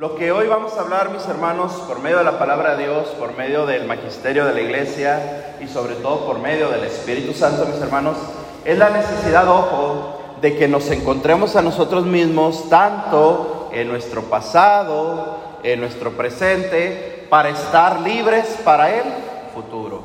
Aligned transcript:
Lo 0.00 0.14
que 0.14 0.32
hoy 0.32 0.48
vamos 0.48 0.72
a 0.78 0.80
hablar, 0.80 1.10
mis 1.10 1.28
hermanos, 1.28 1.72
por 1.86 2.00
medio 2.00 2.16
de 2.16 2.24
la 2.24 2.38
palabra 2.38 2.74
de 2.74 2.84
Dios, 2.84 3.08
por 3.18 3.36
medio 3.36 3.66
del 3.66 3.86
magisterio 3.86 4.46
de 4.46 4.54
la 4.54 4.62
iglesia 4.62 5.56
y 5.60 5.68
sobre 5.68 5.94
todo 5.96 6.24
por 6.24 6.38
medio 6.38 6.70
del 6.70 6.84
Espíritu 6.84 7.34
Santo, 7.34 7.66
mis 7.66 7.78
hermanos, 7.82 8.16
es 8.64 8.78
la 8.78 8.88
necesidad, 8.88 9.46
ojo, 9.46 10.38
de 10.40 10.56
que 10.56 10.68
nos 10.68 10.90
encontremos 10.90 11.54
a 11.54 11.60
nosotros 11.60 12.06
mismos 12.06 12.70
tanto 12.70 13.68
en 13.72 13.88
nuestro 13.88 14.22
pasado, 14.22 15.36
en 15.62 15.80
nuestro 15.80 16.12
presente, 16.12 17.26
para 17.28 17.50
estar 17.50 18.00
libres 18.00 18.46
para 18.64 18.88
el 18.88 19.04
futuro. 19.52 20.02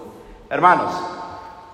Hermanos, 0.49 0.91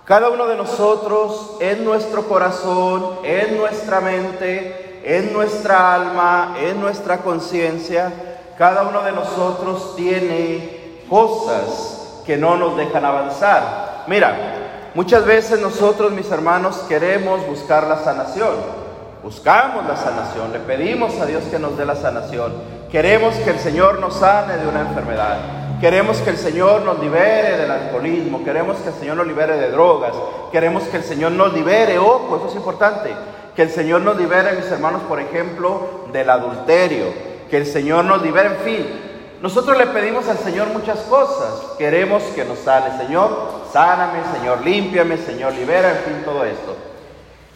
cada 0.06 0.30
uno 0.30 0.46
de 0.46 0.58
nosotros 0.58 1.58
en 1.60 1.84
nuestro 1.84 2.28
corazón, 2.28 3.16
en 3.24 3.58
nuestra 3.58 4.00
mente, 4.00 4.80
en 5.04 5.34
nuestra 5.34 5.96
alma, 5.96 6.56
en 6.60 6.80
nuestra 6.80 7.18
conciencia, 7.18 8.12
cada 8.58 8.84
uno 8.84 9.02
de 9.02 9.12
nosotros 9.12 9.96
tiene 9.96 11.04
cosas 11.09 12.22
que 12.26 12.38
no 12.38 12.58
nos 12.58 12.78
dejan 12.78 13.04
avanzar. 13.06 14.04
Mira, 14.08 14.92
muchas 14.94 15.26
veces 15.26 15.59
nosotros, 15.59 16.12
mis 16.12 16.30
hermanos, 16.30 16.78
queremos 16.88 17.45
buscar 17.48 17.88
la 17.88 17.98
sanación. 17.98 18.82
Buscamos 19.23 19.86
la 19.86 19.95
sanación, 19.95 20.52
le 20.52 20.59
pedimos 20.59 21.20
a 21.20 21.26
Dios 21.26 21.44
que 21.45 21.59
nos 21.59 21.78
dé 21.78 21.86
la 21.86 21.95
sanación. 21.95 22.54
Queremos 22.92 23.36
que 23.36 23.52
el 23.52 23.59
Señor 23.59 24.00
nos 24.00 24.16
sane 24.16 24.58
de 24.58 24.68
una 24.68 24.81
enfermedad. 24.81 25.38
Queremos 25.80 26.18
que 26.18 26.30
el 26.30 26.38
Señor 26.38 26.84
nos 26.84 27.00
libere 27.00 27.58
del 27.58 27.72
alcoholismo, 27.72 28.44
queremos 28.44 28.78
que 28.78 28.90
el 28.90 28.95
Señor 28.95 29.18
nos 29.18 29.26
libere 29.26 29.58
de 29.58 29.72
drogas, 29.72 30.14
queremos 30.52 30.84
que 30.84 30.98
el 30.98 31.04
Señor 31.04 31.31
nos 31.31 31.54
libere, 31.54 31.98
ojo, 31.98 32.38
eso 32.38 32.50
es 32.50 32.56
importante, 32.56 33.09
que 33.55 33.64
el 33.64 33.70
Señor 33.70 34.02
nos 34.02 34.18
libere, 34.18 34.54
mis 34.54 34.72
hermanos, 34.72 35.02
por 35.04 35.20
ejemplo, 35.20 36.05
del 36.12 36.30
adulterio. 36.30 37.05
Que 37.50 37.58
el 37.58 37.66
Señor 37.66 38.05
nos 38.05 38.22
libere, 38.22 38.50
en 38.50 38.58
fin. 38.58 39.12
Nosotros 39.42 39.78
le 39.78 39.88
pedimos 39.88 40.28
al 40.30 40.38
Señor 40.38 40.68
muchas 40.68 41.00
cosas. 41.02 41.73
Queremos 41.78 42.23
que 42.36 42.45
nos 42.45 42.59
sane. 42.59 42.98
Señor, 42.98 43.64
sáname, 43.73 44.20
Señor, 44.38 44.62
límpiame, 44.62 45.17
Señor, 45.17 45.53
libera, 45.53 45.92
en 45.92 45.98
fin, 45.98 46.22
todo 46.23 46.45
esto. 46.45 46.75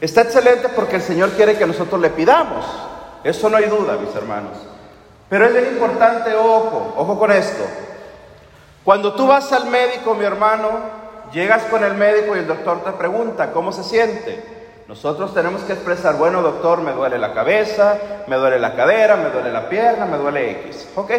Está 0.02 0.22
excelente 0.22 0.70
porque 0.70 0.98
el 0.98 1.02
Señor 1.02 1.32
quiere 1.32 1.58
que 1.58 1.66
nosotros 1.66 2.02
le 2.02 2.10
pidamos. 2.10 2.66
Eso 3.24 3.50
no 3.50 3.58
hay 3.58 3.66
duda, 3.66 3.98
mis 3.98 4.14
hermanos. 4.16 4.58
Pero 5.30 5.46
es 5.46 5.54
bien 5.54 5.68
importante, 5.74 6.36
ojo, 6.36 6.94
ojo 6.98 7.18
con 7.18 7.32
esto. 7.32 7.64
Cuando 8.84 9.14
tú 9.14 9.28
vas 9.28 9.52
al 9.52 9.68
médico, 9.68 10.14
mi 10.14 10.26
hermano, 10.26 10.70
llegas 11.32 11.64
con 11.64 11.84
el 11.84 11.96
médico 11.96 12.36
y 12.36 12.40
el 12.40 12.48
doctor 12.48 12.84
te 12.84 12.92
pregunta, 12.92 13.52
¿cómo 13.52 13.72
se 13.72 13.84
siente? 13.84 14.55
Nosotros 14.88 15.34
tenemos 15.34 15.64
que 15.64 15.74
expresar, 15.74 16.16
bueno 16.16 16.44
doctor, 16.44 16.82
me 16.82 16.92
duele 16.92 17.18
la 17.18 17.34
cabeza, 17.34 17.98
me 18.28 18.36
duele 18.36 18.60
la 18.60 18.76
cadera, 18.76 19.16
me 19.16 19.32
duele 19.32 19.52
la 19.52 19.68
pierna, 19.68 20.06
me 20.06 20.18
duele 20.18 20.52
X. 20.52 20.90
¿Ok? 20.96 21.12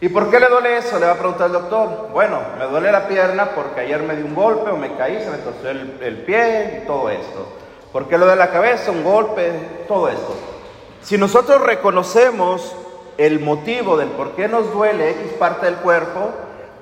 ¿Y 0.00 0.08
por 0.08 0.30
qué 0.30 0.40
le 0.40 0.48
duele 0.48 0.76
eso? 0.76 0.98
Le 0.98 1.06
va 1.06 1.12
a 1.12 1.18
preguntar 1.18 1.46
el 1.46 1.52
doctor. 1.52 2.08
Bueno, 2.12 2.40
me 2.58 2.66
duele 2.66 2.90
la 2.90 3.06
pierna 3.06 3.50
porque 3.54 3.80
ayer 3.80 4.02
me 4.02 4.16
di 4.16 4.22
un 4.22 4.34
golpe 4.34 4.70
o 4.70 4.76
me 4.76 4.94
caí, 4.96 5.22
se 5.22 5.30
me 5.30 5.38
torció 5.38 5.70
el, 5.70 6.24
pie 6.26 6.82
y 6.82 6.86
todo 6.86 7.08
esto. 7.08 7.46
¿Por 7.92 8.08
qué 8.08 8.18
le 8.18 8.24
duele 8.24 8.38
la 8.38 8.50
cabeza? 8.50 8.90
Un 8.90 9.04
golpe, 9.04 9.52
todo 9.86 10.08
esto. 10.08 10.34
Si 11.02 11.16
nosotros 11.16 11.62
reconocemos 11.62 12.74
el 13.16 13.38
motivo 13.38 13.96
del 13.96 14.08
por 14.08 14.32
qué 14.32 14.48
nos 14.48 14.72
duele 14.72 15.10
X 15.10 15.32
parte 15.38 15.66
del 15.66 15.76
cuerpo, 15.76 16.30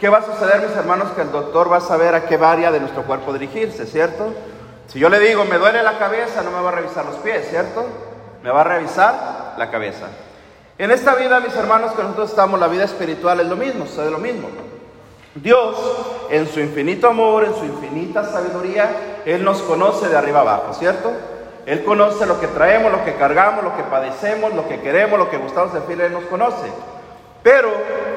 ¿qué 0.01 0.09
va 0.09 0.19
a 0.19 0.23
suceder, 0.23 0.67
mis 0.67 0.77
hermanos? 0.77 1.13
Que 1.13 1.23
el 1.23 1.31
doctor 1.31 1.71
va 1.71 1.77
a 1.77 1.83
saber 1.83 2.15
a 2.15 2.25
qué 2.25 2.37
área 2.37 2.73
de 2.73 2.81
nuestro 2.81 3.03
cuerpo 3.03 3.35
dirigirse, 3.35 3.85
¿cierto? 3.85 4.33
Si 4.89 4.99
yo 4.99 5.09
le 5.09 5.19
digo, 5.19 5.45
me 5.45 5.59
duele 5.59 5.83
la 5.83 5.99
cabeza, 5.99 6.43
no 6.43 6.51
me 6.51 6.61
va 6.61 6.69
a 6.69 6.73
revisar 6.73 7.05
los 7.05 7.17
pies, 7.17 7.49
¿cierto? 7.49 7.85
Me 8.43 8.51
va 8.51 8.61
a 8.61 8.65
revisar 8.65 9.55
la 9.57 9.71
cabeza. 9.71 10.07
En 10.77 10.91
esta 10.91 11.15
vida, 11.15 11.41
mis 11.41 11.55
hermanos, 11.57 11.93
que 11.93 12.03
nosotros 12.03 12.31
estamos, 12.31 12.61
la 12.61 12.69
vida 12.69 12.85
espiritual 12.85 13.41
es 13.41 13.47
lo 13.47 13.57
mismo, 13.57 13.85
es 13.85 13.97
lo 13.97 14.19
mismo. 14.19 14.49
Dios, 15.35 15.77
en 16.31 16.47
su 16.47 16.61
infinito 16.61 17.09
amor, 17.09 17.45
en 17.45 17.55
su 17.55 17.65
infinita 17.65 18.25
sabiduría, 18.25 19.23
Él 19.25 19.43
nos 19.45 19.63
conoce 19.63 20.09
de 20.09 20.17
arriba 20.17 20.41
abajo, 20.41 20.75
¿cierto? 20.75 21.13
Él 21.67 21.83
conoce 21.83 22.27
lo 22.27 22.39
que 22.39 22.47
traemos, 22.49 22.93
lo 22.93 23.05
que 23.05 23.15
cargamos, 23.15 23.65
lo 23.65 23.77
que 23.77 23.83
padecemos, 23.85 24.55
lo 24.55 24.69
que 24.69 24.81
queremos, 24.81 25.19
lo 25.19 25.31
que 25.31 25.39
gustamos 25.39 25.73
de 25.73 25.81
fin, 25.81 26.01
Él 26.01 26.13
nos 26.13 26.25
conoce. 26.25 26.71
Pero 27.43 27.71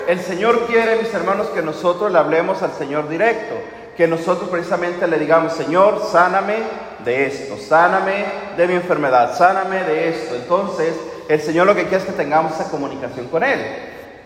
el 0.07 0.19
Señor 0.19 0.65
quiere, 0.67 0.97
mis 0.97 1.13
hermanos, 1.13 1.47
que 1.47 1.61
nosotros 1.61 2.11
le 2.11 2.17
hablemos 2.17 2.61
al 2.61 2.73
Señor 2.73 3.09
directo 3.09 3.55
que 3.97 4.07
nosotros 4.07 4.47
precisamente 4.49 5.07
le 5.07 5.17
digamos, 5.17 5.53
Señor, 5.53 6.03
sáname 6.11 6.57
de 7.03 7.25
esto, 7.25 7.57
sáname 7.57 8.25
de 8.55 8.67
mi 8.67 8.75
enfermedad, 8.75 9.35
sáname 9.35 9.83
de 9.83 10.09
esto. 10.09 10.35
Entonces, 10.35 10.95
el 11.27 11.41
Señor 11.41 11.65
lo 11.65 11.73
que 11.73 11.83
quiere 11.87 11.97
es 11.97 12.05
que 12.05 12.11
tengamos 12.11 12.53
esa 12.53 12.69
comunicación 12.69 13.27
con 13.27 13.43
Él. 13.43 13.59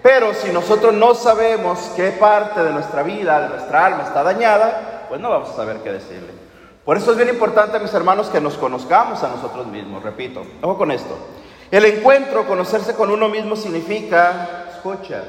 Pero 0.04 0.34
si 0.34 0.52
nosotros 0.52 0.94
no 0.94 1.16
sabemos 1.16 1.80
qué 1.96 2.12
parte 2.12 2.62
de 2.62 2.72
nuestra 2.72 3.02
vida, 3.02 3.42
de 3.42 3.50
nuestra 3.50 3.86
alma 3.86 4.04
está 4.04 4.24
dañada, 4.24 5.06
pues 5.08 5.22
no 5.22 5.30
vamos 5.30 5.52
a 5.52 5.56
saber 5.56 5.78
qué 5.78 5.94
decirle. 5.94 6.34
Por 6.84 6.98
eso 6.98 7.12
es 7.12 7.18
bien 7.18 7.30
importante, 7.30 7.80
mis 7.80 7.94
hermanos, 7.94 8.28
que 8.28 8.42
nos 8.42 8.56
conozcamos 8.56 9.24
a 9.24 9.30
nosotros 9.30 9.68
mismos. 9.68 10.04
Repito, 10.04 10.44
ojo 10.62 10.78
con 10.78 10.92
esto. 10.92 11.18
El 11.70 11.86
encuentro, 11.86 12.46
conocerse 12.46 12.94
con 12.94 13.10
uno 13.10 13.30
mismo 13.30 13.56
significa, 13.56 14.66
escucha, 14.76 15.24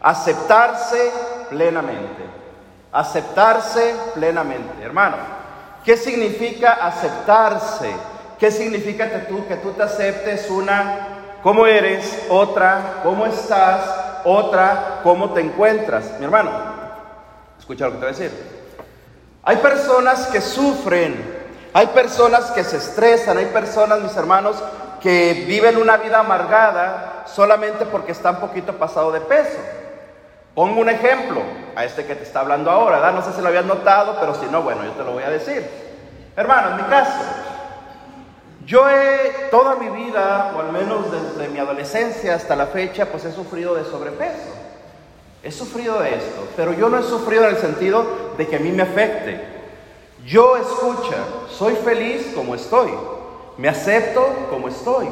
aceptarse 0.00 1.12
plenamente. 1.50 2.43
Aceptarse 2.94 3.94
plenamente. 4.14 4.82
Hermano, 4.82 5.16
¿qué 5.84 5.96
significa 5.96 6.74
aceptarse? 6.74 7.92
¿Qué 8.38 8.50
significa 8.50 9.10
que 9.10 9.18
tú, 9.18 9.46
que 9.46 9.56
tú 9.56 9.72
te 9.72 9.82
aceptes 9.82 10.48
una, 10.48 11.08
cómo 11.42 11.66
eres, 11.66 12.26
otra, 12.28 13.00
cómo 13.02 13.26
estás, 13.26 13.84
otra, 14.24 15.00
cómo 15.02 15.30
te 15.30 15.40
encuentras? 15.40 16.18
Mi 16.18 16.24
hermano, 16.24 16.50
escucha 17.58 17.86
lo 17.86 17.92
que 17.92 17.98
te 17.98 18.04
voy 18.06 18.14
a 18.14 18.16
decir. 18.16 18.54
Hay 19.42 19.56
personas 19.56 20.26
que 20.28 20.40
sufren, 20.40 21.44
hay 21.72 21.88
personas 21.88 22.52
que 22.52 22.62
se 22.62 22.76
estresan, 22.76 23.36
hay 23.36 23.46
personas, 23.46 24.00
mis 24.00 24.16
hermanos, 24.16 24.56
que 25.00 25.44
viven 25.46 25.76
una 25.76 25.98
vida 25.98 26.20
amargada 26.20 27.24
solamente 27.26 27.84
porque 27.84 28.12
están 28.12 28.36
poquito 28.40 28.72
pasado 28.78 29.12
de 29.12 29.20
peso. 29.20 29.58
Pongo 30.54 30.80
un 30.80 30.88
ejemplo 30.88 31.42
a 31.74 31.84
este 31.84 32.04
que 32.04 32.14
te 32.14 32.22
está 32.22 32.40
hablando 32.40 32.70
ahora, 32.70 32.96
¿verdad? 32.96 33.14
No 33.14 33.22
sé 33.22 33.32
si 33.32 33.42
lo 33.42 33.48
habías 33.48 33.64
notado, 33.64 34.16
pero 34.20 34.34
si 34.34 34.46
no, 34.46 34.62
bueno, 34.62 34.84
yo 34.84 34.92
te 34.92 35.02
lo 35.02 35.12
voy 35.12 35.24
a 35.24 35.30
decir. 35.30 35.68
Hermano, 36.36 36.70
en 36.70 36.76
mi 36.76 36.82
caso, 36.84 37.20
yo 38.64 38.88
he 38.88 39.48
toda 39.50 39.74
mi 39.74 39.88
vida, 39.90 40.52
o 40.56 40.60
al 40.60 40.72
menos 40.72 41.06
desde 41.10 41.48
mi 41.48 41.58
adolescencia 41.58 42.34
hasta 42.34 42.54
la 42.54 42.66
fecha, 42.66 43.06
pues 43.06 43.24
he 43.24 43.32
sufrido 43.32 43.74
de 43.74 43.84
sobrepeso. 43.84 44.54
He 45.42 45.50
sufrido 45.50 46.00
de 46.00 46.14
esto, 46.14 46.48
pero 46.56 46.72
yo 46.72 46.88
no 46.88 46.98
he 46.98 47.02
sufrido 47.02 47.44
en 47.44 47.50
el 47.50 47.58
sentido 47.58 48.06
de 48.38 48.46
que 48.46 48.56
a 48.56 48.60
mí 48.60 48.70
me 48.70 48.84
afecte. 48.84 49.38
Yo 50.24 50.56
escucha, 50.56 51.16
soy 51.50 51.74
feliz 51.74 52.32
como 52.34 52.54
estoy, 52.54 52.90
me 53.58 53.68
acepto 53.68 54.26
como 54.48 54.68
estoy, 54.68 55.06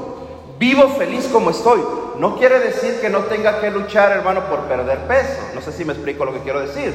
vivo 0.62 0.90
feliz 0.90 1.28
como 1.32 1.50
estoy. 1.50 1.82
No 2.20 2.36
quiere 2.36 2.60
decir 2.60 3.00
que 3.00 3.10
no 3.10 3.24
tenga 3.24 3.60
que 3.60 3.68
luchar, 3.68 4.12
hermano, 4.12 4.42
por 4.44 4.60
perder 4.60 5.08
peso. 5.08 5.40
No 5.56 5.60
sé 5.60 5.72
si 5.72 5.84
me 5.84 5.92
explico 5.92 6.24
lo 6.24 6.32
que 6.32 6.38
quiero 6.38 6.60
decir. 6.60 6.94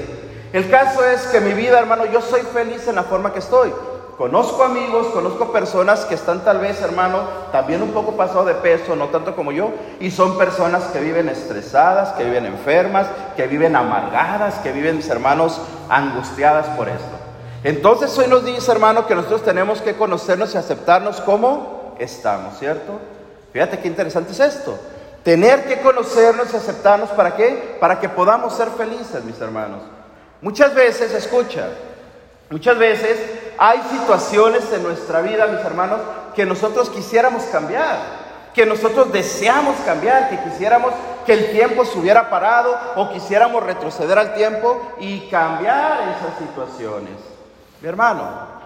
El 0.53 0.69
caso 0.69 1.03
es 1.05 1.23
que 1.27 1.41
mi 1.41 1.51
vida, 1.51 1.77
hermano, 1.77 2.05
yo 2.05 2.21
soy 2.21 2.43
feliz 2.43 2.87
en 2.87 2.95
la 2.95 3.03
forma 3.03 3.33
que 3.33 3.39
estoy. 3.39 3.73
Conozco 4.17 4.63
amigos, 4.63 5.07
conozco 5.07 5.51
personas 5.51 6.05
que 6.05 6.15
están 6.15 6.45
tal 6.45 6.59
vez, 6.59 6.81
hermano, 6.81 7.19
también 7.51 7.81
un 7.81 7.91
poco 7.91 8.13
pasado 8.13 8.45
de 8.45 8.53
peso, 8.53 8.95
no 8.95 9.09
tanto 9.09 9.35
como 9.35 9.51
yo, 9.51 9.71
y 9.99 10.11
son 10.11 10.37
personas 10.37 10.85
que 10.85 11.01
viven 11.01 11.27
estresadas, 11.27 12.13
que 12.13 12.23
viven 12.23 12.45
enfermas, 12.45 13.07
que 13.35 13.47
viven 13.47 13.75
amargadas, 13.75 14.55
que 14.59 14.71
viven, 14.71 14.95
mis 14.95 15.09
hermanos, 15.09 15.59
angustiadas 15.89 16.67
por 16.77 16.87
esto. 16.87 17.17
Entonces 17.65 18.17
hoy 18.17 18.27
nos 18.27 18.45
dice, 18.45 18.71
hermano, 18.71 19.05
que 19.05 19.13
nosotros 19.13 19.43
tenemos 19.43 19.81
que 19.81 19.95
conocernos 19.95 20.55
y 20.55 20.57
aceptarnos 20.57 21.19
como 21.19 21.95
estamos, 21.99 22.57
¿cierto? 22.57 22.93
Fíjate 23.57 23.79
qué 23.79 23.87
interesante 23.87 24.33
es 24.33 24.39
esto. 24.39 24.77
Tener 25.23 25.65
que 25.65 25.81
conocernos 25.81 26.53
y 26.53 26.57
aceptarnos, 26.57 27.09
¿para 27.09 27.35
qué? 27.35 27.75
Para 27.79 27.99
que 27.99 28.07
podamos 28.07 28.55
ser 28.55 28.69
felices, 28.69 29.23
mis 29.23 29.41
hermanos. 29.41 29.81
Muchas 30.43 30.75
veces, 30.75 31.11
escucha, 31.11 31.69
muchas 32.51 32.77
veces 32.77 33.17
hay 33.57 33.81
situaciones 33.89 34.71
en 34.71 34.83
nuestra 34.83 35.21
vida, 35.21 35.47
mis 35.47 35.65
hermanos, 35.65 36.01
que 36.35 36.45
nosotros 36.45 36.91
quisiéramos 36.91 37.45
cambiar, 37.45 37.97
que 38.53 38.63
nosotros 38.67 39.11
deseamos 39.11 39.75
cambiar, 39.83 40.29
que 40.29 40.39
quisiéramos 40.51 40.93
que 41.25 41.33
el 41.33 41.49
tiempo 41.49 41.83
se 41.83 41.97
hubiera 41.97 42.29
parado 42.29 42.77
o 42.95 43.09
quisiéramos 43.11 43.63
retroceder 43.63 44.19
al 44.19 44.35
tiempo 44.35 44.79
y 44.99 45.21
cambiar 45.31 46.15
esas 46.15 46.37
situaciones. 46.37 47.15
Mi 47.81 47.89
hermano, 47.89 48.57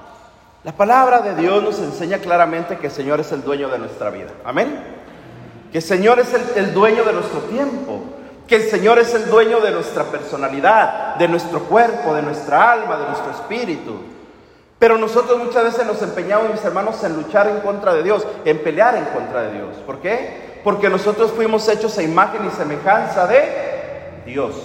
la 0.64 0.72
palabra 0.72 1.22
de 1.22 1.36
Dios 1.36 1.64
nos 1.64 1.80
enseña 1.80 2.20
claramente 2.20 2.78
que 2.78 2.88
el 2.88 2.94
Señor 2.94 3.20
es 3.20 3.32
el 3.32 3.44
dueño 3.44 3.70
de 3.70 3.80
nuestra 3.80 4.10
vida. 4.10 4.30
Amén 4.44 5.02
que 5.72 5.78
el 5.78 5.84
Señor 5.84 6.20
es 6.20 6.34
el, 6.56 6.74
dueño 6.74 7.04
de 7.06 7.14
nuestro 7.14 7.40
tiempo, 7.42 8.02
que 8.46 8.56
el 8.58 8.70
Señor 8.70 9.00
es 9.00 9.14
el 9.14 9.30
dueño 9.30 9.62
de 9.62 9.72
nuestra 9.72 10.04
personalidad, 10.04 11.16
de 11.16 11.28
nuestro 11.30 11.62
cuerpo, 11.62 12.14
de 12.14 12.22
nuestra 12.22 12.74
alma, 12.74 12.98
de 12.98 13.06
nuestro 13.06 13.32
espíritu. 13.32 13.94
Pero 14.78 14.98
nosotros 14.98 15.38
muchas 15.38 15.64
veces 15.64 15.86
nos 15.86 16.02
empeñamos, 16.02 16.52
mis 16.52 16.66
hermanos, 16.66 17.02
en 17.04 17.16
luchar 17.16 17.48
en 17.48 17.62
contra 17.62 17.94
de 17.94 18.04
Dios, 18.04 18.28
en 18.44 18.60
pelear 18.60 18.96
en 18.96 19.06
contra 19.06 19.44
de 19.44 19.54
Dios. 19.54 19.70
¿Por 19.86 20.00
qué? 20.00 20.60
Porque 20.64 20.90
nosotros 20.90 21.32
fuimos 21.32 21.68
hechos 21.70 21.98
a 21.98 22.04
imagen 22.04 22.46
y 22.46 22.50
semejanza 22.50 23.26
de 23.28 24.24
Dios. 24.26 24.56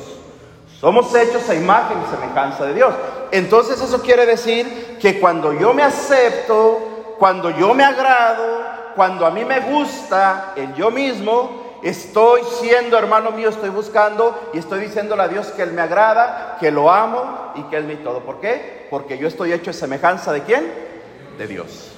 Somos 0.81 1.15
hechos 1.15 1.49
a 1.49 1.55
imagen 1.55 1.99
y 2.03 2.11
semejanza 2.11 2.65
de 2.67 2.75
Dios. 2.75 2.95
Entonces 3.37 3.81
eso 3.81 4.01
quiere 4.01 4.25
decir 4.25 4.99
que 5.01 5.21
cuando 5.21 5.53
yo 5.53 5.75
me 5.75 5.83
acepto, 5.83 7.15
cuando 7.19 7.51
yo 7.51 7.75
me 7.75 7.85
agrado, 7.85 8.65
cuando 8.95 9.27
a 9.27 9.31
mí 9.31 9.45
me 9.45 9.61
gusta 9.61 10.53
el 10.57 10.75
yo 10.75 10.91
mismo, 10.91 11.67
Estoy 11.83 12.43
siendo 12.59 12.99
hermano 12.99 13.31
mío, 13.31 13.49
estoy 13.49 13.69
buscando 13.69 14.51
y 14.53 14.59
estoy 14.59 14.81
diciéndole 14.81 15.23
a 15.23 15.29
Dios 15.29 15.49
que 15.49 15.63
Él 15.63 15.73
me 15.73 15.83
agrada, 15.83 16.57
que 16.59 16.71
lo 16.71 16.91
amo 16.91 17.53
y 17.55 17.63
que 17.65 17.77
Él 17.77 17.85
me 17.85 17.97
todo. 17.97 18.21
¿Por 18.21 18.41
qué? 18.41 18.89
Porque 18.91 19.19
yo 19.19 19.29
estoy 19.29 19.53
hecho 19.53 19.71
en 19.71 19.75
semejanza 19.75 20.33
de 20.33 20.43
quién? 20.43 20.73
De 21.39 21.47
Dios. 21.47 21.93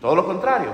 Todo 0.00 0.14
lo 0.14 0.24
contrario. 0.24 0.68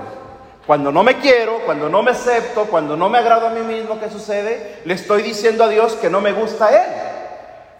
Cuando 0.67 0.91
no 0.91 1.03
me 1.03 1.17
quiero, 1.17 1.61
cuando 1.65 1.89
no 1.89 2.03
me 2.03 2.11
acepto, 2.11 2.65
cuando 2.65 2.95
no 2.95 3.09
me 3.09 3.17
agrado 3.17 3.47
a 3.47 3.51
mí 3.51 3.61
mismo, 3.61 3.99
¿qué 3.99 4.09
sucede? 4.09 4.81
Le 4.85 4.93
estoy 4.93 5.23
diciendo 5.23 5.63
a 5.63 5.69
Dios 5.69 5.93
que 5.93 6.09
no 6.09 6.21
me 6.21 6.33
gusta 6.33 6.67
a 6.67 6.75
Él. 6.75 6.91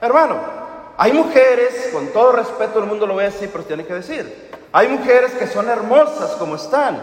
Hermano, 0.02 0.61
hay 1.01 1.13
mujeres, 1.13 1.89
con 1.92 2.09
todo 2.09 2.33
respeto 2.33 2.77
el 2.77 2.86
mundo 2.86 3.07
lo 3.07 3.15
ve 3.15 3.25
así, 3.25 3.50
pero 3.51 3.63
tiene 3.63 3.88
que 3.88 3.95
decir. 3.95 4.51
Hay 4.71 4.88
mujeres 4.88 5.31
que 5.31 5.48
son 5.48 5.68
hermosas 5.68 6.33
como 6.33 6.57
están, 6.57 7.01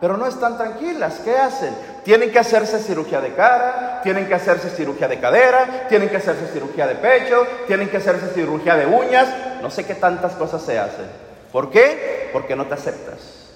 pero 0.00 0.16
no 0.16 0.28
están 0.28 0.56
tranquilas. 0.56 1.18
¿Qué 1.24 1.36
hacen? 1.36 1.74
Tienen 2.04 2.30
que 2.30 2.38
hacerse 2.38 2.78
cirugía 2.78 3.20
de 3.20 3.34
cara, 3.34 4.02
tienen 4.04 4.28
que 4.28 4.34
hacerse 4.34 4.70
cirugía 4.70 5.08
de 5.08 5.18
cadera, 5.18 5.88
tienen 5.88 6.08
que 6.08 6.18
hacerse 6.18 6.46
cirugía 6.52 6.86
de 6.86 6.94
pecho, 6.94 7.44
tienen 7.66 7.88
que 7.88 7.96
hacerse 7.96 8.28
cirugía 8.28 8.76
de 8.76 8.86
uñas, 8.86 9.26
no 9.60 9.68
sé 9.68 9.84
qué 9.84 9.96
tantas 9.96 10.34
cosas 10.34 10.62
se 10.62 10.78
hacen. 10.78 11.06
¿Por 11.50 11.72
qué? 11.72 12.30
Porque 12.32 12.54
no 12.54 12.66
te 12.66 12.74
aceptas, 12.74 13.48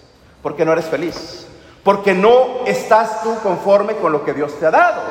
porque 0.43 0.65
no 0.65 0.73
eres 0.73 0.87
feliz, 0.87 1.47
porque 1.85 2.15
no 2.15 2.67
estás 2.67 3.23
tú 3.23 3.39
conforme 3.45 3.95
con 3.99 4.11
lo 4.11 4.25
que 4.25 4.33
Dios 4.33 4.59
te 4.59 4.67
ha 4.67 4.73
dado. 4.73 5.03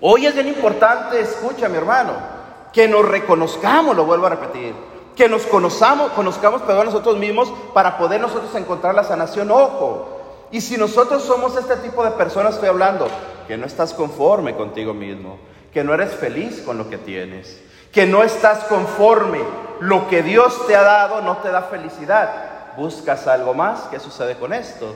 Hoy 0.00 0.26
es 0.26 0.34
bien 0.34 0.46
importante, 0.46 1.20
escucha 1.20 1.68
mi 1.68 1.78
hermano, 1.78 2.31
que 2.72 2.88
nos 2.88 3.06
reconozcamos, 3.06 3.94
lo 3.94 4.04
vuelvo 4.04 4.26
a 4.26 4.30
repetir, 4.30 4.74
que 5.14 5.28
nos 5.28 5.42
conozcamos, 5.46 6.12
conozcamos 6.12 6.62
perdón, 6.62 6.86
nosotros 6.86 7.18
mismos 7.18 7.52
para 7.74 7.98
poder 7.98 8.20
nosotros 8.20 8.54
encontrar 8.54 8.94
la 8.94 9.04
sanación. 9.04 9.50
Ojo, 9.50 10.20
y 10.50 10.60
si 10.60 10.76
nosotros 10.76 11.22
somos 11.22 11.56
este 11.56 11.76
tipo 11.76 12.04
de 12.04 12.12
personas, 12.12 12.54
estoy 12.54 12.68
hablando, 12.68 13.08
que 13.46 13.56
no 13.56 13.66
estás 13.66 13.92
conforme 13.92 14.54
contigo 14.54 14.94
mismo, 14.94 15.38
que 15.72 15.84
no 15.84 15.94
eres 15.94 16.12
feliz 16.12 16.62
con 16.62 16.78
lo 16.78 16.88
que 16.88 16.98
tienes, 16.98 17.62
que 17.92 18.06
no 18.06 18.22
estás 18.22 18.64
conforme, 18.64 19.40
lo 19.80 20.08
que 20.08 20.22
Dios 20.22 20.66
te 20.66 20.76
ha 20.76 20.82
dado 20.82 21.22
no 21.22 21.38
te 21.38 21.50
da 21.50 21.62
felicidad, 21.62 22.74
buscas 22.76 23.26
algo 23.26 23.52
más, 23.52 23.82
¿qué 23.90 23.98
sucede 23.98 24.36
con 24.36 24.52
esto? 24.52 24.94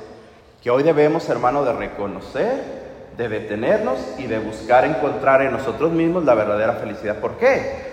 Que 0.63 0.71
hoy 0.71 0.83
debemos, 0.83 1.29
hermano, 1.29 1.65
de 1.65 1.73
reconocer, 1.73 2.86
de 3.17 3.29
detenernos 3.29 3.99
y 4.19 4.27
de 4.27 4.39
buscar 4.39 4.85
encontrar 4.85 5.43
en 5.43 5.53
nosotros 5.53 5.93
mismos 5.93 6.25
la 6.25 6.35
verdadera 6.35 6.75
felicidad. 6.75 7.17
¿Por 7.17 7.39
qué? 7.39 7.87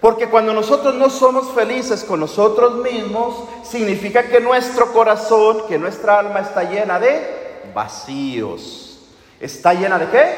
Porque 0.00 0.28
cuando 0.28 0.52
nosotros 0.52 0.94
no 0.94 1.10
somos 1.10 1.52
felices 1.52 2.04
con 2.04 2.20
nosotros 2.20 2.76
mismos, 2.76 3.44
significa 3.64 4.24
que 4.24 4.40
nuestro 4.40 4.92
corazón, 4.92 5.62
que 5.68 5.78
nuestra 5.78 6.20
alma 6.20 6.40
está 6.40 6.62
llena 6.64 7.00
de 7.00 7.70
vacíos. 7.74 9.00
¿Está 9.40 9.74
llena 9.74 9.98
de 9.98 10.06
qué? 10.08 10.34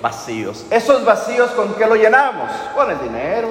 Vacíos. 0.00 0.64
Esos 0.70 1.04
vacíos, 1.04 1.50
¿con 1.52 1.74
qué 1.74 1.86
lo 1.86 1.96
llenamos? 1.96 2.50
Con 2.74 2.90
el 2.90 3.00
dinero. 3.00 3.48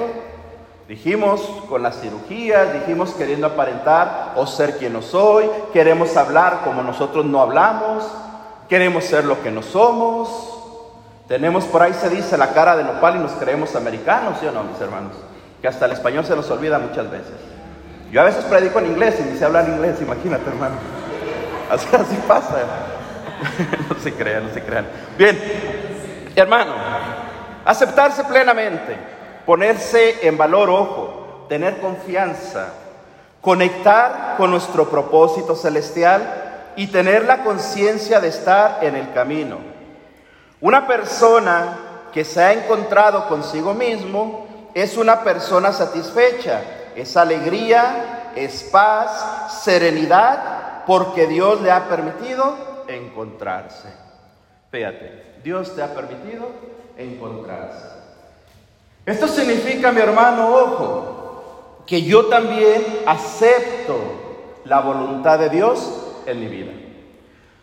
Dijimos 0.88 1.42
con 1.68 1.82
las 1.82 2.00
cirugías, 2.00 2.72
dijimos 2.72 3.12
queriendo 3.12 3.46
aparentar 3.46 4.32
o 4.36 4.46
ser 4.46 4.78
quien 4.78 4.94
no 4.94 5.02
soy, 5.02 5.44
queremos 5.70 6.16
hablar 6.16 6.62
como 6.64 6.82
nosotros 6.82 7.26
no 7.26 7.42
hablamos, 7.42 8.04
queremos 8.68 9.04
ser 9.04 9.24
lo 9.24 9.42
que 9.42 9.50
no 9.50 9.62
somos, 9.62 10.58
tenemos 11.26 11.64
por 11.64 11.82
ahí 11.82 11.92
se 11.94 12.08
dice 12.08 12.38
la 12.38 12.52
cara 12.52 12.76
de 12.76 12.84
nopal 12.84 13.16
y 13.16 13.18
nos 13.18 13.32
creemos 13.32 13.74
americanos, 13.76 14.38
¿sí 14.40 14.46
o 14.46 14.52
no, 14.52 14.64
mis 14.64 14.80
hermanos? 14.80 15.12
Que 15.60 15.68
hasta 15.68 15.86
el 15.86 15.92
español 15.92 16.24
se 16.24 16.36
nos 16.36 16.50
olvida 16.50 16.78
muchas 16.78 17.10
veces. 17.10 17.34
Yo 18.10 18.20
a 18.20 18.24
veces 18.24 18.44
predico 18.44 18.78
en 18.78 18.86
inglés 18.86 19.16
y 19.20 19.24
ni 19.24 19.38
sé 19.38 19.44
hablar 19.44 19.68
inglés, 19.68 20.00
imagínate, 20.00 20.48
hermano. 20.48 20.76
Así, 21.70 21.86
así 21.92 22.16
pasa. 22.26 22.56
no 23.90 24.00
se 24.00 24.14
crean, 24.14 24.46
no 24.46 24.54
se 24.54 24.62
crean. 24.62 24.86
Bien, 25.18 25.38
hermano, 26.34 26.72
aceptarse 27.62 28.24
plenamente, 28.24 28.96
ponerse 29.44 30.26
en 30.26 30.38
valor, 30.38 30.70
ojo, 30.70 31.46
tener 31.46 31.78
confianza, 31.78 32.68
conectar 33.42 34.36
con 34.38 34.50
nuestro 34.50 34.88
propósito 34.88 35.54
celestial 35.54 36.47
y 36.78 36.86
tener 36.86 37.24
la 37.24 37.42
conciencia 37.42 38.20
de 38.20 38.28
estar 38.28 38.78
en 38.82 38.94
el 38.94 39.12
camino. 39.12 39.58
Una 40.60 40.86
persona 40.86 41.76
que 42.12 42.24
se 42.24 42.40
ha 42.40 42.52
encontrado 42.52 43.26
consigo 43.26 43.74
mismo 43.74 44.70
es 44.74 44.96
una 44.96 45.24
persona 45.24 45.72
satisfecha, 45.72 46.62
es 46.94 47.16
alegría, 47.16 48.30
es 48.36 48.62
paz, 48.62 49.64
serenidad, 49.64 50.84
porque 50.86 51.26
Dios 51.26 51.60
le 51.62 51.72
ha 51.72 51.88
permitido 51.88 52.84
encontrarse. 52.86 53.88
Fíjate, 54.70 55.40
Dios 55.42 55.74
te 55.74 55.82
ha 55.82 55.92
permitido 55.92 56.48
encontrarse. 56.96 57.88
Esto 59.04 59.26
significa, 59.26 59.90
mi 59.90 60.00
hermano, 60.00 60.54
ojo, 60.54 61.82
que 61.88 62.02
yo 62.02 62.26
también 62.26 63.02
acepto 63.04 63.98
la 64.64 64.78
voluntad 64.78 65.40
de 65.40 65.48
Dios 65.48 66.04
en 66.30 66.40
mi 66.40 66.46
vida. 66.46 66.72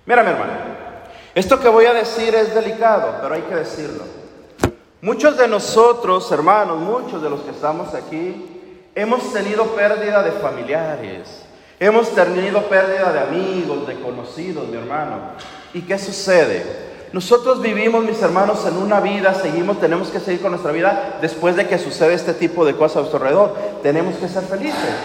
Mira, 0.06 0.24
mi 0.24 0.30
hermano, 0.30 0.54
esto 1.34 1.60
que 1.60 1.68
voy 1.68 1.86
a 1.86 1.94
decir 1.94 2.34
es 2.36 2.54
delicado, 2.54 3.16
pero 3.22 3.36
hay 3.36 3.42
que 3.42 3.56
decirlo. 3.56 4.04
Muchos 5.02 5.38
de 5.38 5.48
nosotros, 5.48 6.32
hermanos, 6.32 6.80
muchos 6.80 7.22
de 7.22 7.30
los 7.30 7.42
que 7.42 7.52
estamos 7.52 7.94
aquí, 7.94 8.90
hemos 8.96 9.34
tenido 9.34 9.66
pérdida 9.76 10.24
de 10.24 10.32
familiares, 10.32 11.44
hemos 11.80 12.10
tenido 12.10 12.62
pérdida 12.64 13.12
de 13.12 13.20
amigos, 13.20 13.86
de 13.88 14.00
conocidos, 14.00 14.68
mi 14.68 14.78
hermano. 14.78 15.34
¿Y 15.74 15.82
qué 15.82 16.00
sucede? 16.00 16.86
Nosotros 17.12 17.62
vivimos, 17.62 18.04
mis 18.04 18.22
hermanos, 18.22 18.66
en 18.66 18.78
una 18.78 19.00
vida, 19.00 19.34
seguimos, 19.34 19.80
tenemos 19.80 20.10
que 20.10 20.20
seguir 20.20 20.42
con 20.42 20.52
nuestra 20.52 20.72
vida 20.72 21.18
después 21.22 21.56
de 21.56 21.68
que 21.68 21.78
sucede 21.78 22.14
este 22.14 22.34
tipo 22.34 22.66
de 22.66 22.76
cosas 22.76 22.98
a 22.98 23.00
nuestro 23.02 23.20
alrededor. 23.20 23.56
Tenemos 23.84 24.16
que 24.16 24.28
ser 24.28 24.44
felices. 24.44 24.96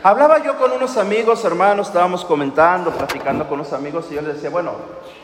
Hablaba 0.00 0.38
yo 0.44 0.56
con 0.56 0.70
unos 0.70 0.96
amigos, 0.96 1.44
hermanos, 1.44 1.88
estábamos 1.88 2.24
comentando, 2.24 2.92
platicando 2.92 3.48
con 3.48 3.58
unos 3.58 3.72
amigos 3.72 4.06
y 4.10 4.14
yo 4.14 4.22
les 4.22 4.34
decía, 4.34 4.48
bueno, 4.48 4.70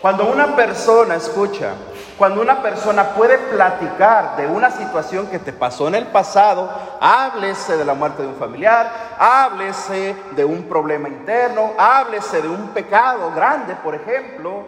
cuando 0.00 0.24
una 0.26 0.56
persona 0.56 1.14
escucha, 1.14 1.74
cuando 2.18 2.40
una 2.42 2.60
persona 2.60 3.10
puede 3.10 3.38
platicar 3.38 4.36
de 4.36 4.48
una 4.48 4.72
situación 4.72 5.28
que 5.28 5.38
te 5.38 5.52
pasó 5.52 5.86
en 5.86 5.94
el 5.94 6.06
pasado, 6.08 6.68
háblese 7.00 7.76
de 7.76 7.84
la 7.84 7.94
muerte 7.94 8.22
de 8.22 8.28
un 8.28 8.34
familiar, 8.34 8.90
háblese 9.16 10.16
de 10.32 10.44
un 10.44 10.64
problema 10.64 11.08
interno, 11.08 11.74
háblese 11.78 12.42
de 12.42 12.48
un 12.48 12.70
pecado 12.70 13.30
grande, 13.32 13.76
por 13.76 13.94
ejemplo. 13.94 14.64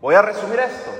Voy 0.00 0.14
a 0.14 0.22
resumir 0.22 0.60
esto. 0.60 0.90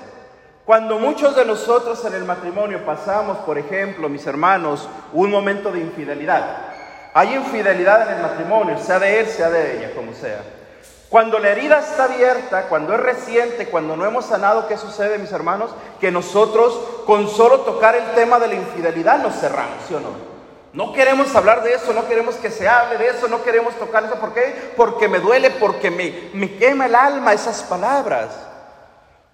Cuando 0.67 0.99
muchos 0.99 1.35
de 1.35 1.47
nosotros 1.47 2.05
en 2.05 2.13
el 2.13 2.25
matrimonio 2.25 2.85
pasamos, 2.85 3.39
por 3.39 3.57
ejemplo, 3.57 4.11
mis 4.11 4.27
hermanos, 4.27 4.89
un 5.15 5.31
momento 5.31 5.73
de 5.73 5.81
infidelidad, 5.81 6.76
hay 7.17 7.35
infidelidad 7.35 8.11
en 8.11 8.17
el 8.17 8.23
matrimonio, 8.23 8.77
sea 8.77 8.99
de 8.99 9.21
él, 9.21 9.27
sea 9.27 9.49
de 9.49 9.79
ella, 9.79 9.95
como 9.97 10.13
sea. 10.13 10.43
Cuando 11.09 11.39
la 11.39 11.49
herida 11.49 11.79
está 11.79 12.05
abierta, 12.05 12.65
cuando 12.69 12.93
es 12.93 13.01
reciente, 13.01 13.69
cuando 13.69 13.97
no 13.97 14.05
hemos 14.05 14.27
sanado, 14.27 14.69
¿qué 14.69 14.77
sucede, 14.77 15.17
mis 15.17 15.33
hermanos? 15.33 15.71
Que 15.99 16.11
nosotros, 16.11 16.79
con 17.07 17.27
solo 17.31 17.61
tocar 17.61 17.97
el 17.97 18.05
tema 18.15 18.39
de 18.39 18.49
la 18.49 18.57
infidelidad, 18.57 19.17
nos 19.23 19.35
cerramos, 19.41 19.77
¿sí 19.89 19.95
o 19.95 20.01
no? 20.01 20.11
No 20.75 20.93
queremos 20.93 21.35
hablar 21.35 21.63
de 21.63 21.73
eso, 21.73 21.95
no 21.95 22.07
queremos 22.07 22.35
que 22.35 22.51
se 22.51 22.69
hable 22.69 22.99
de 22.99 23.09
eso, 23.09 23.29
no 23.29 23.43
queremos 23.43 23.75
tocar 23.77 24.05
eso. 24.05 24.17
¿Por 24.17 24.35
qué? 24.35 24.75
Porque 24.77 25.09
me 25.09 25.19
duele, 25.19 25.53
porque 25.53 25.91
me, 25.91 26.29
me 26.35 26.59
quema 26.59 26.85
el 26.85 26.95
alma 26.95 27.33
esas 27.33 27.63
palabras. 27.63 28.29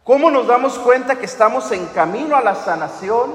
¿Cómo 0.05 0.31
nos 0.31 0.47
damos 0.47 0.79
cuenta 0.79 1.17
que 1.17 1.27
estamos 1.27 1.73
en 1.73 1.87
camino 1.87 2.37
a 2.37 2.43
la 2.43 2.55
sanación 2.55 3.35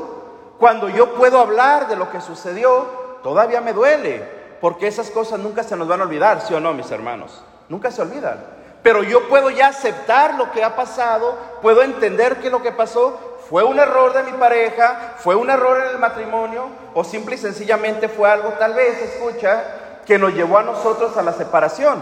cuando 0.57 0.87
yo 0.87 1.15
puedo 1.15 1.41
hablar 1.41 1.89
de 1.89 1.97
lo 1.97 2.09
que 2.09 2.21
sucedió? 2.21 3.07
Todavía 3.23 3.59
me 3.59 3.73
duele, 3.73 4.36
porque 4.61 4.87
esas 4.87 5.09
cosas 5.11 5.39
nunca 5.39 5.63
se 5.63 5.75
nos 5.75 5.87
van 5.87 6.01
a 6.01 6.03
olvidar, 6.03 6.41
¿sí 6.41 6.53
o 6.53 6.59
no, 6.59 6.73
mis 6.73 6.89
hermanos? 6.91 7.43
Nunca 7.69 7.91
se 7.91 8.01
olvidan. 8.01 8.37
Pero 8.83 9.03
yo 9.03 9.27
puedo 9.27 9.49
ya 9.49 9.67
aceptar 9.67 10.35
lo 10.35 10.51
que 10.51 10.63
ha 10.63 10.75
pasado, 10.75 11.35
puedo 11.61 11.81
entender 11.83 12.37
que 12.37 12.49
lo 12.49 12.61
que 12.61 12.71
pasó 12.71 13.37
fue 13.49 13.63
un 13.63 13.79
error 13.79 14.13
de 14.13 14.23
mi 14.23 14.31
pareja, 14.33 15.15
fue 15.17 15.35
un 15.35 15.49
error 15.49 15.81
en 15.81 15.89
el 15.91 15.99
matrimonio, 15.99 16.67
o 16.93 17.03
simple 17.03 17.35
y 17.35 17.37
sencillamente 17.37 18.07
fue 18.07 18.29
algo, 18.29 18.49
tal 18.53 18.73
vez, 18.73 19.01
escucha, 19.01 19.63
que 20.05 20.17
nos 20.17 20.33
llevó 20.33 20.57
a 20.57 20.63
nosotros 20.63 21.17
a 21.17 21.21
la 21.21 21.33
separación. 21.33 22.01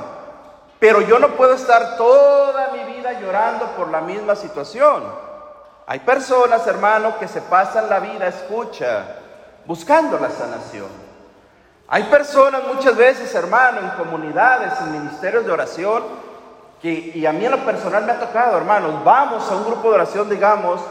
Pero 0.79 1.01
yo 1.01 1.19
no 1.19 1.29
puedo 1.29 1.53
estar 1.53 1.97
toda 1.97 2.69
mi 2.69 2.83
vida 2.93 3.19
llorando 3.19 3.65
por 3.77 3.89
la 3.89 4.01
misma 4.01 4.35
situación. 4.35 5.03
Hay 5.87 5.99
personas, 5.99 6.65
hermano, 6.67 7.17
que 7.19 7.27
se 7.27 7.41
pasan 7.41 7.89
la 7.89 7.99
vida, 7.99 8.27
escucha, 8.27 9.05
buscando 9.65 10.19
la 10.19 10.29
sanación. 10.29 11.04
Hay 11.87 12.03
personas 12.03 12.63
muchas 12.73 12.95
veces, 12.97 13.33
hermano, 13.35 13.79
en 13.79 13.89
comunidades, 13.91 14.73
en 14.81 14.91
ministerios 14.91 15.45
de 15.45 15.51
oración, 15.51 16.03
que, 16.81 17.11
y 17.13 17.25
a 17.25 17.31
mí 17.31 17.45
en 17.45 17.51
lo 17.51 17.59
personal 17.59 18.05
me 18.05 18.11
ha 18.11 18.19
tocado, 18.19 18.57
hermanos, 18.57 19.03
vamos 19.03 19.49
a 19.51 19.55
un 19.55 19.65
grupo 19.65 19.89
de 19.89 19.95
oración, 19.95 20.29
digamos, 20.29 20.81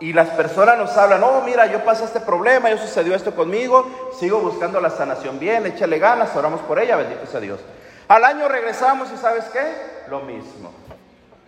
y 0.00 0.12
las 0.12 0.30
personas 0.30 0.76
nos 0.76 0.96
hablan, 0.96 1.22
oh, 1.22 1.42
mira, 1.42 1.66
yo 1.66 1.84
pasé 1.84 2.04
este 2.04 2.18
problema, 2.18 2.68
yo 2.70 2.78
sucedió 2.78 3.14
esto 3.14 3.36
conmigo, 3.36 3.88
sigo 4.18 4.40
buscando 4.40 4.80
la 4.80 4.90
sanación 4.90 5.38
bien, 5.38 5.64
échale 5.64 6.00
ganas, 6.00 6.34
oramos 6.34 6.60
por 6.62 6.80
ella, 6.80 6.96
bendito 6.96 7.24
sea 7.26 7.38
Dios. 7.38 7.60
Al 8.08 8.24
año 8.24 8.48
regresamos 8.48 9.12
y 9.14 9.16
¿sabes 9.16 9.44
qué? 9.52 9.62
Lo 10.10 10.20
mismo, 10.20 10.72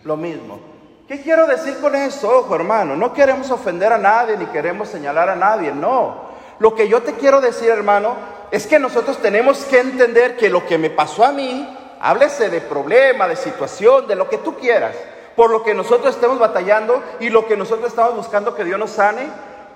lo 0.05 0.15
mismo. 0.15 0.59
¿Qué 1.05 1.21
quiero 1.21 1.47
decir 1.47 1.77
con 1.81 1.95
eso? 1.95 2.29
Ojo, 2.29 2.55
hermano, 2.55 2.95
no 2.95 3.11
queremos 3.13 3.51
ofender 3.51 3.91
a 3.91 3.97
nadie 3.97 4.37
ni 4.37 4.45
queremos 4.45 4.87
señalar 4.87 5.29
a 5.29 5.35
nadie, 5.35 5.73
no. 5.73 6.33
Lo 6.59 6.73
que 6.73 6.87
yo 6.87 7.03
te 7.03 7.13
quiero 7.15 7.41
decir, 7.41 7.69
hermano, 7.69 8.15
es 8.51 8.67
que 8.67 8.79
nosotros 8.79 9.21
tenemos 9.21 9.65
que 9.65 9.79
entender 9.79 10.37
que 10.37 10.49
lo 10.49 10.65
que 10.65 10.77
me 10.77 10.89
pasó 10.89 11.25
a 11.25 11.31
mí, 11.31 11.67
háblese 11.99 12.49
de 12.49 12.61
problema, 12.61 13.27
de 13.27 13.35
situación, 13.35 14.07
de 14.07 14.15
lo 14.15 14.29
que 14.29 14.37
tú 14.37 14.55
quieras, 14.55 14.95
por 15.35 15.49
lo 15.49 15.63
que 15.63 15.73
nosotros 15.73 16.15
estemos 16.15 16.39
batallando 16.39 17.03
y 17.19 17.29
lo 17.29 17.47
que 17.47 17.57
nosotros 17.57 17.89
estamos 17.89 18.15
buscando 18.15 18.55
que 18.55 18.63
Dios 18.63 18.79
nos 18.79 18.91
sane, 18.91 19.27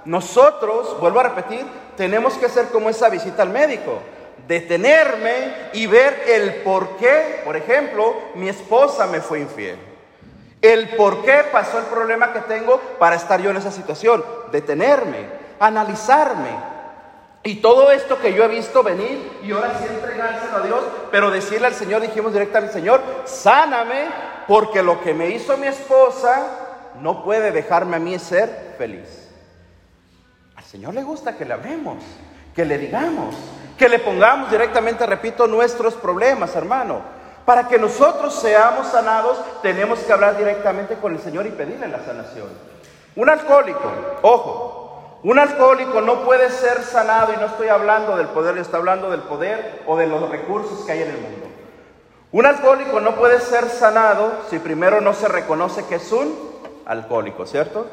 nosotros, 0.06 1.00
vuelvo 1.00 1.20
a 1.20 1.24
repetir, 1.24 1.66
tenemos 1.98 2.36
que 2.36 2.46
hacer 2.46 2.68
como 2.68 2.90
esa 2.90 3.10
visita 3.10 3.44
al 3.44 3.50
médico, 3.50 4.00
detenerme 4.48 5.70
y 5.74 5.86
ver 5.88 6.24
el 6.28 6.56
por 6.64 6.98
qué, 6.98 7.42
por 7.44 7.58
ejemplo, 7.58 8.16
mi 8.36 8.50
esposa 8.50 9.06
me 9.08 9.22
fue 9.22 9.40
infiel. 9.40 9.78
El 10.62 10.90
por 10.96 11.24
qué 11.24 11.44
pasó 11.52 11.78
el 11.80 11.86
problema 11.86 12.34
que 12.34 12.42
tengo 12.42 12.80
para 13.00 13.16
estar 13.16 13.42
yo 13.42 13.50
en 13.52 13.58
esa 13.58 13.72
situación. 13.72 14.24
Detenerme, 14.52 15.28
analizarme. 15.60 16.50
Y 17.44 17.56
todo 17.56 17.92
esto 17.92 18.20
que 18.20 18.34
yo 18.34 18.44
he 18.44 18.48
visto 18.50 18.84
venir 18.84 19.40
y 19.44 19.52
ahora 19.52 19.72
sí 19.80 19.86
entregárselo 19.90 20.58
a 20.58 20.62
Dios, 20.62 20.84
pero 21.10 21.32
decirle 21.32 21.68
al 21.68 21.74
Señor, 21.74 22.02
dijimos 22.02 22.34
directamente, 22.34 22.74
Señor, 22.74 23.02
sáname, 23.26 24.08
porque 24.48 24.84
lo 24.84 25.02
que 25.02 25.14
me 25.14 25.30
hizo 25.30 25.56
mi 25.58 25.68
esposa 25.68 26.48
no 27.02 27.24
puede 27.24 27.52
dejarme 27.52 27.96
a 27.96 28.00
mí 28.00 28.20
ser 28.20 28.76
feliz. 28.78 29.30
Al 30.56 30.64
Señor 30.66 30.94
le 30.94 31.04
gusta 31.04 31.38
que 31.38 31.46
le 31.46 31.54
hablemos, 31.54 32.04
que 32.54 32.66
le 32.66 32.78
digamos, 32.78 33.36
que 33.78 33.88
le 33.88 34.00
pongamos 34.00 34.52
directamente, 34.52 35.06
repito, 35.06 35.48
nuestros 35.48 35.94
problemas, 35.94 36.54
hermano. 36.58 37.02
Para 37.46 37.70
que 37.70 37.80
nosotros 37.80 38.36
seamos 38.36 38.88
sanados, 38.88 39.38
tenemos 39.62 40.00
que 40.00 40.12
hablar 40.12 40.38
directamente 40.38 40.96
con 40.96 41.14
el 41.14 41.22
Señor 41.22 41.48
y 41.48 41.52
pedirle 41.52 41.88
la 41.88 42.04
sanación. 42.04 42.50
Un 43.16 43.30
alcohólico, 43.30 43.92
ojo, 44.22 44.79
un 45.24 45.38
alcohólico 45.38 46.02
no 46.02 46.24
puede 46.24 46.50
ser 46.50 46.84
sanado, 46.84 47.34
y 47.34 47.38
no 47.38 47.48
estoy 47.48 47.68
hablando 47.68 48.16
del 48.16 48.28
poder, 48.28 48.56
yo 48.56 48.62
estoy 48.62 48.80
hablando 48.80 49.12
del 49.12 49.22
poder 49.22 49.84
o 49.86 49.98
de 49.98 50.08
los 50.08 50.30
recursos 50.30 50.86
que 50.86 50.94
hay 50.94 51.02
en 51.02 51.10
el 51.10 51.18
mundo. 51.18 51.48
Un 52.32 52.46
alcohólico 52.46 53.00
no 53.00 53.16
puede 53.16 53.40
ser 53.40 53.70
sanado 53.70 54.32
si 54.50 54.60
primero 54.60 55.02
no 55.02 55.14
se 55.14 55.28
reconoce 55.28 55.86
que 55.88 55.96
es 55.96 56.12
un 56.12 56.38
alcohólico, 56.86 57.46
¿cierto? 57.46 57.88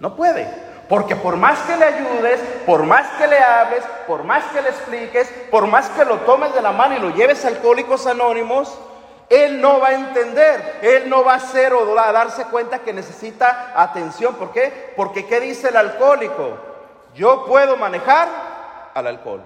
No 0.00 0.14
puede. 0.14 0.48
Porque 0.88 1.16
por 1.16 1.36
más 1.36 1.58
que 1.60 1.76
le 1.76 1.84
ayudes, 1.84 2.40
por 2.66 2.84
más 2.84 3.08
que 3.18 3.26
le 3.26 3.38
hables, 3.38 3.82
por 4.06 4.22
más 4.22 4.44
que 4.52 4.62
le 4.62 4.68
expliques, 4.68 5.28
por 5.50 5.66
más 5.66 5.88
que 5.90 6.04
lo 6.04 6.18
tomes 6.18 6.54
de 6.54 6.62
la 6.62 6.72
mano 6.72 6.96
y 6.96 7.00
lo 7.00 7.10
lleves 7.10 7.44
Alcohólicos 7.44 8.06
Anónimos, 8.06 8.78
él 9.28 9.60
no 9.60 9.80
va 9.80 9.88
a 9.88 9.94
entender, 9.94 10.78
él 10.82 11.08
no 11.08 11.24
va 11.24 11.32
a 11.32 11.36
hacer 11.36 11.72
o 11.72 11.98
a 11.98 12.12
darse 12.12 12.44
cuenta 12.46 12.80
que 12.80 12.92
necesita 12.92 13.72
atención. 13.74 14.34
¿Por 14.34 14.52
qué? 14.52 14.92
Porque 14.96 15.26
¿qué 15.26 15.40
dice 15.40 15.68
el 15.68 15.76
alcohólico? 15.76 16.58
Yo 17.14 17.44
puedo 17.46 17.76
manejar 17.76 18.28
al 18.94 19.06
alcohol. 19.06 19.42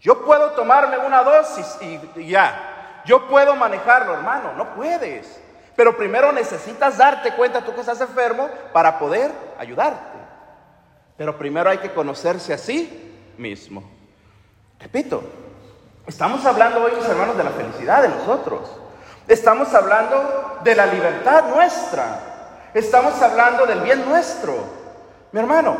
Yo 0.00 0.24
puedo 0.24 0.50
tomarme 0.52 0.98
una 0.98 1.22
dosis 1.22 1.78
y 1.80 2.26
ya. 2.26 3.02
Yo 3.04 3.26
puedo 3.28 3.54
manejarlo, 3.56 4.14
hermano. 4.14 4.52
No 4.54 4.74
puedes. 4.74 5.40
Pero 5.76 5.96
primero 5.96 6.32
necesitas 6.32 6.98
darte 6.98 7.32
cuenta 7.34 7.64
tú 7.64 7.74
que 7.74 7.80
estás 7.80 8.00
enfermo 8.00 8.48
para 8.72 8.98
poder 8.98 9.30
ayudarte. 9.58 10.18
Pero 11.16 11.36
primero 11.38 11.70
hay 11.70 11.78
que 11.78 11.92
conocerse 11.92 12.52
a 12.52 12.58
sí 12.58 13.14
mismo. 13.36 13.82
Repito, 14.78 15.22
estamos 16.06 16.44
hablando 16.44 16.82
hoy, 16.82 16.92
mis 16.96 17.06
hermanos, 17.06 17.36
de 17.36 17.44
la 17.44 17.50
felicidad 17.50 18.02
de 18.02 18.08
nosotros. 18.08 18.70
Estamos 19.26 19.72
hablando 19.74 20.60
de 20.62 20.74
la 20.74 20.86
libertad 20.86 21.44
nuestra. 21.48 22.20
Estamos 22.74 23.20
hablando 23.22 23.66
del 23.66 23.80
bien 23.80 24.04
nuestro. 24.08 24.54
Mi 25.32 25.40
hermano, 25.40 25.76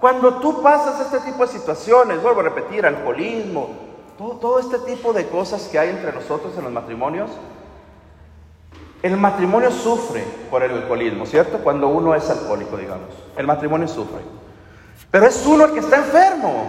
cuando 0.00 0.36
tú 0.36 0.62
pasas 0.62 1.00
este 1.00 1.20
tipo 1.20 1.44
de 1.44 1.52
situaciones, 1.52 2.22
vuelvo 2.22 2.40
a 2.40 2.44
repetir, 2.44 2.86
alcoholismo, 2.86 3.70
todo, 4.16 4.36
todo 4.36 4.58
este 4.58 4.78
tipo 4.80 5.12
de 5.12 5.28
cosas 5.28 5.68
que 5.68 5.78
hay 5.78 5.90
entre 5.90 6.12
nosotros 6.12 6.56
en 6.56 6.64
los 6.64 6.72
matrimonios, 6.72 7.30
el 9.02 9.16
matrimonio 9.16 9.70
sufre 9.70 10.24
por 10.50 10.62
el 10.62 10.72
alcoholismo, 10.72 11.24
¿cierto? 11.24 11.58
Cuando 11.58 11.88
uno 11.88 12.14
es 12.14 12.28
alcohólico, 12.28 12.76
digamos. 12.76 13.10
El 13.36 13.46
matrimonio 13.46 13.86
sufre. 13.86 14.20
Pero 15.10 15.26
es 15.26 15.46
uno 15.46 15.66
el 15.66 15.72
que 15.72 15.80
está 15.80 15.96
enfermo. 15.96 16.68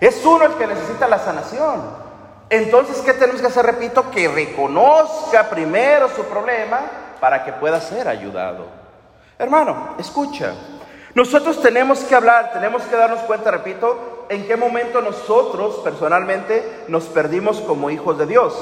Es 0.00 0.24
uno 0.24 0.44
el 0.44 0.54
que 0.54 0.66
necesita 0.66 1.06
la 1.06 1.18
sanación. 1.18 2.09
Entonces, 2.50 2.98
¿qué 2.98 3.14
tenemos 3.14 3.40
que 3.40 3.46
hacer? 3.46 3.64
Repito, 3.64 4.10
que 4.10 4.28
reconozca 4.28 5.48
primero 5.48 6.08
su 6.08 6.24
problema 6.24 6.80
para 7.20 7.44
que 7.44 7.52
pueda 7.52 7.80
ser 7.80 8.08
ayudado. 8.08 8.66
Hermano, 9.38 9.94
escucha. 9.98 10.52
Nosotros 11.14 11.62
tenemos 11.62 12.00
que 12.00 12.14
hablar, 12.14 12.52
tenemos 12.52 12.82
que 12.82 12.96
darnos 12.96 13.20
cuenta, 13.20 13.50
repito, 13.50 14.26
en 14.28 14.46
qué 14.46 14.56
momento 14.56 15.00
nosotros 15.00 15.76
personalmente 15.82 16.84
nos 16.88 17.04
perdimos 17.04 17.60
como 17.60 17.90
hijos 17.90 18.18
de 18.18 18.26
Dios. 18.26 18.54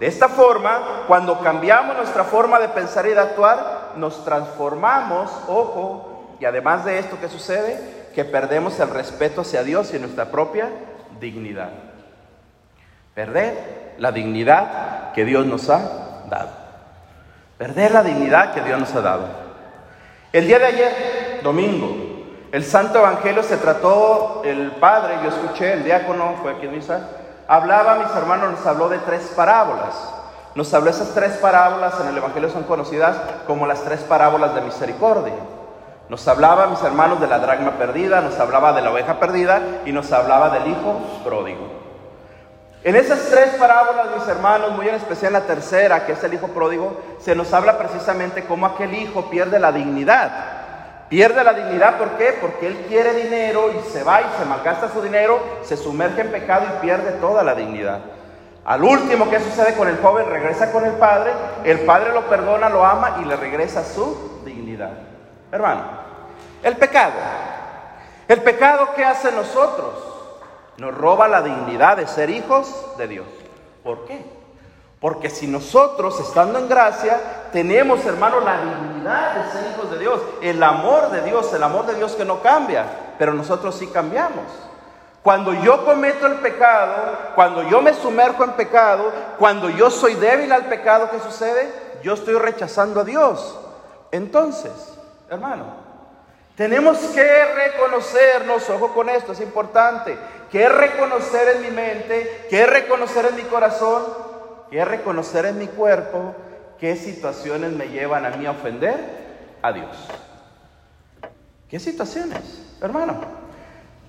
De 0.00 0.06
esta 0.06 0.28
forma, 0.28 1.04
cuando 1.06 1.40
cambiamos 1.40 1.96
nuestra 1.96 2.24
forma 2.24 2.58
de 2.58 2.68
pensar 2.68 3.06
y 3.06 3.10
de 3.10 3.20
actuar, 3.20 3.92
nos 3.96 4.24
transformamos, 4.24 5.30
ojo, 5.48 6.36
y 6.40 6.44
además 6.44 6.84
de 6.84 6.98
esto, 6.98 7.16
¿qué 7.20 7.28
sucede? 7.28 7.98
que 8.18 8.24
perdemos 8.24 8.80
el 8.80 8.90
respeto 8.90 9.42
hacia 9.42 9.62
Dios 9.62 9.94
y 9.94 9.98
nuestra 10.00 10.32
propia 10.32 10.68
dignidad. 11.20 11.87
Perder 13.18 13.96
la 13.98 14.12
dignidad 14.12 15.10
que 15.12 15.24
Dios 15.24 15.44
nos 15.44 15.68
ha 15.70 15.80
dado. 16.30 16.50
Perder 17.56 17.90
la 17.90 18.04
dignidad 18.04 18.54
que 18.54 18.60
Dios 18.60 18.78
nos 18.78 18.94
ha 18.94 19.00
dado. 19.00 19.24
El 20.32 20.46
día 20.46 20.60
de 20.60 20.66
ayer, 20.66 21.40
domingo, 21.42 21.96
el 22.52 22.62
Santo 22.62 23.00
Evangelio 23.00 23.42
se 23.42 23.56
trató, 23.56 24.42
el 24.44 24.70
Padre, 24.70 25.16
yo 25.24 25.30
escuché, 25.30 25.72
el 25.72 25.82
diácono 25.82 26.36
fue 26.42 26.52
aquí 26.52 26.66
en 26.66 26.76
misa, 26.76 27.08
hablaba, 27.48 27.96
mis 27.96 28.14
hermanos, 28.14 28.52
nos 28.52 28.64
habló 28.64 28.88
de 28.88 28.98
tres 28.98 29.32
parábolas. 29.34 30.14
Nos 30.54 30.72
habló 30.72 30.90
esas 30.90 31.12
tres 31.12 31.38
parábolas, 31.38 31.98
en 32.00 32.06
el 32.06 32.18
Evangelio 32.18 32.50
son 32.50 32.62
conocidas 32.62 33.16
como 33.48 33.66
las 33.66 33.82
tres 33.82 33.98
parábolas 34.02 34.54
de 34.54 34.60
misericordia. 34.60 35.34
Nos 36.08 36.28
hablaba, 36.28 36.68
mis 36.68 36.84
hermanos, 36.84 37.20
de 37.20 37.26
la 37.26 37.40
dragma 37.40 37.72
perdida, 37.78 38.20
nos 38.20 38.38
hablaba 38.38 38.74
de 38.74 38.82
la 38.82 38.92
oveja 38.92 39.18
perdida 39.18 39.60
y 39.84 39.90
nos 39.90 40.12
hablaba 40.12 40.50
del 40.50 40.68
hijo 40.68 41.00
pródigo. 41.24 41.77
En 42.84 42.94
esas 42.94 43.26
tres 43.28 43.54
parábolas, 43.58 44.06
mis 44.16 44.28
hermanos, 44.28 44.70
muy 44.72 44.88
en 44.88 44.94
especial 44.94 45.32
la 45.32 45.42
tercera, 45.42 46.06
que 46.06 46.12
es 46.12 46.22
el 46.22 46.34
hijo 46.34 46.48
pródigo, 46.48 46.96
se 47.18 47.34
nos 47.34 47.52
habla 47.52 47.76
precisamente 47.76 48.44
cómo 48.44 48.66
aquel 48.66 48.94
hijo 48.94 49.28
pierde 49.28 49.58
la 49.58 49.72
dignidad. 49.72 50.30
Pierde 51.08 51.42
la 51.42 51.54
dignidad, 51.54 51.98
¿por 51.98 52.10
qué? 52.10 52.36
Porque 52.40 52.68
él 52.68 52.84
quiere 52.86 53.14
dinero 53.14 53.72
y 53.72 53.90
se 53.90 54.04
va 54.04 54.20
y 54.20 54.26
se 54.38 54.44
malgasta 54.44 54.92
su 54.92 55.02
dinero, 55.02 55.40
se 55.62 55.76
sumerge 55.76 56.20
en 56.20 56.30
pecado 56.30 56.66
y 56.66 56.80
pierde 56.80 57.12
toda 57.12 57.42
la 57.42 57.54
dignidad. 57.54 58.00
Al 58.64 58.84
último, 58.84 59.28
¿qué 59.28 59.40
sucede 59.40 59.74
con 59.74 59.88
el 59.88 59.98
joven? 59.98 60.28
Regresa 60.28 60.70
con 60.70 60.84
el 60.84 60.92
padre, 60.92 61.32
el 61.64 61.80
padre 61.80 62.12
lo 62.12 62.28
perdona, 62.28 62.68
lo 62.68 62.84
ama 62.84 63.16
y 63.22 63.24
le 63.24 63.34
regresa 63.34 63.82
su 63.82 64.42
dignidad. 64.44 64.90
Hermano, 65.50 65.82
el 66.62 66.76
pecado. 66.76 67.14
El 68.28 68.42
pecado 68.42 68.94
que 68.94 69.04
hace 69.04 69.32
nosotros 69.32 70.17
nos 70.78 70.94
roba 70.96 71.28
la 71.28 71.42
dignidad 71.42 71.96
de 71.96 72.06
ser 72.06 72.30
hijos 72.30 72.72
de 72.96 73.08
Dios. 73.08 73.26
¿Por 73.82 74.06
qué? 74.06 74.24
Porque 75.00 75.28
si 75.28 75.46
nosotros, 75.46 76.18
estando 76.20 76.58
en 76.58 76.68
gracia, 76.68 77.20
tenemos, 77.52 78.04
hermano, 78.04 78.40
la 78.40 78.60
dignidad 78.62 79.34
de 79.34 79.52
ser 79.52 79.72
hijos 79.72 79.90
de 79.90 79.98
Dios, 79.98 80.20
el 80.40 80.62
amor 80.62 81.10
de 81.10 81.22
Dios, 81.22 81.52
el 81.52 81.62
amor 81.62 81.86
de 81.86 81.94
Dios 81.94 82.12
que 82.12 82.24
no 82.24 82.40
cambia, 82.42 82.84
pero 83.18 83.32
nosotros 83.34 83.76
sí 83.76 83.88
cambiamos. 83.88 84.44
Cuando 85.22 85.52
yo 85.52 85.84
cometo 85.84 86.26
el 86.26 86.36
pecado, 86.36 86.94
cuando 87.34 87.62
yo 87.64 87.82
me 87.82 87.92
sumerjo 87.92 88.44
en 88.44 88.52
pecado, 88.52 89.12
cuando 89.38 89.68
yo 89.68 89.90
soy 89.90 90.14
débil 90.14 90.50
al 90.52 90.66
pecado, 90.66 91.10
¿qué 91.10 91.18
sucede? 91.20 91.72
Yo 92.02 92.14
estoy 92.14 92.34
rechazando 92.34 93.00
a 93.00 93.04
Dios. 93.04 93.58
Entonces, 94.10 94.72
hermano, 95.28 95.87
tenemos 96.58 96.98
que 96.98 97.44
reconocernos, 97.54 98.68
ojo 98.68 98.92
con 98.92 99.08
esto, 99.08 99.30
es 99.30 99.40
importante, 99.40 100.18
que 100.50 100.68
reconocer 100.68 101.54
en 101.54 101.62
mi 101.62 101.70
mente, 101.70 102.46
que 102.50 102.66
reconocer 102.66 103.26
en 103.26 103.36
mi 103.36 103.42
corazón, 103.42 104.02
que 104.68 104.84
reconocer 104.84 105.46
en 105.46 105.56
mi 105.56 105.68
cuerpo 105.68 106.34
qué 106.80 106.96
situaciones 106.96 107.70
me 107.70 107.88
llevan 107.90 108.26
a 108.26 108.30
mí 108.30 108.44
a 108.44 108.50
ofender 108.50 108.96
a 109.62 109.72
Dios. 109.72 110.08
¿Qué 111.70 111.78
situaciones, 111.78 112.40
hermano? 112.82 113.20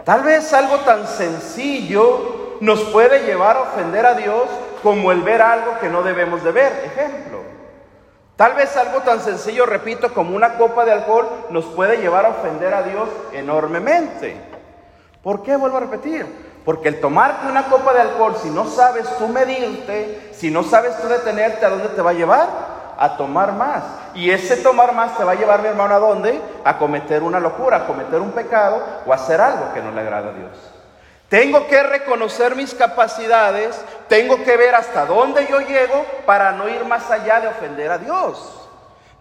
Tal 0.03 0.24
vez 0.24 0.51
algo 0.51 0.77
tan 0.79 1.06
sencillo 1.06 2.58
nos 2.62 2.82
puede 2.86 3.27
llevar 3.27 3.58
a 3.58 3.62
ofender 3.62 4.08
a 4.08 4.15
Dios 4.15 4.50
como 4.82 5.12
el 5.12 5.22
ver 5.22 5.44
algo 5.44 5.77
que 5.79 5.89
no 5.89 6.01
debemos 6.01 6.44
de 6.44 6.51
ver. 6.51 6.74
Ejemplo, 6.84 7.44
Tal 8.39 8.53
vez 8.53 8.77
algo 8.77 9.01
tan 9.01 9.19
sencillo, 9.19 9.65
repito, 9.65 10.13
como 10.13 10.34
una 10.34 10.53
copa 10.58 10.86
de 10.86 10.93
alcohol 10.93 11.27
nos 11.50 11.65
puede 11.65 11.98
llevar 11.98 12.25
a 12.25 12.29
ofender 12.29 12.74
a 12.74 12.84
Dios 12.84 13.10
enormemente. 13.34 14.34
¿Por 15.22 15.43
qué 15.43 15.58
vuelvo 15.58 15.75
a 15.75 15.81
repetir? 15.81 16.62
Porque 16.63 16.88
el 16.88 17.01
tomarte 17.01 17.48
una 17.48 17.65
copa 17.65 17.91
de 17.91 18.00
alcohol, 18.00 18.38
si 18.41 18.50
no 18.50 18.63
sabes 18.63 19.10
tú 19.17 19.27
medirte, 19.27 20.29
si 20.31 20.50
no 20.51 20.63
sabes 20.63 20.98
tú 21.01 21.10
detenerte, 21.10 21.65
¿a 21.65 21.69
dónde 21.69 21.89
te 21.89 22.01
va 22.01 22.12
a 22.12 22.13
llevar? 22.13 22.48
A 22.98 23.17
tomar 23.17 23.51
más. 23.51 23.84
Y 24.15 24.29
ese 24.29 24.55
tomar 24.55 24.93
más 24.93 25.17
te 25.17 25.25
va 25.25 25.34
a 25.34 25.36
llevar, 25.36 25.62
mi 25.62 25.67
hermano, 25.67 25.96
¿a 25.96 26.00
dónde? 26.00 26.39
A 26.63 26.77
cometer 26.77 27.24
una 27.24 27.41
locura, 27.41 27.75
a 27.75 27.88
cometer 27.88 28.22
un 28.22 28.31
pecado 28.31 28.81
o 29.05 29.12
a 29.12 29.15
hacer 29.15 29.41
algo 29.41 29.74
que 29.74 29.81
no 29.81 29.91
le 29.91 30.00
agrada 30.00 30.29
a 30.29 30.34
Dios. 30.34 30.79
Tengo 31.30 31.68
que 31.68 31.82
reconocer 31.84 32.56
mis 32.56 32.74
capacidades, 32.74 33.80
tengo 34.08 34.44
que 34.44 34.58
ver 34.58 34.74
hasta 34.74 35.06
dónde 35.06 35.48
yo 35.48 35.62
llego 35.62 36.04
para 36.26 36.52
no 36.54 36.68
ir 36.68 36.84
más 36.86 37.10
allá 37.12 37.40
de 37.40 37.48
ofender 37.48 37.92
a 37.92 38.00
Dios. 38.00 38.59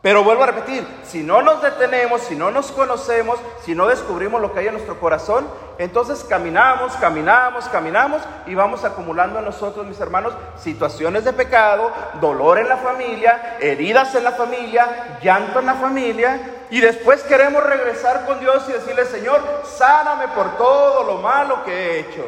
Pero 0.00 0.22
vuelvo 0.22 0.44
a 0.44 0.46
repetir, 0.46 0.86
si 1.02 1.24
no 1.24 1.42
nos 1.42 1.60
detenemos, 1.60 2.20
si 2.20 2.36
no 2.36 2.52
nos 2.52 2.70
conocemos, 2.70 3.40
si 3.64 3.74
no 3.74 3.88
descubrimos 3.88 4.40
lo 4.40 4.52
que 4.52 4.60
hay 4.60 4.68
en 4.68 4.74
nuestro 4.74 5.00
corazón, 5.00 5.48
entonces 5.76 6.22
caminamos, 6.22 6.92
caminamos, 6.96 7.68
caminamos 7.68 8.22
y 8.46 8.54
vamos 8.54 8.84
acumulando 8.84 9.40
en 9.40 9.44
nosotros, 9.44 9.84
mis 9.86 9.98
hermanos, 9.98 10.34
situaciones 10.56 11.24
de 11.24 11.32
pecado, 11.32 11.90
dolor 12.20 12.58
en 12.58 12.68
la 12.68 12.76
familia, 12.76 13.56
heridas 13.60 14.14
en 14.14 14.22
la 14.22 14.32
familia, 14.32 15.18
llanto 15.20 15.58
en 15.58 15.66
la 15.66 15.74
familia, 15.74 16.58
y 16.70 16.80
después 16.80 17.24
queremos 17.24 17.64
regresar 17.64 18.24
con 18.24 18.38
Dios 18.38 18.64
y 18.68 18.72
decirle, 18.72 19.04
Señor, 19.04 19.40
sáname 19.64 20.28
por 20.28 20.56
todo 20.56 21.02
lo 21.02 21.16
malo 21.16 21.64
que 21.64 21.72
he 21.72 22.00
hecho. 22.00 22.24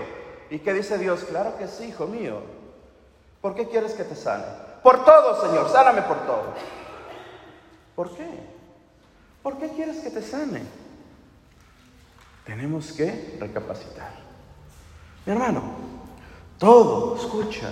¿Y 0.51 0.59
qué 0.59 0.73
dice 0.73 0.99
Dios? 0.99 1.23
Claro 1.23 1.57
que 1.57 1.69
sí, 1.69 1.85
hijo 1.85 2.07
mío. 2.07 2.41
¿Por 3.41 3.55
qué 3.55 3.69
quieres 3.69 3.95
que 3.95 4.03
te 4.03 4.17
sane? 4.17 4.45
Por 4.83 5.05
todo, 5.05 5.41
Señor, 5.41 5.69
sáname 5.71 6.03
por 6.03 6.17
todo. 6.27 6.55
¿Por 8.01 8.13
qué? 8.13 8.27
¿Por 9.43 9.59
qué 9.59 9.69
quieres 9.69 9.99
que 9.99 10.09
te 10.09 10.23
sane? 10.23 10.63
Tenemos 12.47 12.93
que 12.93 13.37
recapacitar. 13.39 14.15
Mi 15.27 15.35
hermano, 15.35 15.61
todo, 16.57 17.15
escucha, 17.15 17.71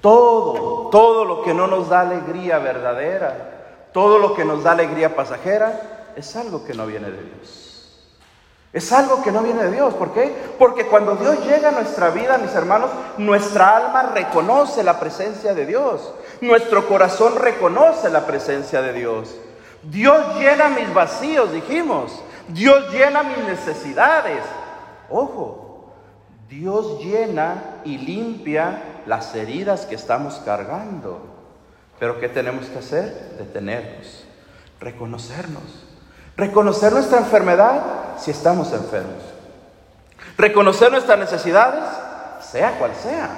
todo, 0.00 0.90
todo 0.90 1.24
lo 1.24 1.42
que 1.42 1.54
no 1.54 1.68
nos 1.68 1.88
da 1.88 2.00
alegría 2.00 2.58
verdadera, 2.58 3.90
todo 3.92 4.18
lo 4.18 4.34
que 4.34 4.44
nos 4.44 4.64
da 4.64 4.72
alegría 4.72 5.14
pasajera, 5.14 6.14
es 6.16 6.34
algo 6.34 6.64
que 6.64 6.74
no 6.74 6.84
viene 6.84 7.12
de 7.12 7.22
Dios. 7.22 7.73
Es 8.74 8.90
algo 8.90 9.22
que 9.22 9.30
no 9.30 9.40
viene 9.40 9.62
de 9.62 9.70
Dios. 9.70 9.94
¿Por 9.94 10.12
qué? 10.12 10.34
Porque 10.58 10.86
cuando 10.86 11.14
Dios 11.14 11.46
llega 11.46 11.68
a 11.68 11.72
nuestra 11.72 12.10
vida, 12.10 12.38
mis 12.38 12.52
hermanos, 12.56 12.90
nuestra 13.18 13.76
alma 13.76 14.10
reconoce 14.12 14.82
la 14.82 14.98
presencia 14.98 15.54
de 15.54 15.64
Dios. 15.64 16.12
Nuestro 16.40 16.88
corazón 16.88 17.36
reconoce 17.36 18.10
la 18.10 18.26
presencia 18.26 18.82
de 18.82 18.92
Dios. 18.92 19.36
Dios 19.84 20.36
llena 20.40 20.70
mis 20.70 20.92
vacíos, 20.92 21.52
dijimos. 21.52 22.20
Dios 22.48 22.92
llena 22.92 23.22
mis 23.22 23.38
necesidades. 23.38 24.42
Ojo, 25.08 25.92
Dios 26.48 26.98
llena 26.98 27.76
y 27.84 27.98
limpia 27.98 29.02
las 29.06 29.36
heridas 29.36 29.86
que 29.86 29.94
estamos 29.94 30.42
cargando. 30.44 31.20
Pero 32.00 32.18
¿qué 32.18 32.28
tenemos 32.28 32.66
que 32.66 32.80
hacer? 32.80 33.36
Detenernos, 33.38 34.24
reconocernos. 34.80 35.83
Reconocer 36.36 36.92
nuestra 36.92 37.18
enfermedad 37.18 37.82
si 38.18 38.30
estamos 38.30 38.72
enfermos. 38.72 39.22
Reconocer 40.36 40.90
nuestras 40.90 41.18
necesidades, 41.18 41.84
sea 42.40 42.78
cual 42.78 42.92
sea. 43.00 43.30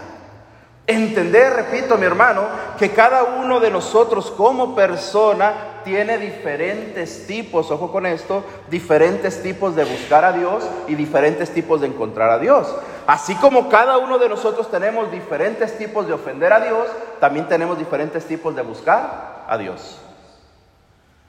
Entender, 0.86 1.52
repito, 1.52 1.98
mi 1.98 2.06
hermano, 2.06 2.42
que 2.78 2.90
cada 2.90 3.24
uno 3.24 3.58
de 3.58 3.70
nosotros 3.70 4.30
como 4.30 4.74
persona 4.76 5.80
tiene 5.84 6.16
diferentes 6.16 7.26
tipos, 7.26 7.70
ojo 7.72 7.90
con 7.90 8.06
esto, 8.06 8.44
diferentes 8.70 9.42
tipos 9.42 9.74
de 9.74 9.84
buscar 9.84 10.24
a 10.24 10.32
Dios 10.32 10.64
y 10.86 10.94
diferentes 10.94 11.50
tipos 11.52 11.80
de 11.80 11.88
encontrar 11.88 12.30
a 12.30 12.38
Dios. 12.38 12.72
Así 13.06 13.34
como 13.34 13.68
cada 13.68 13.98
uno 13.98 14.18
de 14.18 14.28
nosotros 14.28 14.70
tenemos 14.70 15.10
diferentes 15.10 15.76
tipos 15.76 16.06
de 16.06 16.12
ofender 16.12 16.52
a 16.52 16.60
Dios, 16.60 16.86
también 17.20 17.48
tenemos 17.48 17.78
diferentes 17.78 18.24
tipos 18.24 18.54
de 18.54 18.62
buscar 18.62 19.44
a 19.48 19.58
Dios. 19.58 19.98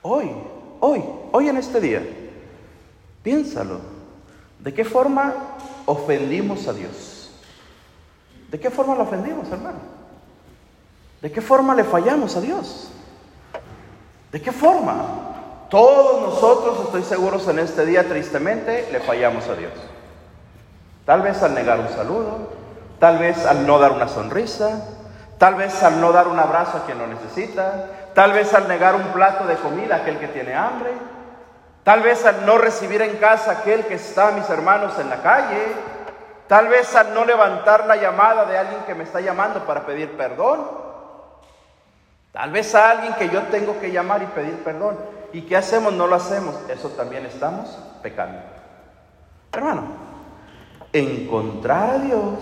Hoy, 0.03 0.31
hoy, 0.79 1.03
hoy 1.31 1.49
en 1.49 1.57
este 1.57 1.79
día, 1.79 2.01
piénsalo. 3.23 3.79
¿De 4.59 4.73
qué 4.73 4.83
forma 4.83 5.33
ofendimos 5.85 6.67
a 6.67 6.73
Dios? 6.73 7.31
¿De 8.49 8.59
qué 8.59 8.69
forma 8.69 8.95
lo 8.95 9.03
ofendimos, 9.03 9.49
hermano? 9.51 9.79
¿De 11.21 11.31
qué 11.31 11.41
forma 11.41 11.75
le 11.75 11.83
fallamos 11.83 12.35
a 12.35 12.41
Dios? 12.41 12.89
¿De 14.31 14.41
qué 14.41 14.51
forma? 14.51 15.05
Todos 15.69 16.21
nosotros, 16.21 16.85
estoy 16.85 17.03
seguros, 17.03 17.47
en 17.47 17.59
este 17.59 17.85
día 17.85 18.07
tristemente 18.07 18.87
le 18.91 18.99
fallamos 18.99 19.47
a 19.47 19.55
Dios. 19.55 19.73
Tal 21.05 21.21
vez 21.21 21.41
al 21.43 21.53
negar 21.53 21.79
un 21.79 21.89
saludo, 21.89 22.49
tal 22.99 23.17
vez 23.17 23.45
al 23.45 23.65
no 23.65 23.79
dar 23.79 23.91
una 23.91 24.07
sonrisa, 24.07 24.85
tal 25.37 25.55
vez 25.55 25.81
al 25.83 25.99
no 25.99 26.11
dar 26.11 26.27
un 26.27 26.39
abrazo 26.39 26.77
a 26.77 26.85
quien 26.85 26.97
lo 26.97 27.07
necesita, 27.07 27.89
tal 28.17 28.33
vez 28.33 28.51
al 28.55 28.67
negar 28.67 28.95
un 28.95 29.09
plato 29.09 29.45
de 29.45 29.57
comida 29.57 29.93
a 29.93 29.97
aquel 29.99 30.17
que 30.17 30.27
tiene 30.29 30.55
hambre, 30.55 30.89
tal 31.83 32.01
vez 32.01 32.25
al 32.25 32.47
no 32.47 32.57
recibir 32.57 32.99
en 33.03 33.17
casa 33.17 33.51
aquel 33.51 33.85
que 33.85 33.93
está, 33.93 34.31
mis 34.31 34.49
hermanos, 34.49 34.97
en 34.97 35.07
la 35.07 35.21
calle, 35.21 35.61
tal 36.47 36.67
vez 36.67 36.95
al 36.95 37.13
no 37.13 37.25
levantar 37.25 37.85
la 37.85 37.95
llamada 37.95 38.45
de 38.45 38.57
alguien 38.57 38.81
que 38.87 38.95
me 38.95 39.03
está 39.03 39.21
llamando 39.21 39.67
para 39.67 39.85
pedir 39.85 40.17
perdón. 40.17 40.67
Tal 42.31 42.49
vez 42.49 42.73
a 42.73 42.89
alguien 42.89 43.13
que 43.13 43.29
yo 43.29 43.43
tengo 43.51 43.79
que 43.79 43.91
llamar 43.91 44.23
y 44.23 44.25
pedir 44.25 44.63
perdón. 44.63 44.97
¿Y 45.31 45.43
qué 45.43 45.55
hacemos? 45.55 45.93
No 45.93 46.07
lo 46.07 46.15
hacemos. 46.15 46.55
Eso 46.69 46.89
también 46.89 47.23
estamos 47.27 47.77
pecando. 48.01 48.39
Hermano, 49.53 49.83
encontrar 50.91 51.91
a 51.91 51.97
Dios, 51.99 52.39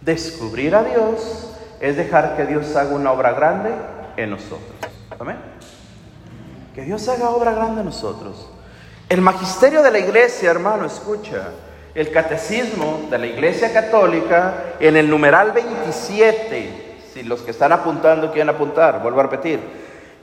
descubrir 0.00 0.74
a 0.74 0.84
Dios, 0.84 1.54
es 1.80 1.98
dejar 1.98 2.34
que 2.34 2.46
Dios 2.46 2.74
haga 2.76 2.94
una 2.94 3.12
obra 3.12 3.32
grande 3.32 3.74
en 4.16 4.30
nosotros. 4.30 4.60
Amén. 5.18 5.36
Que 6.74 6.82
Dios 6.82 7.08
haga 7.08 7.30
obra 7.30 7.52
grande 7.52 7.80
en 7.80 7.86
nosotros. 7.86 8.48
El 9.08 9.20
magisterio 9.20 9.82
de 9.82 9.90
la 9.90 9.98
iglesia, 9.98 10.50
hermano, 10.50 10.86
escucha. 10.86 11.48
El 11.94 12.12
catecismo 12.12 13.08
de 13.10 13.18
la 13.18 13.26
iglesia 13.26 13.72
católica 13.72 14.74
en 14.78 14.96
el 14.96 15.10
numeral 15.10 15.50
27 15.52 16.90
si 17.12 17.22
los 17.24 17.40
que 17.40 17.50
están 17.50 17.72
apuntando 17.72 18.30
quieren 18.30 18.50
apuntar, 18.50 19.02
vuelvo 19.02 19.20
a 19.20 19.24
repetir. 19.24 19.60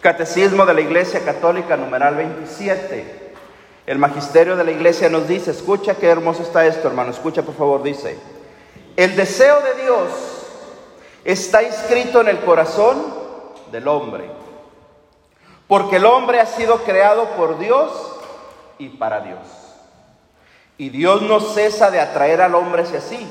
Catecismo 0.02 0.65
de 0.65 0.73
la 0.73 0.82
Iglesia 0.82 1.21
Católica, 1.21 1.76
numeral 1.76 2.15
27. 2.15 3.34
El 3.86 3.97
magisterio 3.97 4.56
de 4.56 4.63
la 4.63 4.71
iglesia 4.71 5.10
nos 5.10 5.28
dice, 5.28 5.52
escucha 5.52 5.95
qué 5.95 6.08
hermoso 6.08 6.43
está 6.43 6.65
esto, 6.65 6.88
hermano, 6.88 7.12
escucha 7.12 7.41
por 7.41 7.56
favor, 7.56 7.84
dice, 7.84 8.17
el 8.97 9.15
deseo 9.15 9.62
de 9.62 9.84
Dios 9.84 10.10
está 11.23 11.63
inscrito 11.63 12.21
en 12.21 12.28
el 12.28 12.39
corazón 12.39 12.97
del 13.71 13.88
hombre, 13.88 14.30
porque 15.67 15.97
el 15.97 16.06
hombre 16.06 16.39
ha 16.39 16.45
sido 16.45 16.77
creado 16.84 17.25
por 17.32 17.60
Dios 17.60 17.91
y 18.77 18.89
para 18.89 19.21
Dios. 19.21 19.39
Y 20.77 20.89
Dios 20.89 21.21
no 21.23 21.39
cesa 21.39 21.89
de 21.89 21.99
atraer 21.99 22.41
al 22.41 22.56
hombre 22.56 22.84
hacia 22.84 23.01
sí, 23.01 23.27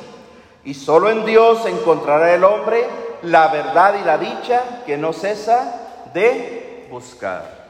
y 0.64 0.74
solo 0.74 1.10
en 1.10 1.24
Dios 1.24 1.64
encontrará 1.66 2.34
el 2.34 2.44
hombre 2.44 2.84
la 3.22 3.48
verdad 3.48 3.94
y 4.00 4.04
la 4.04 4.18
dicha 4.18 4.82
que 4.84 4.96
no 4.96 5.12
cesa 5.12 6.08
de 6.12 6.86
buscar. 6.90 7.66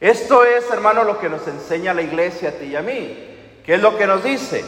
Esto 0.00 0.44
es, 0.44 0.70
hermano, 0.70 1.04
lo 1.04 1.18
que 1.18 1.28
nos 1.28 1.46
enseña 1.46 1.92
la 1.92 2.02
iglesia 2.02 2.50
a 2.50 2.52
ti 2.52 2.66
y 2.66 2.76
a 2.76 2.82
mí. 2.82 3.60
¿Qué 3.64 3.74
es 3.74 3.80
lo 3.80 3.98
que 3.98 4.06
nos 4.06 4.24
dice? 4.24 4.64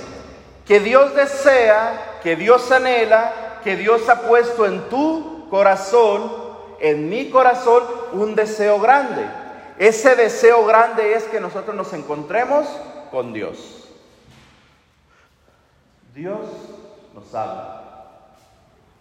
Que 0.66 0.80
Dios 0.80 1.14
desea, 1.14 2.18
que 2.22 2.36
Dios 2.36 2.70
anhela, 2.70 3.60
que 3.64 3.76
Dios 3.76 4.08
ha 4.08 4.22
puesto 4.22 4.66
en 4.66 4.88
tu 4.88 5.48
corazón, 5.48 6.30
en 6.82 7.08
mi 7.08 7.30
corazón, 7.30 7.84
un 8.12 8.34
deseo 8.34 8.80
grande. 8.80 9.24
Ese 9.78 10.16
deseo 10.16 10.66
grande 10.66 11.14
es 11.14 11.24
que 11.24 11.40
nosotros 11.40 11.74
nos 11.76 11.92
encontremos 11.92 12.66
con 13.12 13.32
Dios. 13.32 13.88
Dios 16.12 16.40
nos 17.14 17.32
habla. 17.34 17.82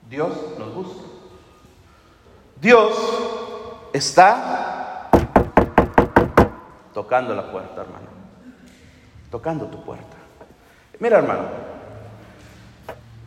Dios 0.07 0.31
nos 0.59 0.73
busca. 0.75 1.01
Dios 2.61 2.93
está 3.93 5.09
tocando 6.93 7.33
la 7.33 7.51
puerta, 7.51 7.81
hermano. 7.81 8.07
Tocando 9.31 9.65
tu 9.65 9.83
puerta. 9.83 10.17
Mira, 10.99 11.17
hermano. 11.17 11.45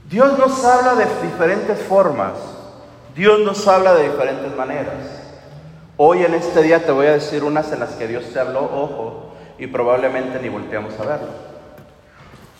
Dios 0.08 0.38
nos 0.38 0.64
habla 0.64 0.94
de 0.94 1.06
diferentes 1.26 1.82
formas. 1.82 2.34
Dios 3.14 3.40
nos 3.40 3.66
habla 3.68 3.94
de 3.94 4.10
diferentes 4.10 4.54
maneras. 4.56 4.94
Hoy 5.96 6.24
en 6.24 6.34
este 6.34 6.62
día 6.62 6.84
te 6.84 6.90
voy 6.90 7.06
a 7.06 7.12
decir 7.12 7.44
unas 7.44 7.70
en 7.70 7.78
las 7.78 7.90
que 7.90 8.08
Dios 8.08 8.24
te 8.32 8.40
habló, 8.40 8.62
ojo, 8.64 9.34
y 9.56 9.68
probablemente 9.68 10.40
ni 10.40 10.48
volteamos 10.48 10.98
a 10.98 11.04
verlo. 11.04 11.28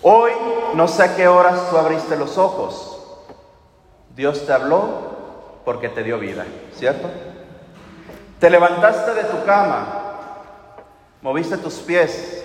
Hoy 0.03 0.31
no 0.75 0.87
sé 0.87 1.03
a 1.03 1.17
qué 1.17 1.27
horas 1.27 1.71
tú 1.71 1.77
abriste 1.77 2.17
los 2.17 2.39
ojos, 2.39 3.01
Dios 4.15 4.47
te 4.47 4.53
habló 4.53 5.15
porque 5.65 5.89
te 5.89 6.05
dio 6.05 6.21
vida, 6.21 6.45
¿cierto? 6.77 7.09
Te 8.39 8.49
levantaste 8.49 9.13
de 9.15 9.25
tu 9.25 9.45
cama, 9.45 9.87
moviste 11.21 11.57
tus 11.57 11.75
pies, 11.77 12.45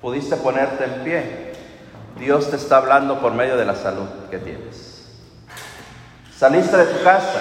pudiste 0.00 0.36
ponerte 0.36 0.84
en 0.84 1.04
pie. 1.04 1.52
Dios 2.18 2.48
te 2.48 2.56
está 2.56 2.78
hablando 2.78 3.20
por 3.20 3.32
medio 3.32 3.58
de 3.58 3.66
la 3.66 3.74
salud 3.74 4.08
que 4.30 4.38
tienes. 4.38 4.87
Saliste 6.38 6.76
de 6.76 6.84
tu 6.84 7.02
casa, 7.02 7.40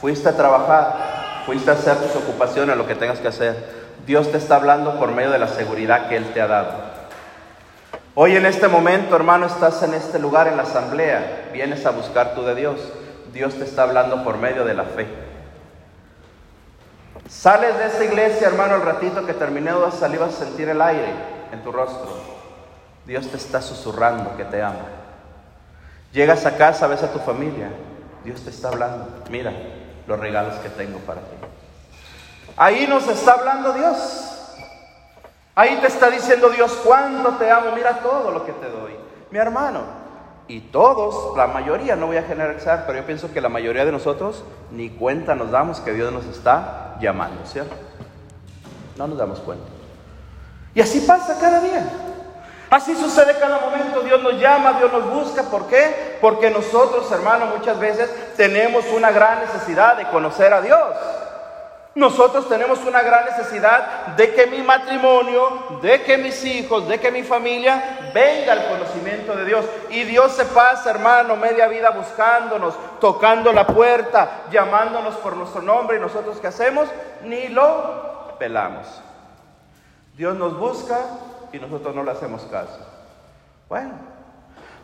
fuiste 0.00 0.28
a 0.28 0.36
trabajar, 0.36 1.44
fuiste 1.46 1.70
a 1.70 1.74
hacer 1.74 1.98
tus 1.98 2.16
ocupaciones, 2.16 2.76
lo 2.76 2.84
que 2.84 2.96
tengas 2.96 3.20
que 3.20 3.28
hacer. 3.28 3.54
Dios 4.04 4.32
te 4.32 4.38
está 4.38 4.56
hablando 4.56 4.98
por 4.98 5.12
medio 5.12 5.30
de 5.30 5.38
la 5.38 5.46
seguridad 5.46 6.08
que 6.08 6.16
Él 6.16 6.32
te 6.34 6.40
ha 6.40 6.48
dado. 6.48 6.72
Hoy 8.16 8.34
en 8.34 8.44
este 8.44 8.66
momento, 8.66 9.14
hermano, 9.14 9.46
estás 9.46 9.84
en 9.84 9.94
este 9.94 10.18
lugar, 10.18 10.48
en 10.48 10.56
la 10.56 10.64
asamblea, 10.64 11.50
vienes 11.52 11.86
a 11.86 11.90
buscar 11.90 12.34
tú 12.34 12.42
de 12.42 12.56
Dios. 12.56 12.80
Dios 13.32 13.54
te 13.54 13.62
está 13.62 13.84
hablando 13.84 14.24
por 14.24 14.36
medio 14.36 14.64
de 14.64 14.74
la 14.74 14.82
fe. 14.82 15.06
Sales 17.28 17.78
de 17.78 17.86
esta 17.86 18.04
iglesia, 18.04 18.48
hermano, 18.48 18.74
al 18.74 18.82
ratito 18.82 19.24
que 19.26 19.34
terminé 19.34 19.70
de 19.70 19.92
salir 19.92 20.18
vas 20.18 20.34
a 20.34 20.44
sentir 20.44 20.68
el 20.68 20.82
aire 20.82 21.12
en 21.52 21.62
tu 21.62 21.70
rostro. 21.70 22.18
Dios 23.06 23.28
te 23.28 23.36
está 23.36 23.62
susurrando 23.62 24.36
que 24.36 24.44
te 24.44 24.60
ama. 24.60 24.86
Llegas 26.12 26.44
a 26.46 26.56
casa, 26.56 26.88
ves 26.88 27.04
a 27.04 27.12
tu 27.12 27.20
familia. 27.20 27.68
Dios 28.24 28.42
te 28.42 28.50
está 28.50 28.68
hablando. 28.68 29.08
Mira 29.30 29.52
los 30.06 30.18
regalos 30.18 30.54
que 30.56 30.68
tengo 30.70 30.98
para 31.00 31.20
ti. 31.20 31.36
Ahí 32.56 32.86
nos 32.86 33.06
está 33.08 33.32
hablando 33.32 33.72
Dios. 33.72 34.24
Ahí 35.54 35.76
te 35.80 35.86
está 35.88 36.10
diciendo 36.10 36.50
Dios 36.50 36.72
cuánto 36.84 37.30
te 37.32 37.50
amo. 37.50 37.72
Mira 37.74 38.00
todo 38.00 38.30
lo 38.30 38.44
que 38.44 38.52
te 38.52 38.68
doy. 38.68 38.96
Mi 39.30 39.38
hermano, 39.38 39.82
y 40.48 40.60
todos, 40.60 41.36
la 41.36 41.46
mayoría, 41.46 41.94
no 41.94 42.06
voy 42.06 42.16
a 42.16 42.22
generalizar, 42.22 42.84
pero 42.86 43.00
yo 43.00 43.06
pienso 43.06 43.32
que 43.32 43.40
la 43.42 43.50
mayoría 43.50 43.84
de 43.84 43.92
nosotros 43.92 44.44
ni 44.70 44.88
cuenta 44.88 45.34
nos 45.34 45.50
damos 45.50 45.80
que 45.80 45.92
Dios 45.92 46.10
nos 46.10 46.24
está 46.24 46.96
llamando, 47.00 47.44
¿cierto? 47.44 47.74
No 48.96 49.06
nos 49.06 49.18
damos 49.18 49.40
cuenta. 49.40 49.66
Y 50.74 50.80
así 50.80 51.00
pasa 51.00 51.38
cada 51.38 51.60
día. 51.60 51.86
Así 52.70 52.94
sucede 52.94 53.38
cada 53.38 53.58
momento. 53.58 54.00
Dios 54.00 54.22
nos 54.22 54.34
llama, 54.34 54.74
Dios 54.74 54.92
nos 54.92 55.10
busca. 55.10 55.42
¿Por 55.44 55.66
qué? 55.68 56.18
Porque 56.20 56.50
nosotros, 56.50 57.10
hermanos, 57.10 57.56
muchas 57.56 57.78
veces 57.78 58.10
tenemos 58.36 58.84
una 58.92 59.10
gran 59.10 59.40
necesidad 59.40 59.96
de 59.96 60.08
conocer 60.08 60.52
a 60.52 60.60
Dios. 60.60 60.94
Nosotros 61.94 62.48
tenemos 62.48 62.78
una 62.84 63.02
gran 63.02 63.24
necesidad 63.24 64.08
de 64.16 64.32
que 64.32 64.46
mi 64.46 64.62
matrimonio, 64.62 65.78
de 65.82 66.02
que 66.02 66.18
mis 66.18 66.44
hijos, 66.44 66.86
de 66.86 67.00
que 67.00 67.10
mi 67.10 67.24
familia 67.24 68.10
venga 68.14 68.52
al 68.52 68.68
conocimiento 68.68 69.34
de 69.34 69.44
Dios. 69.46 69.64
Y 69.90 70.04
Dios 70.04 70.32
se 70.32 70.44
pasa, 70.44 70.90
hermano, 70.90 71.34
media 71.36 71.66
vida 71.66 71.90
buscándonos, 71.90 72.74
tocando 73.00 73.52
la 73.52 73.66
puerta, 73.66 74.42
llamándonos 74.50 75.16
por 75.16 75.36
nuestro 75.36 75.62
nombre. 75.62 75.96
¿Y 75.96 76.00
nosotros 76.00 76.38
qué 76.40 76.48
hacemos? 76.48 76.88
Ni 77.24 77.48
lo 77.48 78.36
pelamos. 78.38 78.86
Dios 80.14 80.36
nos 80.36 80.56
busca 80.56 80.98
y 81.52 81.58
nosotros 81.58 81.94
no 81.94 82.02
le 82.02 82.10
hacemos 82.10 82.42
caso. 82.50 82.78
Bueno, 83.68 83.92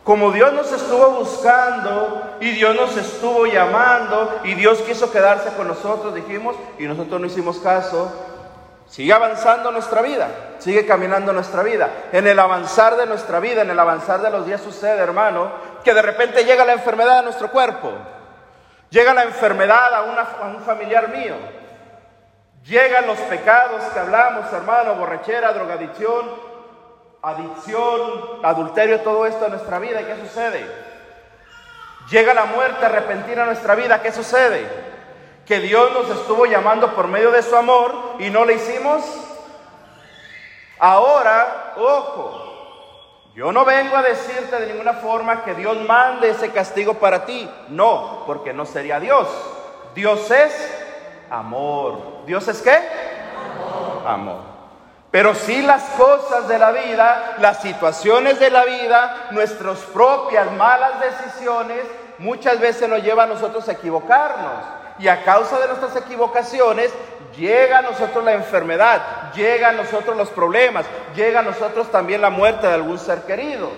como 0.05 0.31
Dios 0.31 0.53
nos 0.53 0.71
estuvo 0.71 1.09
buscando 1.11 2.37
y 2.39 2.51
Dios 2.51 2.75
nos 2.75 2.95
estuvo 2.95 3.47
llamando 3.47 4.39
y 4.43 4.53
Dios 4.53 4.79
quiso 4.83 5.11
quedarse 5.11 5.49
con 5.57 5.67
nosotros, 5.67 6.13
dijimos, 6.13 6.55
y 6.77 6.83
nosotros 6.83 7.19
no 7.19 7.25
hicimos 7.25 7.57
caso, 7.57 8.13
sigue 8.87 9.11
avanzando 9.11 9.71
nuestra 9.71 10.03
vida, 10.03 10.29
sigue 10.59 10.85
caminando 10.85 11.33
nuestra 11.33 11.63
vida. 11.63 11.89
En 12.11 12.27
el 12.27 12.37
avanzar 12.37 12.97
de 12.97 13.07
nuestra 13.07 13.39
vida, 13.39 13.63
en 13.63 13.71
el 13.71 13.79
avanzar 13.79 14.21
de 14.21 14.29
los 14.29 14.45
días 14.45 14.61
sucede, 14.61 15.01
hermano, 15.01 15.51
que 15.83 15.95
de 15.95 16.03
repente 16.03 16.45
llega 16.45 16.65
la 16.65 16.73
enfermedad 16.73 17.17
a 17.17 17.23
nuestro 17.23 17.49
cuerpo, 17.49 17.91
llega 18.91 19.11
la 19.11 19.23
enfermedad 19.23 19.91
a, 19.91 19.97
a 19.97 20.47
un 20.49 20.61
familiar 20.61 21.09
mío, 21.09 21.33
llegan 22.63 23.07
los 23.07 23.17
pecados 23.21 23.83
que 23.91 23.99
hablamos, 23.99 24.53
hermano, 24.53 24.93
borrachera, 24.93 25.51
drogadicción, 25.51 26.44
adicción, 27.25 28.39
adulterio, 28.43 29.01
todo 29.01 29.25
esto 29.25 29.45
en 29.45 29.51
nuestra 29.51 29.79
vida. 29.79 30.01
¿Y 30.01 30.05
qué 30.05 30.15
sucede? 30.27 30.65
Llega 32.09 32.33
la 32.35 32.45
muerte 32.45 32.87
repentina 32.87 33.43
a 33.43 33.45
nuestra 33.47 33.73
vida. 33.73 34.01
¿Qué 34.01 34.11
sucede? 34.11 34.67
Que 35.45 35.59
Dios 35.59 35.91
nos 35.91 36.09
estuvo 36.09 36.45
llamando 36.45 36.93
por 36.93 37.07
medio 37.07 37.31
de 37.31 37.41
su 37.41 37.55
amor 37.55 37.93
y 38.19 38.29
no 38.29 38.45
le 38.45 38.53
hicimos. 38.53 39.03
Ahora, 40.77 41.73
ojo, 41.77 42.45
yo 43.33 43.51
no 43.51 43.65
vengo 43.65 43.97
a 43.97 44.03
decirte 44.03 44.59
de 44.59 44.67
ninguna 44.67 44.93
forma 44.93 45.43
que 45.43 45.55
Dios 45.55 45.77
mande 45.81 46.29
ese 46.29 46.51
castigo 46.51 46.95
para 46.95 47.25
ti. 47.25 47.49
No, 47.69 48.23
porque 48.27 48.53
no 48.53 48.65
sería 48.65 48.99
Dios. 48.99 49.27
Dios 49.95 50.29
es 50.29 50.53
amor. 51.31 52.23
¿Dios 52.27 52.47
es 52.47 52.61
qué? 52.61 52.77
Amor. 54.05 54.54
Pero 55.15 55.33
sí 55.33 55.61
las 55.61 55.81
cosas 55.91 56.49
de 56.49 56.59
la 56.59 56.73
vida, 56.73 57.35
las 57.39 57.61
situaciones 57.61 58.37
de 58.37 58.49
la 58.49 58.65
vida, 58.65 59.27
nuestras 59.31 59.79
propias 59.93 60.51
malas 60.51 60.99
decisiones, 60.99 61.85
muchas 62.17 62.59
veces 62.59 62.89
nos 62.89 63.01
llevan 63.01 63.31
a 63.31 63.35
nosotros 63.35 63.65
a 63.69 63.71
equivocarnos. 63.71 64.65
Y 64.99 65.07
a 65.07 65.23
causa 65.23 65.57
de 65.59 65.67
nuestras 65.69 65.95
equivocaciones, 65.95 66.91
llega 67.37 67.77
a 67.77 67.81
nosotros 67.83 68.25
la 68.25 68.33
enfermedad, 68.33 69.31
llega 69.33 69.69
a 69.69 69.71
nosotros 69.71 70.17
los 70.17 70.27
problemas, 70.31 70.85
llega 71.15 71.39
a 71.39 71.43
nosotros 71.43 71.89
también 71.89 72.19
la 72.19 72.29
muerte 72.29 72.67
de 72.67 72.73
algún 72.73 72.99
ser 72.99 73.21
querido. 73.21 73.69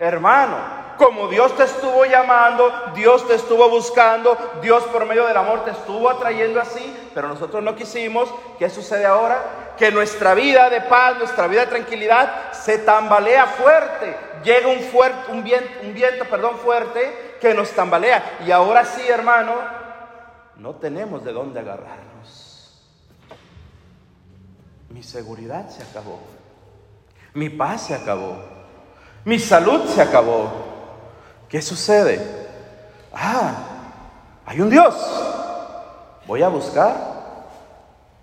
Hermano, 0.00 0.56
como 0.98 1.28
Dios 1.28 1.56
te 1.56 1.62
estuvo 1.62 2.04
llamando, 2.04 2.70
Dios 2.94 3.26
te 3.26 3.34
estuvo 3.34 3.68
buscando, 3.70 4.36
Dios 4.60 4.82
por 4.84 5.06
medio 5.06 5.26
del 5.26 5.36
amor 5.36 5.64
te 5.64 5.70
estuvo 5.70 6.10
atrayendo 6.10 6.60
así, 6.60 7.10
pero 7.14 7.28
nosotros 7.28 7.62
no 7.62 7.74
quisimos. 7.74 8.28
¿Qué 8.58 8.68
sucede 8.68 9.06
ahora? 9.06 9.68
que 9.78 9.92
nuestra 9.92 10.34
vida 10.34 10.68
de 10.68 10.80
paz, 10.82 11.16
nuestra 11.18 11.46
vida 11.46 11.60
de 11.60 11.68
tranquilidad 11.68 12.52
se 12.52 12.78
tambalea 12.78 13.46
fuerte. 13.46 14.16
Llega 14.42 14.68
un, 14.68 14.80
fuerte, 14.80 15.30
un, 15.30 15.44
viento, 15.44 15.70
un 15.84 15.94
viento 15.94 16.24
perdón, 16.24 16.56
fuerte 16.56 17.36
que 17.40 17.54
nos 17.54 17.70
tambalea. 17.70 18.38
Y 18.44 18.50
ahora 18.50 18.84
sí, 18.84 19.02
hermano, 19.08 19.54
no 20.56 20.74
tenemos 20.74 21.24
de 21.24 21.32
dónde 21.32 21.60
agarrarnos. 21.60 22.82
Mi 24.90 25.02
seguridad 25.02 25.68
se 25.68 25.84
acabó. 25.84 26.18
Mi 27.34 27.48
paz 27.48 27.86
se 27.86 27.94
acabó. 27.94 28.36
Mi 29.24 29.38
salud 29.38 29.86
se 29.86 30.02
acabó. 30.02 30.67
¿Qué 31.48 31.62
sucede? 31.62 32.20
Ah, 33.12 33.54
hay 34.44 34.60
un 34.60 34.70
Dios. 34.70 34.94
Voy 36.26 36.42
a 36.42 36.48
buscar 36.48 36.96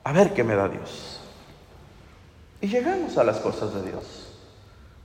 a 0.03 0.11
ver 0.11 0.33
qué 0.33 0.43
me 0.43 0.55
da 0.55 0.67
Dios. 0.67 1.19
Y 2.61 2.67
llegamos 2.67 3.17
a 3.17 3.23
las 3.23 3.37
cosas 3.37 3.73
de 3.73 3.81
Dios. 3.81 4.27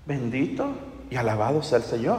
Bendito 0.07 0.69
y 1.11 1.17
alabado 1.17 1.63
sea 1.63 1.79
el 1.79 1.85
Señor, 1.85 2.19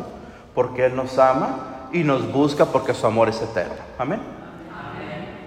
porque 0.56 0.86
Él 0.86 0.96
nos 0.96 1.18
ama 1.20 1.90
y 1.94 2.04
nos 2.04 2.32
busca 2.32 2.66
porque 2.66 2.94
su 2.94 3.06
amor 3.06 3.30
es 3.30 3.42
eterno. 3.42 3.76
Amén. 3.98 4.20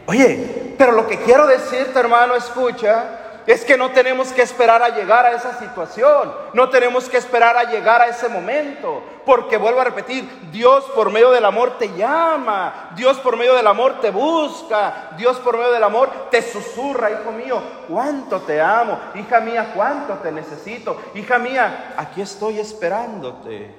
Oye, 0.06 0.74
pero 0.78 0.92
lo 0.92 1.06
que 1.06 1.18
quiero 1.22 1.46
decirte, 1.46 1.98
hermano, 1.98 2.34
escucha, 2.34 3.23
es 3.46 3.64
que 3.64 3.76
no 3.76 3.90
tenemos 3.90 4.32
que 4.32 4.42
esperar 4.42 4.82
a 4.82 4.88
llegar 4.88 5.26
a 5.26 5.32
esa 5.32 5.58
situación, 5.58 6.32
no 6.54 6.70
tenemos 6.70 7.08
que 7.08 7.18
esperar 7.18 7.56
a 7.56 7.70
llegar 7.70 8.00
a 8.00 8.08
ese 8.08 8.28
momento, 8.28 9.02
porque 9.26 9.56
vuelvo 9.56 9.80
a 9.80 9.84
repetir, 9.84 10.50
Dios 10.50 10.84
por 10.94 11.10
medio 11.10 11.30
del 11.30 11.44
amor 11.44 11.76
te 11.78 11.94
llama, 11.94 12.90
Dios 12.96 13.18
por 13.18 13.36
medio 13.36 13.54
del 13.54 13.66
amor 13.66 14.00
te 14.00 14.10
busca, 14.10 15.10
Dios 15.16 15.38
por 15.38 15.56
medio 15.58 15.72
del 15.72 15.84
amor 15.84 16.10
te 16.30 16.40
susurra, 16.40 17.10
hijo 17.10 17.32
mío, 17.32 17.60
cuánto 17.88 18.40
te 18.40 18.60
amo, 18.60 18.98
hija 19.14 19.40
mía, 19.40 19.72
cuánto 19.74 20.14
te 20.14 20.32
necesito, 20.32 20.98
hija 21.14 21.38
mía, 21.38 21.94
aquí 21.96 22.22
estoy 22.22 22.58
esperándote. 22.58 23.74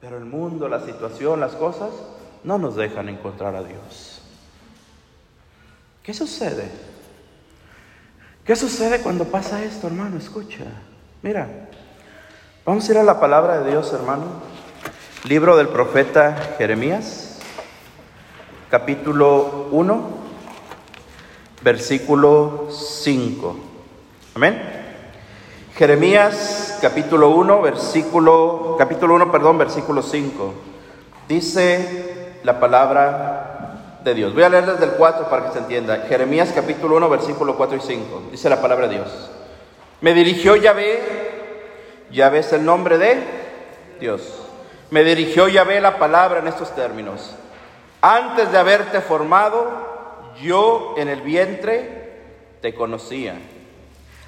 Pero 0.00 0.18
el 0.18 0.24
mundo, 0.24 0.68
la 0.68 0.80
situación, 0.80 1.40
las 1.40 1.52
cosas 1.52 1.90
no 2.44 2.58
nos 2.58 2.76
dejan 2.76 3.08
encontrar 3.08 3.56
a 3.56 3.62
Dios. 3.62 4.20
¿Qué 6.02 6.12
sucede? 6.12 6.93
¿Qué 8.44 8.56
sucede 8.56 9.00
cuando 9.00 9.24
pasa 9.24 9.64
esto, 9.64 9.86
hermano? 9.86 10.18
Escucha. 10.18 10.64
Mira, 11.22 11.48
vamos 12.66 12.86
a 12.86 12.92
ir 12.92 12.98
a 12.98 13.02
la 13.02 13.18
palabra 13.18 13.60
de 13.60 13.70
Dios, 13.70 13.90
hermano. 13.94 14.24
Libro 15.26 15.56
del 15.56 15.68
profeta 15.68 16.36
Jeremías, 16.58 17.38
capítulo 18.68 19.68
1, 19.70 20.08
versículo 21.62 22.68
5. 22.70 23.56
Amén. 24.34 24.62
Jeremías, 25.74 26.78
capítulo 26.82 27.30
1, 27.30 27.62
versículo, 27.62 28.76
capítulo 28.78 29.14
1, 29.14 29.32
perdón, 29.32 29.56
versículo 29.56 30.02
5. 30.02 30.54
Dice 31.26 32.34
la 32.42 32.60
palabra 32.60 33.33
de 34.04 34.14
Dios. 34.14 34.34
Voy 34.34 34.42
a 34.42 34.50
leer 34.50 34.66
desde 34.66 34.84
el 34.84 34.92
4 34.92 35.28
para 35.30 35.46
que 35.46 35.52
se 35.52 35.58
entienda. 35.58 36.04
Jeremías 36.08 36.52
capítulo 36.54 36.96
1, 36.96 37.08
versículo 37.08 37.56
4 37.56 37.78
y 37.78 37.80
5. 37.80 38.22
Dice 38.30 38.50
la 38.50 38.60
palabra 38.60 38.86
de 38.86 38.96
Dios. 38.96 39.30
Me 40.02 40.12
dirigió 40.12 40.56
Yahvé, 40.56 41.00
Yahvé 42.10 42.40
es 42.40 42.52
el 42.52 42.64
nombre 42.64 42.98
de 42.98 43.18
Dios. 43.98 44.20
Me 44.90 45.02
dirigió 45.02 45.48
Yahvé 45.48 45.80
la 45.80 45.98
palabra 45.98 46.40
en 46.40 46.48
estos 46.48 46.74
términos. 46.74 47.34
Antes 48.02 48.52
de 48.52 48.58
haberte 48.58 49.00
formado, 49.00 50.32
yo 50.42 50.94
en 50.98 51.08
el 51.08 51.22
vientre 51.22 52.12
te 52.60 52.74
conocía. 52.74 53.34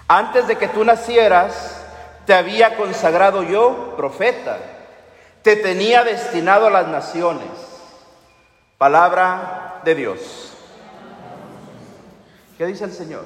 Antes 0.09 0.49
de 0.49 0.57
que 0.57 0.69
tú 0.69 0.85
nacieras, 0.85 1.85
te 2.25 2.33
había 2.33 2.77
consagrado 2.77 3.43
yo 3.43 3.95
profeta. 3.97 4.57
Te 5.43 5.57
tenía 5.57 6.03
destinado 6.03 6.69
a 6.69 6.71
las 6.71 6.89
naciones. 6.89 7.66
Palabra 8.79 9.81
de 9.85 9.95
Dios. 9.95 10.53
¿Qué 12.59 12.67
dice 12.67 12.85
el 12.85 12.93
Señor? 12.93 13.25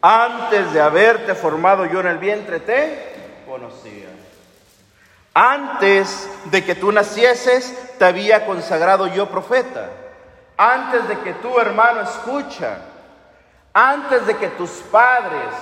Antes 0.00 0.72
de 0.72 0.80
haberte 0.80 1.34
formado 1.34 1.84
yo 1.84 2.00
en 2.00 2.06
el 2.06 2.18
vientre, 2.18 2.58
te 2.60 3.44
conocía. 3.46 4.08
Antes 5.34 6.28
de 6.46 6.64
que 6.64 6.74
tú 6.74 6.90
nacieses, 6.90 7.96
te 7.98 8.04
había 8.04 8.46
consagrado 8.46 9.06
yo 9.08 9.28
profeta. 9.28 9.90
Antes 10.56 11.06
de 11.06 11.18
que 11.20 11.34
tu 11.34 11.58
hermano 11.58 12.00
escucha, 12.00 12.78
antes 13.74 14.26
de 14.26 14.36
que 14.36 14.48
tus 14.48 14.70
padres, 14.70 15.54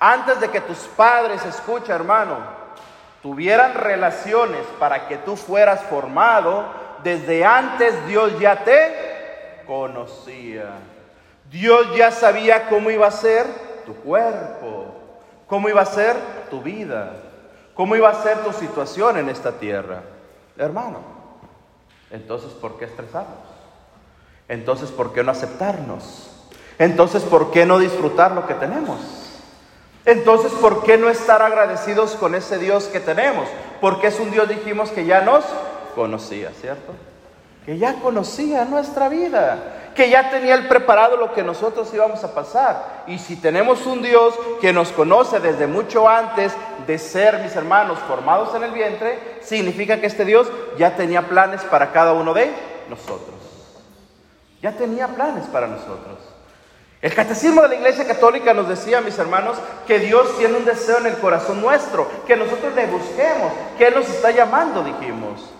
antes 0.00 0.40
de 0.40 0.48
que 0.50 0.60
tus 0.60 0.78
padres 0.78 1.44
escucha, 1.44 1.94
hermano, 1.94 2.38
tuvieran 3.22 3.74
relaciones 3.74 4.66
para 4.80 5.06
que 5.06 5.16
tú 5.18 5.36
fueras 5.36 5.80
formado, 5.82 6.81
desde 7.02 7.44
antes 7.44 8.06
Dios 8.06 8.38
ya 8.38 8.64
te 8.64 9.64
conocía. 9.66 10.70
Dios 11.50 11.94
ya 11.96 12.10
sabía 12.10 12.68
cómo 12.68 12.90
iba 12.90 13.06
a 13.06 13.10
ser 13.10 13.46
tu 13.84 13.94
cuerpo, 13.96 14.94
cómo 15.46 15.68
iba 15.68 15.82
a 15.82 15.86
ser 15.86 16.16
tu 16.48 16.62
vida. 16.62 17.12
¿Cómo 17.74 17.96
iba 17.96 18.10
a 18.10 18.22
ser 18.22 18.38
tu 18.44 18.52
situación 18.52 19.16
en 19.16 19.28
esta 19.28 19.52
tierra? 19.52 20.02
Hermano, 20.58 21.00
entonces 22.10 22.52
¿por 22.52 22.78
qué 22.78 22.84
estresarnos? 22.84 23.38
Entonces 24.48 24.90
¿por 24.90 25.12
qué 25.12 25.22
no 25.22 25.32
aceptarnos? 25.32 26.30
Entonces 26.78 27.22
¿por 27.22 27.50
qué 27.50 27.64
no 27.64 27.78
disfrutar 27.78 28.32
lo 28.32 28.46
que 28.46 28.54
tenemos? 28.54 29.00
Entonces 30.04 30.52
¿por 30.52 30.82
qué 30.82 30.98
no 30.98 31.08
estar 31.08 31.40
agradecidos 31.40 32.14
con 32.16 32.34
ese 32.34 32.58
Dios 32.58 32.84
que 32.84 33.00
tenemos? 33.00 33.48
Porque 33.80 34.08
es 34.08 34.20
un 34.20 34.30
Dios, 34.30 34.48
dijimos, 34.48 34.90
que 34.90 35.06
ya 35.06 35.22
nos 35.22 35.44
conocía, 35.94 36.50
¿cierto? 36.60 36.92
Que 37.64 37.78
ya 37.78 37.94
conocía 38.00 38.64
nuestra 38.64 39.08
vida 39.08 39.82
que 39.94 40.08
ya 40.08 40.30
tenía 40.30 40.54
el 40.54 40.68
preparado 40.68 41.16
lo 41.16 41.32
que 41.32 41.42
nosotros 41.42 41.92
íbamos 41.92 42.22
a 42.24 42.34
pasar. 42.34 43.04
Y 43.06 43.18
si 43.18 43.36
tenemos 43.36 43.86
un 43.86 44.02
Dios 44.02 44.34
que 44.60 44.72
nos 44.72 44.90
conoce 44.92 45.40
desde 45.40 45.66
mucho 45.66 46.08
antes 46.08 46.52
de 46.86 46.98
ser, 46.98 47.40
mis 47.40 47.54
hermanos, 47.54 47.98
formados 48.06 48.54
en 48.54 48.64
el 48.64 48.72
vientre, 48.72 49.38
significa 49.42 50.00
que 50.00 50.06
este 50.06 50.24
Dios 50.24 50.48
ya 50.78 50.96
tenía 50.96 51.28
planes 51.28 51.62
para 51.62 51.92
cada 51.92 52.12
uno 52.12 52.32
de 52.34 52.50
nosotros. 52.88 53.36
Ya 54.62 54.72
tenía 54.72 55.08
planes 55.08 55.46
para 55.46 55.66
nosotros. 55.66 56.18
El 57.00 57.12
catecismo 57.14 57.62
de 57.62 57.68
la 57.68 57.74
Iglesia 57.74 58.06
Católica 58.06 58.54
nos 58.54 58.68
decía, 58.68 59.00
mis 59.00 59.18
hermanos, 59.18 59.56
que 59.88 59.98
Dios 59.98 60.38
tiene 60.38 60.56
un 60.56 60.64
deseo 60.64 60.98
en 60.98 61.06
el 61.06 61.18
corazón 61.18 61.60
nuestro, 61.60 62.08
que 62.28 62.36
nosotros 62.36 62.72
le 62.76 62.86
busquemos, 62.86 63.52
que 63.76 63.88
Él 63.88 63.94
nos 63.94 64.08
está 64.08 64.30
llamando, 64.30 64.84
dijimos. 64.84 65.51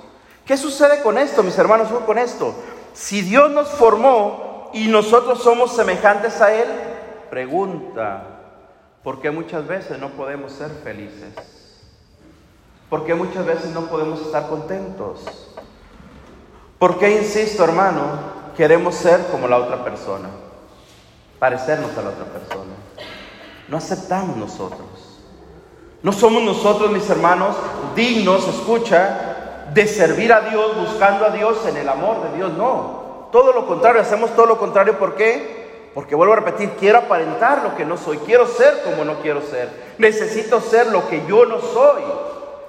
¿Qué 0.46 0.56
sucede 0.56 1.02
con 1.02 1.18
esto, 1.18 1.42
mis 1.42 1.56
hermanos? 1.56 1.88
Con 2.04 2.18
esto. 2.18 2.54
Si 2.92 3.22
Dios 3.22 3.50
nos 3.50 3.68
formó 3.68 4.70
y 4.74 4.88
nosotros 4.88 5.42
somos 5.42 5.74
semejantes 5.74 6.40
a 6.40 6.52
Él, 6.52 6.68
pregunta, 7.30 8.24
¿por 9.02 9.20
qué 9.20 9.30
muchas 9.30 9.66
veces 9.66 9.98
no 9.98 10.10
podemos 10.10 10.52
ser 10.52 10.70
felices? 10.82 11.34
¿Por 12.90 13.06
qué 13.06 13.14
muchas 13.14 13.46
veces 13.46 13.70
no 13.70 13.86
podemos 13.86 14.20
estar 14.20 14.48
contentos? 14.48 15.24
¿Por 16.78 16.98
qué, 16.98 17.16
insisto, 17.16 17.64
hermano, 17.64 18.02
queremos 18.56 18.96
ser 18.96 19.24
como 19.28 19.48
la 19.48 19.58
otra 19.58 19.84
persona? 19.84 20.28
Parecernos 21.38 21.96
a 21.96 22.02
la 22.02 22.10
otra 22.10 22.24
persona. 22.24 22.74
No 23.68 23.76
aceptamos 23.76 24.36
nosotros. 24.36 25.20
No 26.02 26.12
somos 26.12 26.42
nosotros, 26.42 26.90
mis 26.90 27.08
hermanos, 27.08 27.56
dignos, 27.94 28.46
escucha, 28.48 29.31
de 29.72 29.86
servir 29.86 30.32
a 30.32 30.40
Dios, 30.40 30.76
buscando 30.76 31.26
a 31.26 31.30
Dios 31.30 31.64
en 31.66 31.76
el 31.76 31.88
amor 31.88 32.22
de 32.28 32.36
Dios. 32.36 32.52
No, 32.52 33.28
todo 33.32 33.52
lo 33.52 33.66
contrario, 33.66 34.02
hacemos 34.02 34.34
todo 34.34 34.46
lo 34.46 34.58
contrario. 34.58 34.98
¿Por 34.98 35.14
qué? 35.14 35.90
Porque 35.94 36.14
vuelvo 36.14 36.34
a 36.34 36.36
repetir, 36.36 36.70
quiero 36.78 36.98
aparentar 36.98 37.62
lo 37.62 37.76
que 37.76 37.84
no 37.84 37.96
soy, 37.96 38.18
quiero 38.18 38.46
ser 38.46 38.82
como 38.82 39.04
no 39.04 39.20
quiero 39.20 39.42
ser, 39.42 39.68
necesito 39.98 40.60
ser 40.60 40.86
lo 40.86 41.08
que 41.08 41.22
yo 41.26 41.44
no 41.44 41.60
soy. 41.60 42.02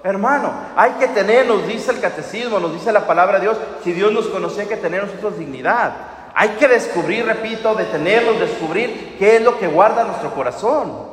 Hermano, 0.04 0.52
hay 0.76 0.92
que 0.94 1.08
tener, 1.08 1.48
nos 1.48 1.66
dice 1.66 1.92
el 1.92 2.02
catecismo, 2.02 2.60
nos 2.60 2.74
dice 2.74 2.92
la 2.92 3.08
palabra 3.08 3.36
de 3.36 3.46
Dios, 3.46 3.58
si 3.84 3.94
Dios 3.94 4.12
nos 4.12 4.28
conoce 4.28 4.62
hay 4.62 4.68
que 4.68 4.76
tener 4.76 5.06
nosotros 5.06 5.38
dignidad. 5.38 5.94
Hay 6.36 6.50
que 6.50 6.68
descubrir, 6.68 7.26
repito, 7.26 7.76
detenernos, 7.76 8.40
descubrir 8.40 9.16
qué 9.18 9.38
es 9.38 9.42
lo 9.42 9.58
que 9.60 9.68
guarda 9.68 10.04
nuestro 10.04 10.34
corazón. 10.34 11.13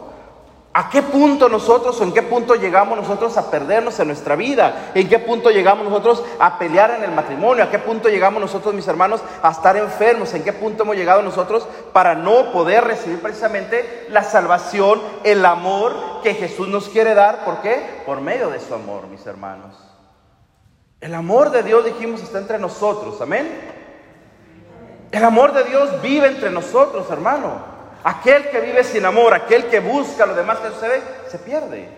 ¿A 0.73 0.89
qué 0.89 1.03
punto 1.03 1.49
nosotros 1.49 2.01
o 2.01 2.05
en 2.05 2.13
qué 2.13 2.23
punto 2.23 2.55
llegamos 2.55 2.97
nosotros 2.97 3.37
a 3.37 3.51
perdernos 3.51 3.99
en 3.99 4.07
nuestra 4.07 4.37
vida? 4.37 4.93
¿En 4.95 5.09
qué 5.09 5.19
punto 5.19 5.51
llegamos 5.51 5.85
nosotros 5.85 6.23
a 6.39 6.61
pelear 6.61 6.93
en 6.93 7.03
el 7.03 7.11
matrimonio? 7.11 7.65
¿A 7.65 7.71
qué 7.71 7.81
punto 7.81 8.09
llegamos 8.09 8.41
nosotros, 8.41 8.73
mis 8.73 8.87
hermanos, 8.87 9.21
a 9.43 9.51
estar 9.51 9.77
enfermos? 9.77 10.33
¿En 10.33 10.45
qué 10.45 10.53
punto 10.53 10.85
hemos 10.85 10.95
llegado 10.95 11.23
nosotros 11.23 11.67
para 11.93 12.15
no 12.15 12.53
poder 12.53 12.85
recibir 12.85 13.21
precisamente 13.21 14.07
la 14.11 14.23
salvación, 14.23 15.03
el 15.25 15.45
amor 15.45 15.93
que 16.23 16.35
Jesús 16.35 16.69
nos 16.69 16.89
quiere 16.89 17.15
dar? 17.15 17.45
¿Por 17.45 17.63
qué? 17.63 18.03
Por 18.07 18.21
medio 18.21 18.49
de 18.51 18.61
su 18.61 18.73
amor, 18.73 19.09
mis 19.09 19.27
hermanos. 19.27 19.77
El 21.01 21.15
amor 21.15 21.51
de 21.51 21.65
Dios, 21.65 21.85
dijimos, 21.85 22.23
está 22.23 22.39
entre 22.39 22.61
nosotros. 22.61 23.21
Amén. 23.21 23.51
El 25.11 25.25
amor 25.25 25.53
de 25.53 25.65
Dios 25.65 26.01
vive 26.01 26.29
entre 26.29 26.51
nosotros, 26.51 27.11
hermano. 27.11 27.80
Aquel 28.03 28.49
que 28.51 28.61
vive 28.61 28.83
sin 28.85 29.05
amor, 29.05 29.35
aquel 29.35 29.67
que 29.67 29.81
busca 29.81 30.27
lo 30.27 30.35
demás 30.35 30.59
que 30.59 30.69
sucede, 30.69 31.03
se 31.29 31.39
pierde. 31.39 31.89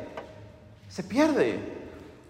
Se 0.88 1.03
pierde. 1.03 1.83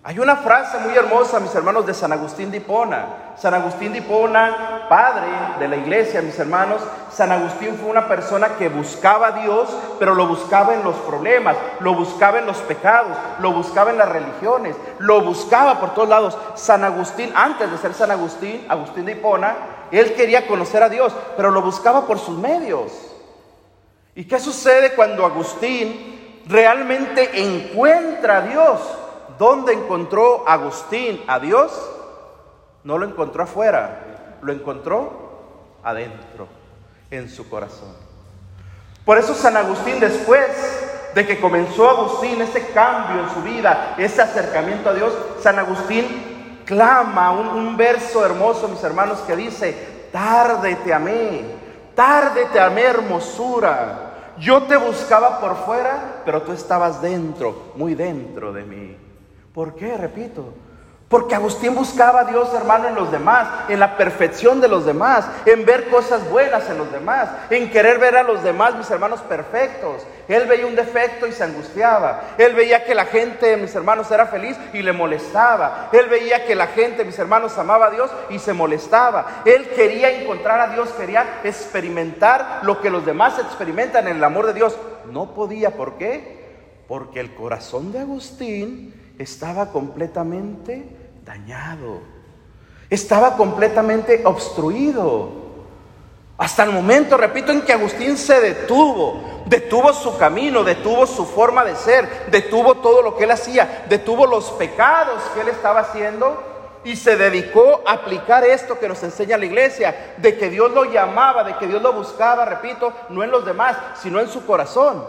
Hay 0.04 0.18
una 0.18 0.34
frase 0.34 0.78
muy 0.78 0.96
hermosa, 0.96 1.38
mis 1.38 1.54
hermanos, 1.54 1.86
de 1.86 1.94
San 1.94 2.12
Agustín 2.12 2.50
de 2.50 2.56
Hipona. 2.56 3.34
San 3.38 3.54
Agustín 3.54 3.92
de 3.92 3.98
Hipona, 3.98 4.86
padre 4.88 5.28
de 5.60 5.68
la 5.68 5.76
iglesia, 5.76 6.20
mis 6.22 6.36
hermanos, 6.40 6.82
San 7.12 7.30
Agustín 7.30 7.76
fue 7.80 7.88
una 7.88 8.08
persona 8.08 8.56
que 8.58 8.68
buscaba 8.68 9.28
a 9.28 9.32
Dios, 9.32 9.68
pero 10.00 10.16
lo 10.16 10.26
buscaba 10.26 10.74
en 10.74 10.82
los 10.82 10.96
problemas, 10.96 11.56
lo 11.78 11.94
buscaba 11.94 12.40
en 12.40 12.46
los 12.46 12.58
pecados, 12.58 13.16
lo 13.38 13.52
buscaba 13.52 13.92
en 13.92 13.98
las 13.98 14.08
religiones, 14.08 14.74
lo 14.98 15.20
buscaba 15.20 15.78
por 15.78 15.94
todos 15.94 16.08
lados. 16.08 16.36
San 16.56 16.82
Agustín, 16.82 17.32
antes 17.36 17.70
de 17.70 17.78
ser 17.78 17.94
San 17.94 18.10
Agustín, 18.10 18.66
Agustín 18.68 19.04
de 19.04 19.12
Hipona, 19.12 19.54
él 19.92 20.14
quería 20.14 20.48
conocer 20.48 20.82
a 20.82 20.88
Dios, 20.88 21.14
pero 21.36 21.52
lo 21.52 21.62
buscaba 21.62 22.08
por 22.08 22.18
sus 22.18 22.36
medios. 22.36 23.11
¿Y 24.14 24.24
qué 24.24 24.38
sucede 24.38 24.94
cuando 24.94 25.24
Agustín 25.24 26.42
realmente 26.46 27.42
encuentra 27.42 28.38
a 28.38 28.40
Dios? 28.42 28.80
¿Dónde 29.38 29.72
encontró 29.72 30.46
Agustín 30.46 31.22
a 31.26 31.38
Dios? 31.38 31.72
No 32.84 32.98
lo 32.98 33.06
encontró 33.06 33.44
afuera, 33.44 34.38
lo 34.42 34.52
encontró 34.52 35.78
adentro, 35.82 36.48
en 37.10 37.28
su 37.28 37.48
corazón. 37.48 37.94
Por 39.04 39.18
eso 39.18 39.34
San 39.34 39.56
Agustín 39.56 39.98
después 39.98 40.46
de 41.14 41.26
que 41.26 41.40
comenzó 41.40 41.88
Agustín 41.88 42.40
ese 42.40 42.68
cambio 42.68 43.22
en 43.22 43.30
su 43.30 43.42
vida, 43.42 43.94
ese 43.98 44.22
acercamiento 44.22 44.90
a 44.90 44.94
Dios, 44.94 45.12
San 45.40 45.58
Agustín 45.58 46.06
clama 46.64 47.32
un, 47.32 47.76
verso 47.76 48.24
hermoso, 48.24 48.68
mis 48.68 48.82
hermanos, 48.82 49.18
que 49.26 49.36
dice, 49.36 50.08
tarde 50.12 50.76
te 50.76 50.94
amé, 50.94 51.44
Tarde 51.94 52.46
te 52.52 52.60
amé 52.60 52.82
hermosura. 52.82 54.34
Yo 54.38 54.62
te 54.62 54.76
buscaba 54.76 55.40
por 55.40 55.56
fuera, 55.64 56.22
pero 56.24 56.42
tú 56.42 56.52
estabas 56.52 57.02
dentro, 57.02 57.72
muy 57.76 57.94
dentro 57.94 58.52
de 58.52 58.62
mí. 58.64 58.96
¿Por 59.52 59.74
qué? 59.74 59.96
Repito, 59.96 60.54
porque 61.12 61.34
Agustín 61.34 61.74
buscaba 61.74 62.20
a 62.20 62.24
Dios, 62.24 62.54
hermano, 62.54 62.88
en 62.88 62.94
los 62.94 63.12
demás, 63.12 63.46
en 63.68 63.78
la 63.78 63.98
perfección 63.98 64.62
de 64.62 64.68
los 64.68 64.86
demás, 64.86 65.26
en 65.44 65.66
ver 65.66 65.90
cosas 65.90 66.26
buenas 66.30 66.70
en 66.70 66.78
los 66.78 66.90
demás, 66.90 67.28
en 67.50 67.70
querer 67.70 67.98
ver 67.98 68.16
a 68.16 68.22
los 68.22 68.42
demás, 68.42 68.74
mis 68.76 68.90
hermanos, 68.90 69.20
perfectos. 69.20 70.06
Él 70.26 70.46
veía 70.46 70.66
un 70.66 70.74
defecto 70.74 71.26
y 71.26 71.32
se 71.32 71.44
angustiaba. 71.44 72.22
Él 72.38 72.54
veía 72.54 72.86
que 72.86 72.94
la 72.94 73.04
gente, 73.04 73.58
mis 73.58 73.74
hermanos, 73.74 74.10
era 74.10 74.24
feliz 74.24 74.56
y 74.72 74.80
le 74.80 74.94
molestaba. 74.94 75.90
Él 75.92 76.08
veía 76.08 76.46
que 76.46 76.54
la 76.54 76.68
gente, 76.68 77.04
mis 77.04 77.18
hermanos, 77.18 77.58
amaba 77.58 77.88
a 77.88 77.90
Dios 77.90 78.10
y 78.30 78.38
se 78.38 78.54
molestaba. 78.54 79.42
Él 79.44 79.68
quería 79.68 80.18
encontrar 80.18 80.60
a 80.60 80.72
Dios, 80.72 80.88
quería 80.92 81.40
experimentar 81.44 82.60
lo 82.62 82.80
que 82.80 82.88
los 82.88 83.04
demás 83.04 83.38
experimentan 83.38 84.08
en 84.08 84.16
el 84.16 84.24
amor 84.24 84.46
de 84.46 84.54
Dios. 84.54 84.78
No 85.12 85.34
podía, 85.34 85.72
¿por 85.72 85.98
qué? 85.98 86.40
Porque 86.88 87.20
el 87.20 87.34
corazón 87.34 87.92
de 87.92 87.98
Agustín 87.98 88.94
estaba 89.18 89.72
completamente 89.72 91.01
dañado. 91.32 92.00
Estaba 92.90 93.36
completamente 93.38 94.20
obstruido. 94.24 95.40
Hasta 96.36 96.64
el 96.64 96.72
momento, 96.72 97.16
repito, 97.16 97.52
en 97.52 97.62
que 97.62 97.72
Agustín 97.72 98.18
se 98.18 98.38
detuvo, 98.38 99.42
detuvo 99.46 99.94
su 99.94 100.18
camino, 100.18 100.62
detuvo 100.62 101.06
su 101.06 101.24
forma 101.24 101.64
de 101.64 101.74
ser, 101.74 102.26
detuvo 102.30 102.74
todo 102.76 103.00
lo 103.00 103.16
que 103.16 103.24
él 103.24 103.30
hacía, 103.30 103.84
detuvo 103.88 104.26
los 104.26 104.50
pecados 104.52 105.22
que 105.34 105.40
él 105.40 105.48
estaba 105.48 105.80
haciendo, 105.80 106.50
y 106.84 106.96
se 106.96 107.16
dedicó 107.16 107.80
a 107.86 107.92
aplicar 107.92 108.44
esto 108.44 108.78
que 108.78 108.88
nos 108.88 109.02
enseña 109.02 109.38
la 109.38 109.46
iglesia, 109.46 110.14
de 110.18 110.36
que 110.36 110.50
Dios 110.50 110.70
lo 110.72 110.84
llamaba, 110.84 111.44
de 111.44 111.56
que 111.56 111.66
Dios 111.66 111.80
lo 111.80 111.92
buscaba, 111.92 112.44
repito, 112.44 112.92
no 113.08 113.22
en 113.22 113.30
los 113.30 113.46
demás, 113.46 113.76
sino 114.02 114.20
en 114.20 114.28
su 114.28 114.44
corazón. 114.44 115.02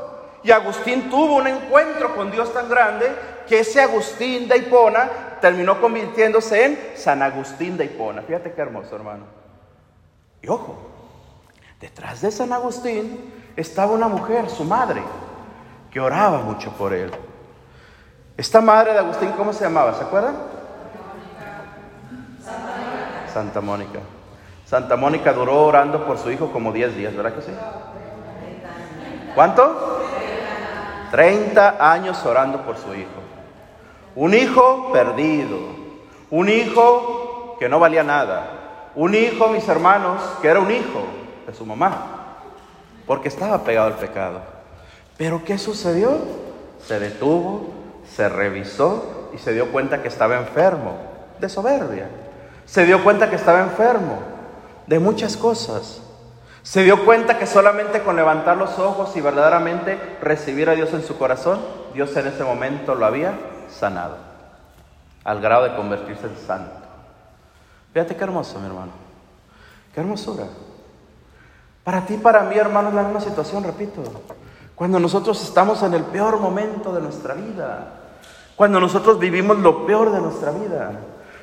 Y 0.43 0.51
Agustín 0.51 1.09
tuvo 1.09 1.37
un 1.37 1.47
encuentro 1.47 2.15
con 2.15 2.29
Dios 2.31 2.53
tan 2.53 2.69
grande 2.69 3.11
que 3.47 3.59
ese 3.59 3.81
Agustín 3.81 4.47
de 4.47 4.57
Hipona 4.57 5.09
terminó 5.43 5.81
convirtiéndose 5.81 6.63
en 6.63 6.79
San 6.95 7.21
Agustín 7.21 7.75
de 7.75 7.83
Hipona. 7.83 8.21
Fíjate 8.21 8.53
qué 8.53 8.61
hermoso, 8.61 8.95
hermano. 8.95 9.25
Y 10.41 10.47
ojo, 10.47 10.77
detrás 11.81 12.21
de 12.21 12.31
San 12.31 12.53
Agustín 12.53 13.33
estaba 13.57 13.91
una 13.91 14.07
mujer, 14.07 14.49
su 14.49 14.63
madre, 14.63 15.03
que 15.91 15.99
oraba 15.99 16.37
mucho 16.37 16.71
por 16.77 16.93
él. 16.93 17.11
Esta 18.37 18.61
madre 18.61 18.93
de 18.93 18.99
Agustín, 18.99 19.33
¿cómo 19.33 19.51
se 19.51 19.65
llamaba? 19.65 19.93
¿Se 19.95 20.05
acuerdan? 20.05 20.37
Santa 23.33 23.59
Mónica. 23.59 23.99
Santa 24.65 24.95
Mónica 24.95 25.33
duró 25.33 25.65
orando 25.65 26.05
por 26.05 26.19
su 26.19 26.31
hijo 26.31 26.53
como 26.53 26.71
10 26.71 26.95
días, 26.95 27.13
¿verdad 27.13 27.33
que 27.33 27.41
sí? 27.41 27.51
¿Cuánto? 29.35 29.99
30 31.11 31.91
años 31.91 32.25
orando 32.25 32.61
por 32.61 32.77
su 32.77 32.95
hijo. 32.95 33.22
Un 34.15 34.33
hijo 34.33 34.91
perdido. 34.91 35.57
Un 36.29 36.49
hijo 36.49 37.55
que 37.59 37.69
no 37.69 37.79
valía 37.79 38.03
nada. 38.03 38.91
Un 38.95 39.15
hijo, 39.15 39.47
mis 39.49 39.67
hermanos, 39.67 40.21
que 40.41 40.47
era 40.47 40.59
un 40.59 40.71
hijo 40.71 41.03
de 41.47 41.53
su 41.53 41.65
mamá. 41.65 42.37
Porque 43.07 43.27
estaba 43.27 43.63
pegado 43.63 43.87
al 43.87 43.97
pecado. 43.97 44.41
Pero 45.17 45.43
¿qué 45.43 45.57
sucedió? 45.57 46.17
Se 46.85 46.99
detuvo, 46.99 47.69
se 48.15 48.29
revisó 48.29 49.29
y 49.33 49.37
se 49.37 49.53
dio 49.53 49.71
cuenta 49.71 50.01
que 50.01 50.07
estaba 50.07 50.37
enfermo 50.37 50.95
de 51.39 51.49
soberbia. 51.49 52.07
Se 52.65 52.85
dio 52.85 53.03
cuenta 53.03 53.29
que 53.29 53.35
estaba 53.35 53.61
enfermo 53.61 54.19
de 54.87 54.99
muchas 54.99 55.37
cosas. 55.37 56.01
Se 56.61 56.83
dio 56.83 57.03
cuenta 57.03 57.37
que 57.37 57.45
solamente 57.45 58.01
con 58.01 58.15
levantar 58.15 58.57
los 58.57 58.79
ojos 58.79 59.15
y 59.15 59.21
verdaderamente 59.21 59.97
recibir 60.21 60.69
a 60.69 60.75
Dios 60.75 60.93
en 60.93 61.03
su 61.03 61.17
corazón, 61.17 61.59
Dios 61.93 62.15
en 62.15 62.27
ese 62.27 62.43
momento 62.43 62.95
lo 62.95 63.05
había 63.05 63.33
sanado, 63.73 64.15
al 65.23 65.41
grado 65.41 65.63
de 65.63 65.75
convertirse 65.75 66.27
en 66.27 66.37
santo. 66.37 66.71
Fíjate 67.93 68.15
qué 68.15 68.23
hermoso, 68.23 68.59
mi 68.59 68.65
hermano. 68.65 68.91
Qué 69.93 70.01
hermosura. 70.01 70.45
Para 71.83 72.05
ti, 72.05 72.17
para 72.17 72.43
mí, 72.43 72.55
hermano, 72.55 72.89
es 72.89 72.95
la 72.95 73.03
misma 73.03 73.21
situación, 73.21 73.63
repito. 73.63 74.01
Cuando 74.75 74.99
nosotros 74.99 75.41
estamos 75.43 75.83
en 75.83 75.93
el 75.93 76.03
peor 76.03 76.39
momento 76.39 76.93
de 76.93 77.01
nuestra 77.01 77.33
vida, 77.35 77.87
cuando 78.55 78.79
nosotros 78.79 79.19
vivimos 79.19 79.57
lo 79.59 79.85
peor 79.85 80.11
de 80.11 80.21
nuestra 80.21 80.51
vida, 80.51 80.91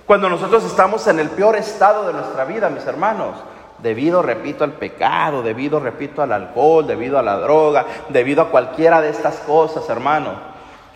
cuando 0.06 0.28
nosotros 0.28 0.64
estamos 0.64 1.06
en 1.06 1.20
el 1.20 1.30
peor 1.30 1.56
estado 1.56 2.06
de 2.06 2.12
nuestra 2.12 2.44
vida, 2.44 2.68
mis 2.70 2.84
hermanos, 2.86 3.36
debido, 3.82 4.22
repito, 4.22 4.64
al 4.64 4.72
pecado, 4.72 5.42
debido, 5.42 5.78
repito, 5.78 6.22
al 6.22 6.32
alcohol, 6.32 6.86
debido 6.86 7.18
a 7.18 7.22
la 7.22 7.38
droga, 7.38 7.86
debido 8.08 8.42
a 8.42 8.50
cualquiera 8.50 9.00
de 9.00 9.10
estas 9.10 9.36
cosas, 9.36 9.88
hermano, 9.88 10.32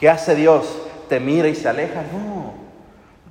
¿qué 0.01 0.11
hace 0.11 0.35
Dios? 0.35 0.79
¿Te 1.09 1.21
mira 1.21 1.49
y 1.49 1.55
se 1.55 1.69
aleja? 1.69 2.03
No, 2.13 2.55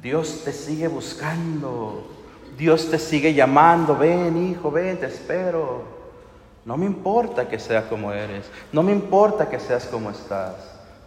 Dios 0.01 0.41
te 0.43 0.53
sigue 0.53 0.87
buscando, 0.87 2.03
Dios 2.57 2.89
te 2.89 2.99
sigue 2.99 3.33
llamando, 3.33 3.97
ven 3.97 4.51
hijo, 4.51 4.71
ven, 4.71 4.97
te 4.97 5.07
espero. 5.07 5.83
No 6.65 6.77
me 6.77 6.85
importa 6.85 7.47
que 7.47 7.59
seas 7.59 7.85
como 7.85 8.13
eres, 8.13 8.45
no 8.71 8.83
me 8.83 8.91
importa 8.91 9.49
que 9.49 9.59
seas 9.59 9.85
como 9.85 10.09
estás. 10.09 10.55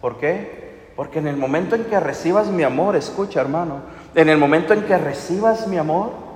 ¿Por 0.01 0.17
qué? 0.17 0.91
Porque 0.95 1.19
en 1.19 1.27
el 1.27 1.37
momento 1.37 1.75
en 1.75 1.85
que 1.85 1.99
recibas 1.99 2.47
mi 2.47 2.63
amor, 2.63 2.95
escucha 2.95 3.41
hermano, 3.41 3.81
en 4.13 4.29
el 4.29 4.37
momento 4.37 4.73
en 4.73 4.83
que 4.83 4.97
recibas 4.97 5.67
mi 5.67 5.77
amor, 5.77 6.26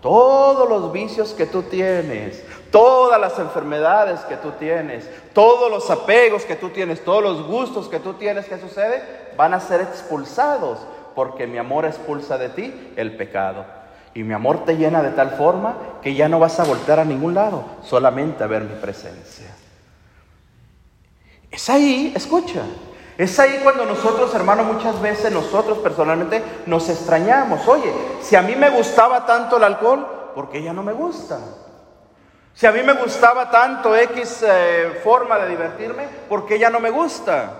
todos 0.00 0.68
los 0.68 0.92
vicios 0.92 1.32
que 1.32 1.46
tú 1.46 1.62
tienes, 1.62 2.42
todas 2.70 3.20
las 3.20 3.38
enfermedades 3.38 4.20
que 4.20 4.36
tú 4.36 4.52
tienes, 4.52 5.08
todos 5.32 5.70
los 5.70 5.90
apegos 5.90 6.44
que 6.44 6.56
tú 6.56 6.70
tienes, 6.70 7.04
todos 7.04 7.22
los 7.22 7.46
gustos 7.46 7.88
que 7.88 7.98
tú 7.98 8.14
tienes, 8.14 8.46
¿qué 8.46 8.58
sucede? 8.58 9.02
Van 9.36 9.54
a 9.54 9.60
ser 9.60 9.80
expulsados 9.80 10.78
porque 11.14 11.46
mi 11.46 11.58
amor 11.58 11.84
expulsa 11.84 12.38
de 12.38 12.48
ti 12.50 12.92
el 12.96 13.16
pecado. 13.16 13.64
Y 14.14 14.22
mi 14.22 14.34
amor 14.34 14.64
te 14.64 14.76
llena 14.76 15.02
de 15.02 15.10
tal 15.10 15.30
forma 15.30 15.76
que 16.02 16.14
ya 16.14 16.28
no 16.28 16.38
vas 16.38 16.58
a 16.60 16.64
voltear 16.64 17.00
a 17.00 17.04
ningún 17.04 17.34
lado, 17.34 17.64
solamente 17.82 18.42
a 18.42 18.46
ver 18.46 18.62
mi 18.62 18.74
presencia. 18.80 19.54
Es 21.50 21.68
ahí, 21.70 22.12
escucha, 22.14 22.62
es 23.18 23.36
ahí 23.40 23.58
cuando 23.64 23.84
nosotros, 23.84 24.32
hermano, 24.32 24.62
muchas 24.62 25.02
veces 25.02 25.32
nosotros 25.32 25.78
personalmente 25.78 26.40
nos 26.66 26.88
extrañamos. 26.88 27.66
Oye, 27.66 27.92
si 28.22 28.36
a 28.36 28.42
mí 28.42 28.54
me 28.54 28.70
gustaba 28.70 29.26
tanto 29.26 29.56
el 29.56 29.64
alcohol, 29.64 30.30
¿por 30.36 30.48
qué 30.48 30.62
ya 30.62 30.72
no 30.72 30.84
me 30.84 30.92
gusta? 30.92 31.40
Si 32.54 32.64
a 32.64 32.70
mí 32.70 32.80
me 32.84 32.92
gustaba 32.92 33.50
tanto 33.50 33.96
X 33.96 34.44
eh, 34.46 35.00
forma 35.02 35.36
de 35.36 35.48
divertirme, 35.48 36.06
¿por 36.28 36.46
qué 36.46 36.60
ya 36.60 36.70
no 36.70 36.78
me 36.78 36.90
gusta? 36.90 37.50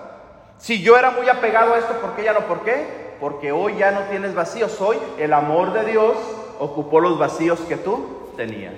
Si 0.57 0.81
yo 0.81 0.97
era 0.97 1.11
muy 1.11 1.27
apegado 1.27 1.73
a 1.73 1.77
esto, 1.77 1.93
¿por 1.99 2.15
qué 2.15 2.23
ya 2.23 2.31
no? 2.31 2.39
¿Por 2.47 2.61
qué? 2.61 3.17
Porque 3.19 3.51
hoy 3.51 3.75
ya 3.75 3.91
no 3.91 4.03
tienes 4.03 4.33
vacíos. 4.33 4.79
Hoy 4.79 4.97
el 5.17 5.33
amor 5.33 5.73
de 5.73 5.83
Dios 5.83 6.15
ocupó 6.57 7.01
los 7.01 7.19
vacíos 7.19 7.59
que 7.67 7.75
tú 7.75 8.29
tenías. 8.37 8.75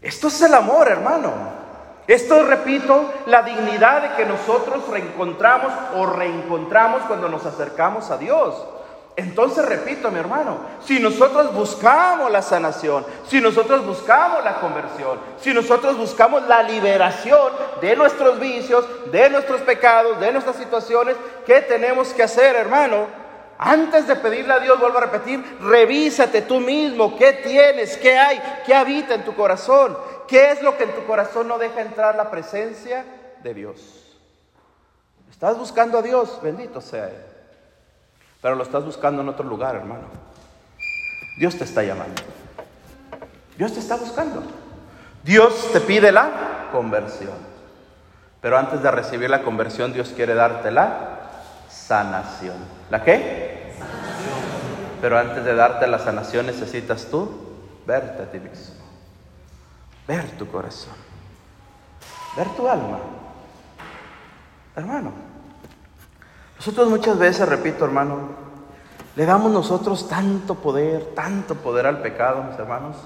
Esto 0.00 0.28
es 0.28 0.42
el 0.42 0.54
amor, 0.54 0.86
hermano. 0.86 1.32
Esto, 2.06 2.44
repito, 2.44 3.12
la 3.26 3.42
dignidad 3.42 4.02
de 4.02 4.16
que 4.16 4.24
nosotros 4.24 4.88
reencontramos 4.88 5.72
o 5.96 6.06
reencontramos 6.06 7.02
cuando 7.02 7.28
nos 7.28 7.44
acercamos 7.44 8.10
a 8.10 8.18
Dios. 8.18 8.54
Entonces, 9.16 9.64
repito, 9.64 10.10
mi 10.10 10.18
hermano, 10.18 10.58
si 10.84 11.00
nosotros 11.00 11.52
buscamos 11.54 12.30
la 12.30 12.42
sanación, 12.42 13.04
si 13.26 13.40
nosotros 13.40 13.84
buscamos 13.84 14.44
la 14.44 14.60
conversión, 14.60 15.18
si 15.40 15.54
nosotros 15.54 15.96
buscamos 15.96 16.46
la 16.46 16.62
liberación 16.62 17.50
de 17.80 17.96
nuestros 17.96 18.38
vicios, 18.38 18.86
de 19.10 19.30
nuestros 19.30 19.62
pecados, 19.62 20.20
de 20.20 20.32
nuestras 20.32 20.56
situaciones, 20.56 21.16
¿qué 21.46 21.62
tenemos 21.62 22.12
que 22.12 22.24
hacer, 22.24 22.56
hermano? 22.56 23.06
Antes 23.58 24.06
de 24.06 24.16
pedirle 24.16 24.52
a 24.52 24.58
Dios, 24.58 24.78
vuelvo 24.78 24.98
a 24.98 25.02
repetir, 25.02 25.42
revísate 25.62 26.42
tú 26.42 26.60
mismo, 26.60 27.16
qué 27.16 27.32
tienes, 27.32 27.96
qué 27.96 28.18
hay, 28.18 28.38
qué 28.66 28.74
habita 28.74 29.14
en 29.14 29.24
tu 29.24 29.34
corazón. 29.34 29.96
¿Qué 30.26 30.50
es 30.50 30.62
lo 30.62 30.76
que 30.76 30.84
en 30.84 30.94
tu 30.94 31.06
corazón 31.06 31.48
no 31.48 31.58
deja 31.58 31.80
entrar 31.80 32.16
la 32.16 32.30
presencia 32.30 33.04
de 33.42 33.54
Dios? 33.54 34.16
Estás 35.30 35.58
buscando 35.58 35.98
a 35.98 36.02
Dios, 36.02 36.40
bendito 36.42 36.80
sea 36.80 37.08
Él. 37.08 37.22
Pero 38.42 38.54
lo 38.54 38.62
estás 38.62 38.84
buscando 38.84 39.22
en 39.22 39.28
otro 39.28 39.46
lugar, 39.46 39.76
hermano. 39.76 40.04
Dios 41.38 41.56
te 41.56 41.64
está 41.64 41.82
llamando. 41.82 42.22
Dios 43.56 43.72
te 43.72 43.80
está 43.80 43.96
buscando. 43.96 44.42
Dios 45.22 45.72
te 45.72 45.80
pide 45.80 46.12
la 46.12 46.68
conversión. 46.72 47.34
Pero 48.40 48.58
antes 48.58 48.82
de 48.82 48.90
recibir 48.90 49.30
la 49.30 49.42
conversión, 49.42 49.92
Dios 49.92 50.12
quiere 50.14 50.34
darte 50.34 50.70
la 50.70 51.30
sanación. 51.68 52.56
¿La 52.90 53.02
qué? 53.02 53.74
Sanación. 53.78 55.00
Pero 55.00 55.18
antes 55.18 55.44
de 55.44 55.54
darte 55.54 55.86
la 55.86 55.98
sanación 55.98 56.46
necesitas 56.46 57.06
tú 57.06 57.30
verte 57.86 58.22
a 58.22 58.30
ti 58.30 58.38
mismo 58.38 58.75
ver 60.06 60.30
tu 60.32 60.46
corazón, 60.46 60.94
ver 62.36 62.48
tu 62.50 62.68
alma. 62.68 62.98
Hermano, 64.74 65.12
nosotros 66.56 66.88
muchas 66.88 67.18
veces, 67.18 67.48
repito 67.48 67.84
hermano, 67.84 68.46
le 69.16 69.24
damos 69.24 69.50
nosotros 69.50 70.08
tanto 70.08 70.56
poder, 70.56 71.14
tanto 71.14 71.54
poder 71.54 71.86
al 71.86 72.02
pecado, 72.02 72.42
mis 72.42 72.58
hermanos, 72.58 72.96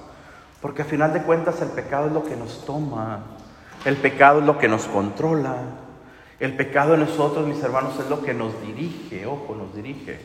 porque 0.60 0.82
a 0.82 0.84
final 0.84 1.12
de 1.12 1.22
cuentas 1.22 1.62
el 1.62 1.68
pecado 1.68 2.06
es 2.06 2.12
lo 2.12 2.24
que 2.24 2.36
nos 2.36 2.64
toma, 2.64 3.20
el 3.84 3.96
pecado 3.96 4.40
es 4.40 4.46
lo 4.46 4.58
que 4.58 4.68
nos 4.68 4.86
controla, 4.86 5.54
el 6.40 6.56
pecado 6.56 6.94
en 6.94 7.00
nosotros, 7.00 7.46
mis 7.46 7.62
hermanos, 7.62 7.98
es 8.00 8.08
lo 8.08 8.22
que 8.22 8.34
nos 8.34 8.60
dirige, 8.62 9.26
ojo, 9.26 9.54
nos 9.54 9.74
dirige. 9.74 10.18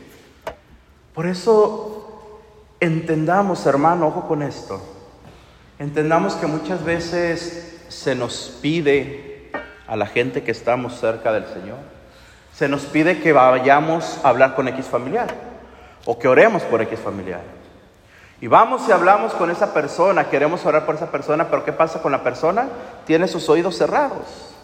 Por 1.14 1.26
eso 1.26 2.30
entendamos, 2.80 3.64
hermano, 3.66 4.08
ojo 4.08 4.26
con 4.26 4.42
esto. 4.42 4.95
Entendamos 5.78 6.34
que 6.34 6.46
muchas 6.46 6.84
veces 6.84 7.82
se 7.88 8.14
nos 8.14 8.58
pide 8.62 9.50
a 9.86 9.96
la 9.96 10.06
gente 10.06 10.42
que 10.42 10.50
estamos 10.50 10.98
cerca 10.98 11.32
del 11.32 11.46
Señor, 11.46 11.76
se 12.54 12.68
nos 12.68 12.82
pide 12.82 13.20
que 13.20 13.32
vayamos 13.32 14.18
a 14.22 14.30
hablar 14.30 14.54
con 14.54 14.66
X 14.68 14.86
familiar 14.86 15.28
o 16.06 16.18
que 16.18 16.28
oremos 16.28 16.62
por 16.62 16.80
X 16.80 16.98
familiar. 16.98 17.42
Y 18.40 18.46
vamos 18.46 18.88
y 18.88 18.92
hablamos 18.92 19.34
con 19.34 19.50
esa 19.50 19.74
persona, 19.74 20.28
queremos 20.28 20.64
orar 20.64 20.86
por 20.86 20.94
esa 20.94 21.10
persona, 21.10 21.48
pero 21.48 21.64
¿qué 21.64 21.72
pasa 21.72 22.00
con 22.00 22.12
la 22.12 22.22
persona? 22.22 22.68
Tiene 23.06 23.28
sus 23.28 23.48
oídos 23.48 23.76
cerrados. 23.76 24.54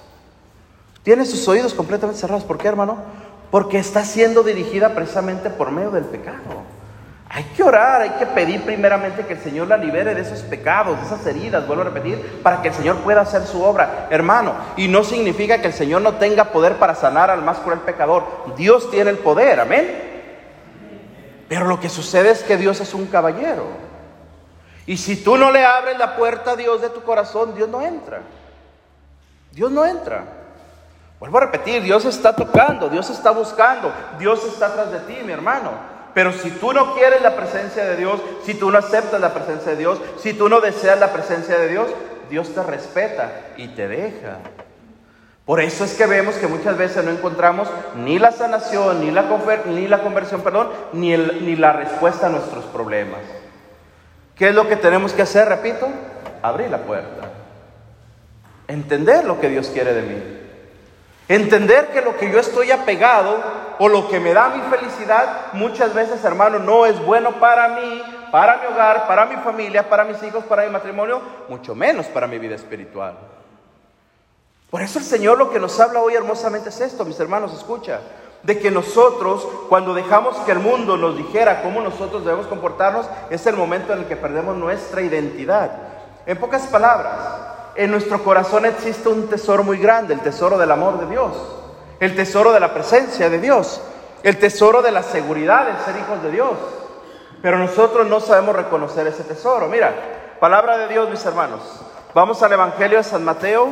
Tiene 1.03 1.25
sus 1.27 1.47
oídos 1.49 1.75
completamente 1.75 2.21
cerrados. 2.21 2.45
¿Por 2.45 2.59
qué, 2.59 2.69
hermano? 2.69 2.99
Porque 3.51 3.79
está 3.79 4.05
siendo 4.05 4.43
dirigida 4.43 4.95
precisamente 4.95 5.51
por 5.51 5.71
medio 5.71 5.91
del 5.91 6.05
pecado. 6.05 6.39
Hay 7.35 7.45
que 7.45 7.63
orar, 7.63 8.03
hay 8.03 8.11
que 8.11 8.27
pedir 8.27 8.63
primeramente 8.63 9.25
que 9.25 9.33
el 9.33 9.41
Señor 9.41 9.67
la 9.67 9.79
libere 9.79 10.15
de 10.15 10.21
esos 10.21 10.41
pecados, 10.43 11.01
de 11.01 11.07
esas 11.07 11.27
heridas, 11.27 11.67
vuelvo 11.67 11.81
a 11.81 11.87
repetir, 11.87 12.43
para 12.43 12.61
que 12.61 12.69
el 12.69 12.75
Señor 12.75 12.99
pueda 12.99 13.23
hacer 13.23 13.47
su 13.47 13.63
obra, 13.63 14.07
hermano. 14.11 14.53
Y 14.77 14.87
no 14.87 15.03
significa 15.03 15.59
que 15.59 15.69
el 15.69 15.73
Señor 15.73 16.03
no 16.03 16.17
tenga 16.17 16.53
poder 16.53 16.77
para 16.77 16.95
sanar 16.95 17.31
al 17.31 17.41
más 17.41 17.57
cruel 17.61 17.81
pecador. 17.81 18.25
Dios 18.55 18.91
tiene 18.91 19.09
el 19.09 19.17
poder, 19.17 19.61
amén. 19.61 20.11
Pero 21.49 21.65
lo 21.65 21.81
que 21.81 21.89
sucede 21.89 22.31
es 22.31 22.43
que 22.43 22.59
Dios 22.59 22.81
es 22.81 22.93
un 22.93 23.07
caballero. 23.07 23.67
Y 24.85 24.99
si 24.99 25.17
tú 25.17 25.39
no 25.39 25.51
le 25.51 25.65
abres 25.65 25.97
la 25.97 26.17
puerta 26.17 26.51
a 26.51 26.57
Dios 26.57 26.83
de 26.83 26.91
tu 26.91 27.03
corazón, 27.03 27.55
Dios 27.55 27.71
no 27.71 27.81
entra. 27.81 28.21
Dios 29.53 29.71
no 29.71 29.87
entra. 29.87 30.25
Vuelvo 31.19 31.39
a 31.39 31.43
repetir, 31.43 31.83
Dios 31.83 32.05
está 32.05 32.37
tocando, 32.37 32.91
Dios 32.91 33.09
está 33.09 33.31
buscando, 33.31 33.91
Dios 34.19 34.45
está 34.45 34.67
atrás 34.67 34.93
de 34.93 34.99
ti, 35.01 35.17
mi 35.25 35.33
hermano. 35.33 35.71
Pero 36.15 36.33
si 36.33 36.51
tú 36.51 36.73
no 36.73 36.95
quieres 36.95 37.23
la 37.23 37.37
presencia 37.37 37.85
de 37.85 37.97
Dios, 37.97 38.21
si 38.45 38.55
tú 38.55 38.71
no 38.71 38.79
aceptas 38.79 39.21
la 39.21 39.33
presencia 39.33 39.73
de 39.73 39.79
Dios, 39.79 39.99
si 40.19 40.35
tú 40.35 40.49
no 40.49 40.61
deseas 40.61 41.01
la 41.01 41.13
presencia 41.13 41.59
de 41.59 41.69
Dios, 41.69 41.89
Dios 42.29 42.55
te 42.55 42.63
respeta 42.63 43.31
y 43.57 43.69
te 43.69 43.89
deja. 43.89 44.39
Por 45.45 45.61
eso 45.61 45.85
es 45.85 45.95
que 45.95 46.07
vemos 46.07 46.37
que 46.37 46.47
muchas 46.47 46.77
veces 46.77 47.05
no 47.05 47.11
encontramos 47.11 47.69
ni 47.97 48.19
la 48.19 48.31
sanación, 48.31 49.01
ni 49.01 49.11
la, 49.11 49.25
ni 49.67 49.89
la 49.89 50.03
conversión, 50.03 50.43
perdón, 50.43 50.69
ni, 50.93 51.17
ni 51.17 51.57
la 51.57 51.73
respuesta 51.73 52.27
a 52.27 52.31
nuestros 52.31 52.65
problemas. 52.67 53.21
¿Qué 54.37 54.49
es 54.49 54.55
lo 54.55 54.69
que 54.69 54.77
tenemos 54.77 55.13
que 55.13 55.23
hacer? 55.23 55.49
Repito, 55.49 55.89
abrir 56.43 56.71
la 56.71 56.79
puerta. 56.79 57.31
Entender 58.69 59.25
lo 59.25 59.41
que 59.41 59.49
Dios 59.49 59.69
quiere 59.69 59.93
de 59.95 60.03
mí. 60.03 60.42
Entender 61.33 61.89
que 61.93 62.03
lo 62.03 62.15
que 62.19 62.31
yo 62.31 62.39
estoy 62.39 62.71
apegado 62.73 63.39
o 63.79 63.89
lo 63.89 64.07
que 64.11 64.21
me 64.21 64.35
da 64.35 64.51
mi 64.51 64.61
felicidad 64.69 65.55
muchas 65.55 65.95
veces, 65.95 66.23
hermano, 66.27 66.59
no 66.59 66.85
es 66.85 67.03
bueno 67.07 67.41
para 67.41 67.69
mí, 67.69 68.03
para 68.31 68.59
mi 68.59 68.67
hogar, 68.67 69.07
para 69.07 69.25
mi 69.25 69.37
familia, 69.37 69.89
para 69.89 70.05
mis 70.05 70.23
hijos, 70.23 70.45
para 70.45 70.65
mi 70.65 70.69
matrimonio, 70.69 71.23
mucho 71.49 71.75
menos 71.75 72.05
para 72.09 72.27
mi 72.27 72.39
vida 72.39 72.55
espiritual. 72.55 73.17
Por 74.71 74.83
eso 74.83 74.99
el 74.99 75.07
Señor 75.07 75.39
lo 75.39 75.51
que 75.51 75.59
nos 75.59 75.81
habla 75.81 76.01
hoy 76.01 76.13
hermosamente 76.13 76.69
es 76.69 76.79
esto, 76.83 77.03
mis 77.07 77.19
hermanos, 77.19 77.55
escucha, 77.55 78.01
de 78.43 78.59
que 78.59 78.71
nosotros, 78.71 79.49
cuando 79.71 79.95
dejamos 79.95 80.37
que 80.41 80.53
el 80.53 80.59
mundo 80.59 80.99
nos 80.99 81.17
dijera 81.17 81.63
cómo 81.63 81.81
nosotros 81.81 82.27
debemos 82.27 82.47
comportarnos, 82.47 83.09
es 83.31 83.47
el 83.47 83.57
momento 83.57 83.95
en 83.95 84.01
el 84.01 84.05
que 84.05 84.17
perdemos 84.17 84.55
nuestra 84.59 85.01
identidad. 85.01 85.71
En 86.27 86.37
pocas 86.37 86.67
palabras, 86.67 87.52
en 87.77 87.91
nuestro 87.91 88.23
corazón 88.23 88.67
existe 88.67 89.09
un 89.09 89.29
tesoro 89.29 89.65
muy 89.65 89.79
grande, 89.79 90.15
el 90.15 90.21
tesoro 90.21 90.59
del 90.59 90.71
amor 90.71 91.01
de 91.01 91.07
Dios, 91.07 91.33
el 92.01 92.15
tesoro 92.15 92.53
de 92.53 92.61
la 92.61 92.75
presencia 92.75 93.31
de 93.31 93.41
Dios, 93.41 93.81
el 94.23 94.39
tesoro 94.39 94.83
de 94.83 94.91
la 94.91 95.03
seguridad 95.03 95.67
de 95.67 95.85
ser 95.85 96.01
hijos 96.01 96.23
de 96.23 96.31
Dios. 96.31 96.53
Pero 97.41 97.59
nosotros 97.59 98.07
no 98.07 98.21
sabemos 98.21 98.55
reconocer 98.55 99.07
ese 99.07 99.25
tesoro. 99.25 99.69
Mira, 99.69 99.93
palabra 100.39 100.79
de 100.79 100.89
Dios, 100.89 101.11
mis 101.11 101.25
hermanos. 101.25 101.61
Vamos 102.15 102.43
al 102.43 102.53
Evangelio 102.53 102.99
de 102.99 103.05
San 103.05 103.25
Mateo, 103.25 103.71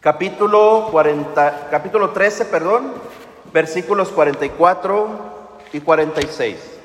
capítulo, 0.00 0.88
40, 0.90 1.68
capítulo 1.70 2.10
13, 2.10 2.44
perdón, 2.46 2.92
versículos 3.52 4.10
44 4.10 5.08
y 5.72 5.80
46. 5.80 6.77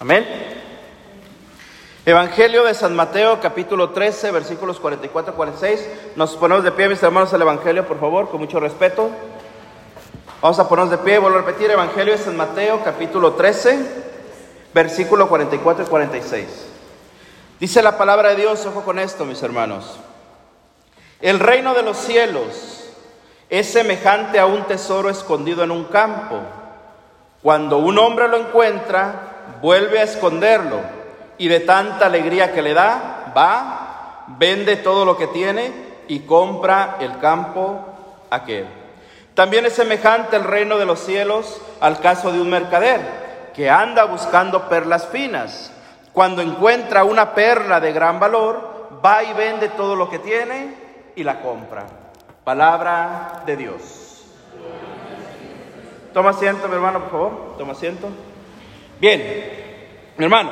Amén. 0.00 0.24
Evangelio 2.06 2.62
de 2.62 2.72
San 2.72 2.94
Mateo, 2.94 3.40
capítulo 3.40 3.90
13, 3.90 4.30
versículos 4.30 4.78
44 4.78 5.32
y 5.32 5.36
46. 5.36 5.90
Nos 6.14 6.36
ponemos 6.36 6.62
de 6.62 6.70
pie, 6.70 6.88
mis 6.88 7.02
hermanos, 7.02 7.34
al 7.34 7.42
Evangelio, 7.42 7.84
por 7.84 7.98
favor, 7.98 8.30
con 8.30 8.38
mucho 8.38 8.60
respeto. 8.60 9.10
Vamos 10.40 10.56
a 10.60 10.68
ponernos 10.68 10.92
de 10.92 10.98
pie, 10.98 11.18
vuelvo 11.18 11.38
a 11.38 11.40
repetir, 11.40 11.68
Evangelio 11.72 12.12
de 12.12 12.22
San 12.22 12.36
Mateo, 12.36 12.80
capítulo 12.84 13.32
13, 13.32 14.04
versículo 14.72 15.28
44 15.28 15.84
y 15.84 15.88
46. 15.88 16.66
Dice 17.58 17.82
la 17.82 17.98
palabra 17.98 18.28
de 18.28 18.36
Dios, 18.36 18.64
ojo 18.66 18.84
con 18.84 19.00
esto, 19.00 19.24
mis 19.24 19.42
hermanos. 19.42 19.98
El 21.20 21.40
reino 21.40 21.74
de 21.74 21.82
los 21.82 21.96
cielos 21.96 22.84
es 23.50 23.68
semejante 23.68 24.38
a 24.38 24.46
un 24.46 24.62
tesoro 24.68 25.10
escondido 25.10 25.64
en 25.64 25.72
un 25.72 25.86
campo. 25.86 26.38
Cuando 27.42 27.78
un 27.78 27.98
hombre 27.98 28.28
lo 28.28 28.36
encuentra, 28.36 29.37
vuelve 29.60 30.00
a 30.00 30.04
esconderlo 30.04 30.80
y 31.38 31.48
de 31.48 31.60
tanta 31.60 32.06
alegría 32.06 32.52
que 32.52 32.62
le 32.62 32.74
da, 32.74 33.32
va, 33.36 34.24
vende 34.38 34.76
todo 34.76 35.04
lo 35.04 35.16
que 35.16 35.28
tiene 35.28 35.72
y 36.08 36.20
compra 36.20 36.96
el 37.00 37.18
campo 37.18 37.84
aquel. 38.30 38.66
También 39.34 39.66
es 39.66 39.74
semejante 39.74 40.36
el 40.36 40.44
reino 40.44 40.78
de 40.78 40.86
los 40.86 41.00
cielos 41.00 41.60
al 41.80 42.00
caso 42.00 42.32
de 42.32 42.40
un 42.40 42.50
mercader 42.50 43.52
que 43.54 43.70
anda 43.70 44.04
buscando 44.04 44.68
perlas 44.68 45.06
finas 45.06 45.72
cuando 46.18 46.42
encuentra 46.42 47.04
una 47.04 47.32
perla 47.32 47.78
de 47.78 47.92
gran 47.92 48.18
valor, 48.18 48.88
va 49.04 49.22
y 49.22 49.32
vende 49.34 49.68
todo 49.68 49.94
lo 49.94 50.10
que 50.10 50.18
tiene 50.18 50.74
y 51.14 51.22
la 51.22 51.40
compra. 51.40 51.86
Palabra 52.42 53.42
de 53.46 53.56
Dios. 53.56 54.24
Toma 56.12 56.30
asiento, 56.30 56.66
mi 56.66 56.74
hermano, 56.74 57.02
por 57.02 57.10
favor. 57.10 57.54
Toma 57.56 57.72
asiento. 57.72 58.08
Bien, 59.00 60.12
mi 60.16 60.24
hermano, 60.24 60.50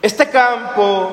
este 0.00 0.30
campo, 0.30 1.10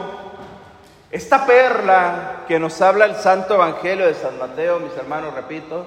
esta 1.11 1.45
perla 1.45 2.45
que 2.47 2.57
nos 2.57 2.81
habla 2.81 3.03
el 3.03 3.17
Santo 3.17 3.55
Evangelio 3.55 4.07
de 4.07 4.13
San 4.13 4.39
Mateo, 4.39 4.79
mis 4.79 4.95
hermanos, 4.95 5.33
repito, 5.33 5.85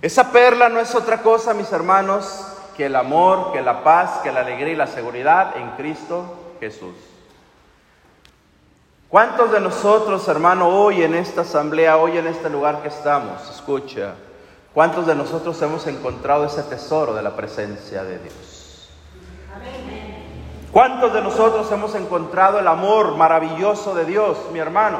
esa 0.00 0.30
perla 0.30 0.68
no 0.68 0.78
es 0.78 0.94
otra 0.94 1.20
cosa, 1.20 1.52
mis 1.52 1.72
hermanos, 1.72 2.46
que 2.76 2.86
el 2.86 2.94
amor, 2.94 3.52
que 3.52 3.60
la 3.60 3.82
paz, 3.82 4.20
que 4.22 4.30
la 4.30 4.40
alegría 4.40 4.72
y 4.72 4.76
la 4.76 4.86
seguridad 4.86 5.56
en 5.56 5.70
Cristo 5.70 6.54
Jesús. 6.60 6.94
¿Cuántos 9.08 9.50
de 9.50 9.58
nosotros, 9.58 10.28
hermano, 10.28 10.68
hoy 10.68 11.02
en 11.02 11.16
esta 11.16 11.40
asamblea, 11.40 11.96
hoy 11.96 12.18
en 12.18 12.28
este 12.28 12.48
lugar 12.48 12.82
que 12.82 12.88
estamos, 12.88 13.50
escucha, 13.50 14.14
cuántos 14.72 15.08
de 15.08 15.16
nosotros 15.16 15.60
hemos 15.60 15.88
encontrado 15.88 16.44
ese 16.44 16.62
tesoro 16.62 17.14
de 17.14 17.22
la 17.22 17.34
presencia 17.34 18.04
de 18.04 18.18
Dios? 18.20 18.51
¿Cuántos 20.72 21.12
de 21.12 21.20
nosotros 21.20 21.70
hemos 21.70 21.94
encontrado 21.94 22.58
el 22.58 22.66
amor 22.66 23.16
maravilloso 23.16 23.94
de 23.94 24.04
Dios, 24.06 24.38
mi 24.52 24.58
hermano? 24.58 24.98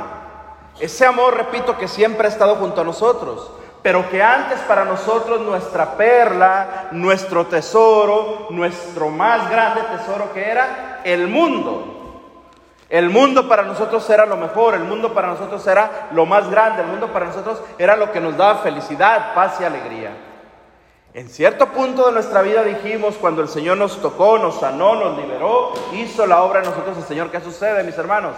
Ese 0.79 1.07
amor, 1.07 1.35
repito, 1.37 1.79
que 1.79 1.89
siempre 1.89 2.27
ha 2.27 2.31
estado 2.31 2.57
junto 2.57 2.81
a 2.83 2.85
nosotros 2.85 3.51
pero 3.83 4.09
que 4.09 4.23
antes 4.23 4.61
para 4.61 4.85
nosotros 4.85 5.41
nuestra 5.41 5.97
perla, 5.97 6.89
nuestro 6.93 7.47
tesoro, 7.47 8.47
nuestro 8.51 9.09
más 9.11 9.51
grande 9.51 9.83
tesoro 9.83 10.33
que 10.33 10.49
era 10.49 11.01
el 11.05 11.27
mundo. 11.27 11.99
El 12.89 13.11
mundo 13.11 13.49
para 13.49 13.63
nosotros 13.63 14.09
era 14.09 14.25
lo 14.25 14.37
mejor, 14.37 14.75
el 14.75 14.85
mundo 14.85 15.13
para 15.13 15.29
nosotros 15.29 15.67
era 15.67 16.09
lo 16.13 16.27
más 16.27 16.49
grande, 16.49 16.83
el 16.83 16.89
mundo 16.89 17.09
para 17.09 17.27
nosotros 17.27 17.61
era 17.79 17.97
lo 17.97 18.13
que 18.13 18.21
nos 18.21 18.37
daba 18.37 18.57
felicidad, 18.57 19.35
paz 19.35 19.61
y 19.61 19.65
alegría. 19.65 20.11
En 21.15 21.29
cierto 21.29 21.67
punto 21.69 22.07
de 22.07 22.13
nuestra 22.13 22.41
vida 22.41 22.63
dijimos, 22.65 23.17
cuando 23.21 23.43
el 23.43 23.49
Señor 23.49 23.77
nos 23.77 24.01
tocó, 24.01 24.39
nos 24.39 24.59
sanó, 24.61 24.95
nos 24.95 25.19
liberó, 25.19 25.75
hizo 25.93 26.27
la 26.27 26.43
obra 26.43 26.61
en 26.61 26.65
nosotros 26.65 26.97
el 26.97 27.05
Señor. 27.05 27.31
¿Qué 27.31 27.39
sucede, 27.43 27.85
mis 27.85 27.99
hermanos? 27.99 28.35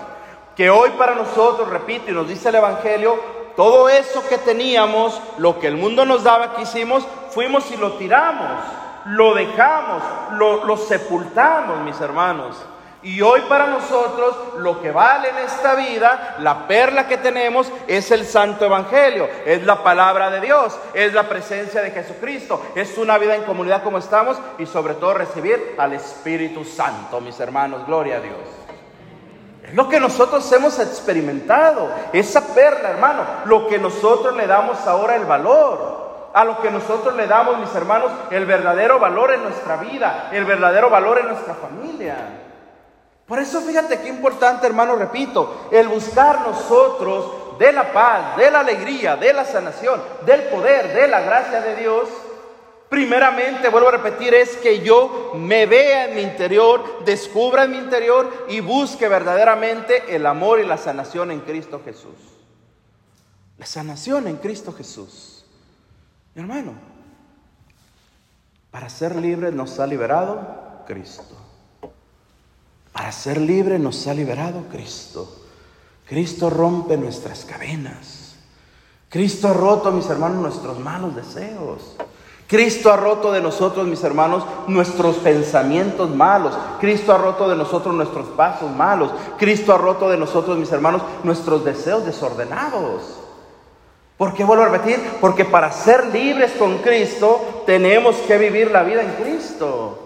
Que 0.56 0.70
hoy 0.70 0.90
para 0.98 1.14
nosotros, 1.14 1.68
repito, 1.68 2.10
y 2.10 2.14
nos 2.14 2.26
dice 2.26 2.48
el 2.48 2.56
Evangelio, 2.56 3.16
todo 3.54 3.88
eso 3.88 4.26
que 4.28 4.38
teníamos, 4.38 5.20
lo 5.38 5.60
que 5.60 5.68
el 5.68 5.76
mundo 5.76 6.04
nos 6.04 6.24
daba, 6.24 6.56
que 6.56 6.62
hicimos, 6.62 7.06
fuimos 7.30 7.70
y 7.70 7.76
lo 7.76 7.92
tiramos, 7.92 8.58
lo 9.04 9.34
dejamos, 9.34 10.02
lo, 10.32 10.64
lo 10.64 10.76
sepultamos, 10.76 11.78
mis 11.84 12.00
hermanos. 12.00 12.56
Y 13.04 13.20
hoy 13.20 13.42
para 13.42 13.66
nosotros 13.66 14.34
lo 14.56 14.80
que 14.80 14.90
vale 14.90 15.28
en 15.28 15.36
esta 15.38 15.74
vida, 15.74 16.36
la 16.38 16.66
perla 16.66 17.06
que 17.06 17.18
tenemos, 17.18 17.70
es 17.86 18.10
el 18.10 18.24
Santo 18.24 18.64
Evangelio, 18.64 19.28
es 19.44 19.62
la 19.66 19.82
palabra 19.82 20.30
de 20.30 20.40
Dios, 20.40 20.74
es 20.94 21.12
la 21.12 21.28
presencia 21.28 21.82
de 21.82 21.90
Jesucristo, 21.90 22.62
es 22.74 22.96
una 22.96 23.18
vida 23.18 23.34
en 23.34 23.42
comunidad 23.42 23.82
como 23.82 23.98
estamos 23.98 24.38
y 24.58 24.64
sobre 24.64 24.94
todo 24.94 25.12
recibir 25.12 25.74
al 25.76 25.92
Espíritu 25.92 26.64
Santo, 26.64 27.20
mis 27.20 27.38
hermanos, 27.38 27.86
gloria 27.86 28.16
a 28.16 28.20
Dios. 28.20 28.38
Es 29.62 29.74
lo 29.74 29.86
que 29.86 30.00
nosotros 30.00 30.50
hemos 30.52 30.78
experimentado, 30.78 31.90
esa 32.10 32.54
perla, 32.54 32.88
hermano, 32.88 33.22
lo 33.44 33.66
que 33.68 33.78
nosotros 33.78 34.34
le 34.34 34.46
damos 34.46 34.78
ahora 34.86 35.16
el 35.16 35.26
valor, 35.26 36.30
a 36.32 36.42
lo 36.42 36.58
que 36.62 36.70
nosotros 36.70 37.14
le 37.16 37.26
damos, 37.26 37.58
mis 37.58 37.74
hermanos, 37.74 38.10
el 38.30 38.46
verdadero 38.46 38.98
valor 38.98 39.34
en 39.34 39.42
nuestra 39.42 39.76
vida, 39.76 40.30
el 40.32 40.46
verdadero 40.46 40.88
valor 40.88 41.18
en 41.18 41.28
nuestra 41.28 41.52
familia. 41.52 42.16
Por 43.26 43.38
eso 43.38 43.60
fíjate 43.60 44.00
qué 44.00 44.08
importante, 44.08 44.66
hermano, 44.66 44.96
repito, 44.96 45.68
el 45.70 45.88
buscar 45.88 46.40
nosotros 46.46 47.58
de 47.58 47.72
la 47.72 47.92
paz, 47.92 48.36
de 48.36 48.50
la 48.50 48.60
alegría, 48.60 49.16
de 49.16 49.32
la 49.32 49.44
sanación, 49.44 50.02
del 50.26 50.42
poder, 50.44 50.92
de 50.92 51.08
la 51.08 51.20
gracia 51.20 51.60
de 51.60 51.76
Dios, 51.76 52.08
Primeramente, 52.94 53.70
vuelvo 53.70 53.88
a 53.88 53.92
repetir, 53.92 54.32
es 54.34 54.56
que 54.58 54.78
yo 54.78 55.32
me 55.34 55.66
vea 55.66 56.08
en 56.08 56.14
mi 56.14 56.22
interior, 56.22 57.04
descubra 57.04 57.64
en 57.64 57.72
mi 57.72 57.78
interior 57.78 58.46
y 58.48 58.60
busque 58.60 59.08
verdaderamente 59.08 60.14
el 60.14 60.24
amor 60.26 60.60
y 60.60 60.64
la 60.64 60.78
sanación 60.78 61.32
en 61.32 61.40
Cristo 61.40 61.82
Jesús. 61.84 62.14
La 63.58 63.66
sanación 63.66 64.28
en 64.28 64.36
Cristo 64.36 64.72
Jesús. 64.72 65.44
Mi 66.36 66.42
hermano, 66.42 66.74
para 68.70 68.88
ser 68.88 69.16
libre 69.16 69.50
nos 69.50 69.80
ha 69.80 69.88
liberado 69.88 70.84
Cristo. 70.86 71.36
Para 72.94 73.10
ser 73.10 73.40
libre 73.40 73.76
nos 73.80 74.06
ha 74.06 74.14
liberado 74.14 74.66
Cristo. 74.70 75.28
Cristo 76.06 76.48
rompe 76.48 76.96
nuestras 76.96 77.44
cadenas. 77.44 78.36
Cristo 79.08 79.48
ha 79.48 79.52
roto, 79.52 79.90
mis 79.90 80.08
hermanos, 80.08 80.40
nuestros 80.40 80.78
malos 80.78 81.16
deseos. 81.16 81.96
Cristo 82.46 82.92
ha 82.92 82.96
roto 82.96 83.32
de 83.32 83.40
nosotros, 83.40 83.84
mis 83.88 84.04
hermanos, 84.04 84.44
nuestros 84.68 85.16
pensamientos 85.16 86.08
malos. 86.08 86.56
Cristo 86.80 87.12
ha 87.12 87.18
roto 87.18 87.48
de 87.48 87.56
nosotros 87.56 87.92
nuestros 87.96 88.28
pasos 88.28 88.70
malos. 88.70 89.10
Cristo 89.38 89.74
ha 89.74 89.78
roto 89.78 90.08
de 90.08 90.16
nosotros, 90.16 90.56
mis 90.56 90.70
hermanos, 90.70 91.02
nuestros 91.24 91.64
deseos 91.64 92.06
desordenados. 92.06 93.18
¿Por 94.16 94.34
qué 94.34 94.44
vuelvo 94.44 94.62
a 94.62 94.68
repetir? 94.68 95.00
Porque 95.20 95.44
para 95.44 95.72
ser 95.72 96.06
libres 96.06 96.52
con 96.52 96.78
Cristo 96.78 97.64
tenemos 97.66 98.14
que 98.18 98.38
vivir 98.38 98.70
la 98.70 98.84
vida 98.84 99.02
en 99.02 99.14
Cristo. 99.14 100.03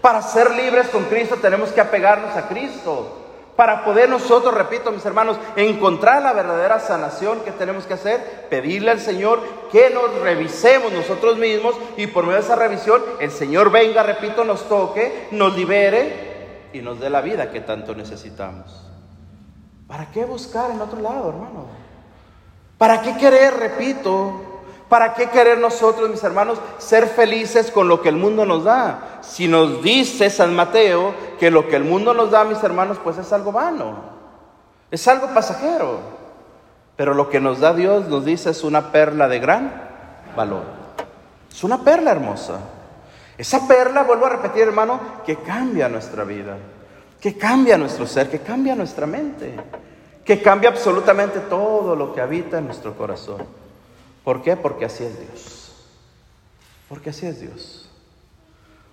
Para 0.00 0.22
ser 0.22 0.50
libres 0.52 0.88
con 0.88 1.04
Cristo 1.04 1.36
tenemos 1.36 1.70
que 1.70 1.80
apegarnos 1.80 2.36
a 2.36 2.48
Cristo. 2.48 3.16
Para 3.56 3.84
poder 3.84 4.08
nosotros, 4.08 4.54
repito 4.54 4.90
mis 4.90 5.04
hermanos, 5.04 5.36
encontrar 5.54 6.22
la 6.22 6.32
verdadera 6.32 6.80
sanación 6.80 7.40
que 7.40 7.50
tenemos 7.52 7.84
que 7.84 7.92
hacer, 7.92 8.46
pedirle 8.48 8.90
al 8.90 9.00
Señor 9.00 9.40
que 9.70 9.90
nos 9.90 10.14
revisemos 10.20 10.90
nosotros 10.92 11.36
mismos 11.36 11.74
y 11.98 12.06
por 12.06 12.24
medio 12.24 12.38
de 12.38 12.44
esa 12.44 12.56
revisión 12.56 13.02
el 13.18 13.30
Señor 13.30 13.70
venga, 13.70 14.02
repito, 14.02 14.44
nos 14.44 14.66
toque, 14.66 15.28
nos 15.32 15.54
libere 15.54 16.68
y 16.72 16.80
nos 16.80 17.00
dé 17.00 17.10
la 17.10 17.20
vida 17.20 17.50
que 17.50 17.60
tanto 17.60 17.94
necesitamos. 17.94 18.86
¿Para 19.86 20.10
qué 20.10 20.24
buscar 20.24 20.70
en 20.70 20.80
otro 20.80 21.00
lado, 21.02 21.28
hermano? 21.28 21.66
¿Para 22.78 23.02
qué 23.02 23.14
querer, 23.18 23.54
repito, 23.58 24.40
¿Para 24.90 25.14
qué 25.14 25.30
querer 25.30 25.58
nosotros, 25.58 26.10
mis 26.10 26.24
hermanos, 26.24 26.58
ser 26.78 27.06
felices 27.06 27.70
con 27.70 27.86
lo 27.86 28.02
que 28.02 28.08
el 28.08 28.16
mundo 28.16 28.44
nos 28.44 28.64
da? 28.64 29.20
Si 29.22 29.46
nos 29.46 29.84
dice 29.84 30.28
San 30.30 30.52
Mateo 30.56 31.14
que 31.38 31.48
lo 31.48 31.68
que 31.68 31.76
el 31.76 31.84
mundo 31.84 32.12
nos 32.12 32.32
da, 32.32 32.42
mis 32.42 32.60
hermanos, 32.64 32.98
pues 33.02 33.16
es 33.16 33.32
algo 33.32 33.52
vano, 33.52 33.94
es 34.90 35.06
algo 35.06 35.28
pasajero. 35.28 36.00
Pero 36.96 37.14
lo 37.14 37.30
que 37.30 37.38
nos 37.38 37.60
da 37.60 37.72
Dios, 37.72 38.08
nos 38.08 38.24
dice, 38.24 38.50
es 38.50 38.64
una 38.64 38.90
perla 38.90 39.28
de 39.28 39.38
gran 39.38 39.72
valor. 40.34 40.64
Es 41.48 41.62
una 41.62 41.78
perla 41.84 42.10
hermosa. 42.10 42.58
Esa 43.38 43.68
perla, 43.68 44.02
vuelvo 44.02 44.26
a 44.26 44.30
repetir, 44.30 44.62
hermano, 44.62 44.98
que 45.24 45.36
cambia 45.36 45.88
nuestra 45.88 46.24
vida, 46.24 46.56
que 47.20 47.38
cambia 47.38 47.78
nuestro 47.78 48.08
ser, 48.08 48.28
que 48.28 48.40
cambia 48.40 48.74
nuestra 48.74 49.06
mente, 49.06 49.54
que 50.24 50.42
cambia 50.42 50.70
absolutamente 50.70 51.38
todo 51.48 51.94
lo 51.94 52.12
que 52.12 52.20
habita 52.20 52.58
en 52.58 52.66
nuestro 52.66 52.96
corazón. 52.96 53.69
¿Por 54.24 54.42
qué? 54.42 54.56
Porque 54.56 54.84
así 54.84 55.04
es 55.04 55.18
Dios. 55.18 55.72
Porque 56.88 57.10
así 57.10 57.26
es 57.26 57.40
Dios. 57.40 57.88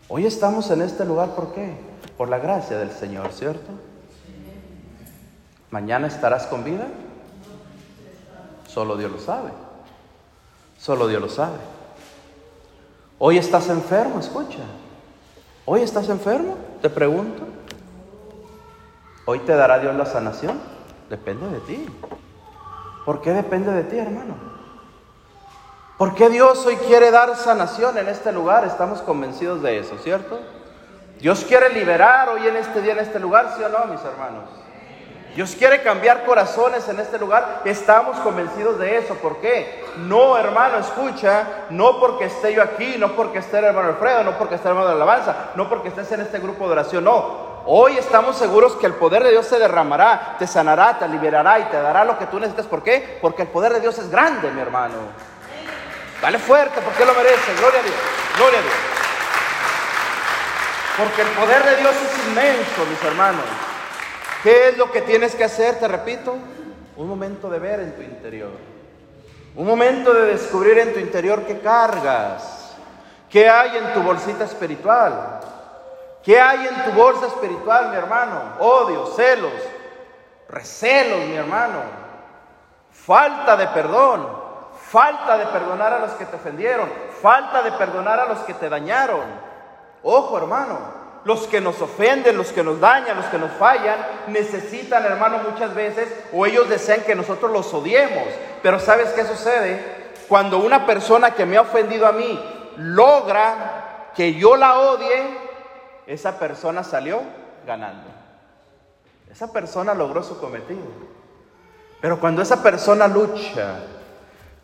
Hoy 0.08 0.26
estamos 0.26 0.70
en 0.72 0.82
este 0.82 1.04
lugar, 1.04 1.36
¿por 1.36 1.54
qué? 1.54 1.76
Por 2.18 2.30
la 2.30 2.38
gracia 2.38 2.78
del 2.78 2.92
Señor, 2.92 3.34
¿cierto? 3.34 3.72
¿Mañana 5.70 6.08
estarás 6.08 6.48
con 6.48 6.64
vida? 6.64 6.88
Solo 8.68 8.96
Dios 8.96 9.12
lo 9.12 9.20
sabe. 9.20 9.52
Solo 10.78 11.08
Dios 11.08 11.22
lo 11.22 11.30
sabe. 11.30 11.58
Hoy 13.20 13.38
estás 13.38 13.68
enfermo, 13.70 14.20
escucha. 14.20 14.60
Hoy 15.66 15.82
estás 15.82 16.08
enfermo, 16.08 16.56
te 16.82 16.90
pregunto. 16.90 17.44
Hoy 19.26 19.40
te 19.40 19.54
dará 19.54 19.80
Dios 19.80 19.94
la 19.96 20.06
sanación. 20.06 20.58
Depende 21.10 21.50
de 21.50 21.60
ti. 21.62 21.86
¿Por 23.06 23.22
qué 23.22 23.34
depende 23.34 23.74
de 23.74 23.84
ti, 23.84 23.98
hermano? 23.98 24.57
¿Por 25.98 26.14
qué 26.14 26.30
Dios 26.30 26.64
hoy 26.68 26.76
quiere 26.76 27.10
dar 27.10 27.36
sanación 27.36 27.98
en 27.98 28.08
este 28.08 28.32
lugar? 28.32 28.64
Estamos 28.66 29.02
convencidos 29.02 29.64
de 29.64 29.80
eso, 29.80 29.98
¿cierto? 29.98 30.40
Dios 31.20 31.44
quiere 31.48 31.70
liberar 31.70 32.30
hoy 32.30 32.46
en 32.46 32.56
este 32.56 32.84
día, 32.84 32.94
en 32.94 33.00
este 33.00 33.20
lugar, 33.20 33.52
¿sí 33.58 33.64
o 33.64 33.70
no, 33.70 33.86
mis 33.86 34.04
hermanos? 34.04 34.44
Dios 35.36 35.56
quiere 35.58 35.82
cambiar 35.82 36.24
corazones 36.24 36.88
en 36.88 37.00
este 37.00 37.18
lugar. 37.18 37.62
Estamos 37.66 38.18
convencidos 38.18 38.78
de 38.78 38.98
eso. 38.98 39.16
¿Por 39.16 39.38
qué? 39.38 39.86
No, 39.98 40.38
hermano, 40.38 40.78
escucha. 40.78 41.66
No 41.72 42.00
porque 42.00 42.26
esté 42.26 42.54
yo 42.54 42.62
aquí, 42.62 42.96
no 43.00 43.14
porque 43.14 43.40
esté 43.40 43.58
el 43.58 43.66
hermano 43.66 43.90
Alfredo, 43.90 44.24
no 44.24 44.38
porque 44.38 44.56
esté 44.56 44.68
el 44.68 44.74
hermano 44.74 44.90
de 44.90 44.96
alabanza, 44.96 45.36
no 45.56 45.68
porque 45.68 45.90
estés 45.90 46.12
en 46.12 46.22
este 46.22 46.38
grupo 46.38 46.66
de 46.66 46.74
oración. 46.74 47.06
No. 47.06 47.58
Hoy 47.66 47.98
estamos 47.98 48.38
seguros 48.38 48.76
que 48.76 48.86
el 48.86 48.94
poder 48.94 49.24
de 49.24 49.32
Dios 49.32 49.48
se 49.48 49.58
derramará, 49.58 50.36
te 50.38 50.46
sanará, 50.46 50.98
te 51.00 51.08
liberará 51.08 51.60
y 51.60 51.64
te 51.66 51.82
dará 51.82 52.06
lo 52.06 52.20
que 52.20 52.28
tú 52.28 52.40
necesitas. 52.40 52.68
¿Por 52.68 52.84
qué? 52.84 53.18
Porque 53.20 53.42
el 53.42 53.48
poder 53.48 53.74
de 53.74 53.80
Dios 53.82 53.98
es 53.98 54.10
grande, 54.10 54.52
mi 54.52 54.62
hermano. 54.62 54.96
Dale 56.22 56.40
fuerte 56.40 56.82
porque 56.82 57.06
lo 57.06 57.14
merece. 57.14 57.54
Gloria 57.60 57.80
a 57.80 57.84
Dios. 57.84 57.96
Gloria 58.38 58.60
a 58.60 58.62
Dios. 58.62 58.74
Porque 60.98 61.22
el 61.22 61.28
poder 61.30 61.64
de 61.64 61.76
Dios 61.78 61.96
es 61.96 62.28
inmenso, 62.28 62.86
mis 62.90 63.04
hermanos. 63.04 63.46
¿Qué 64.42 64.70
es 64.70 64.78
lo 64.78 64.92
que 64.92 65.02
tienes 65.02 65.36
que 65.36 65.44
hacer? 65.44 65.80
Te 65.80 65.88
repito, 65.88 66.36
un 66.96 67.08
momento 67.08 67.50
de 67.50 67.60
ver 67.60 67.80
en 67.82 67.96
tu 67.96 68.02
interior. 68.02 68.52
Un 69.56 69.68
momento 69.68 70.14
de 70.14 70.34
descubrir 70.34 70.80
en 70.80 70.94
tu 70.94 71.00
interior 71.00 71.44
qué 71.46 71.60
cargas. 71.60 72.76
¿Qué 73.30 73.48
hay 73.48 73.78
en 73.78 73.94
tu 73.94 74.02
bolsita 74.02 74.46
espiritual? 74.46 75.40
¿Qué 76.24 76.40
hay 76.40 76.68
en 76.68 76.84
tu 76.86 76.92
bolsa 76.92 77.28
espiritual, 77.28 77.90
mi 77.90 77.96
hermano? 77.96 78.56
Odio, 78.60 79.06
celos, 79.16 79.54
recelos, 80.50 81.28
mi 81.28 81.36
hermano. 81.36 81.82
Falta 82.92 83.56
de 83.56 83.68
perdón 83.68 84.37
falta 84.90 85.38
de 85.38 85.46
perdonar 85.48 85.94
a 85.94 86.00
los 86.00 86.12
que 86.12 86.26
te 86.26 86.36
ofendieron, 86.36 86.90
falta 87.22 87.62
de 87.62 87.72
perdonar 87.74 88.20
a 88.20 88.26
los 88.26 88.40
que 88.40 88.54
te 88.54 88.70
dañaron. 88.70 89.26
Ojo, 90.04 90.38
hermano, 90.38 90.80
los 91.26 91.46
que 91.48 91.60
nos 91.60 91.82
ofenden, 91.82 92.38
los 92.38 92.54
que 92.54 92.64
nos 92.64 92.80
dañan, 92.80 93.18
los 93.18 93.26
que 93.26 93.38
nos 93.38 93.52
fallan, 93.54 93.98
necesitan, 94.28 95.04
hermano, 95.04 95.40
muchas 95.40 95.74
veces, 95.76 96.08
o 96.32 96.46
ellos 96.46 96.70
desean 96.70 97.02
que 97.02 97.16
nosotros 97.16 97.52
los 97.52 97.74
odiemos. 97.74 98.24
Pero 98.64 98.80
¿sabes 98.80 99.10
qué 99.10 99.26
sucede? 99.26 100.14
Cuando 100.30 100.60
una 100.60 100.86
persona 100.86 101.32
que 101.32 101.46
me 101.46 101.58
ha 101.58 101.62
ofendido 101.62 102.08
a 102.08 102.14
mí 102.14 102.40
logra 102.78 104.12
que 104.16 104.36
yo 104.36 104.56
la 104.56 104.80
odie, 104.80 105.38
esa 106.06 106.40
persona 106.40 106.84
salió 106.84 107.22
ganando. 107.66 108.08
Esa 109.30 109.52
persona 109.52 109.94
logró 109.94 110.24
su 110.24 110.40
cometido. 110.40 110.80
Pero 112.00 112.20
cuando 112.20 112.42
esa 112.42 112.64
persona 112.64 113.08
lucha, 113.08 113.80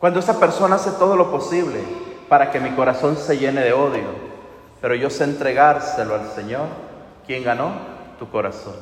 cuando 0.04 0.20
esa 0.20 0.38
persona 0.38 0.76
hace 0.76 0.92
todo 0.92 1.16
lo 1.16 1.32
posible 1.32 1.80
para 2.28 2.52
que 2.52 2.60
mi 2.60 2.72
corazón 2.72 3.16
se 3.16 3.38
llene 3.38 3.62
de 3.62 3.72
odio, 3.72 4.10
pero 4.82 4.96
yo 4.96 5.10
sé 5.10 5.24
entregárselo 5.24 6.16
al 6.16 6.30
Señor, 6.32 6.68
¿quién 7.26 7.42
ganó? 7.42 7.72
Tu 8.20 8.30
corazón. 8.30 8.76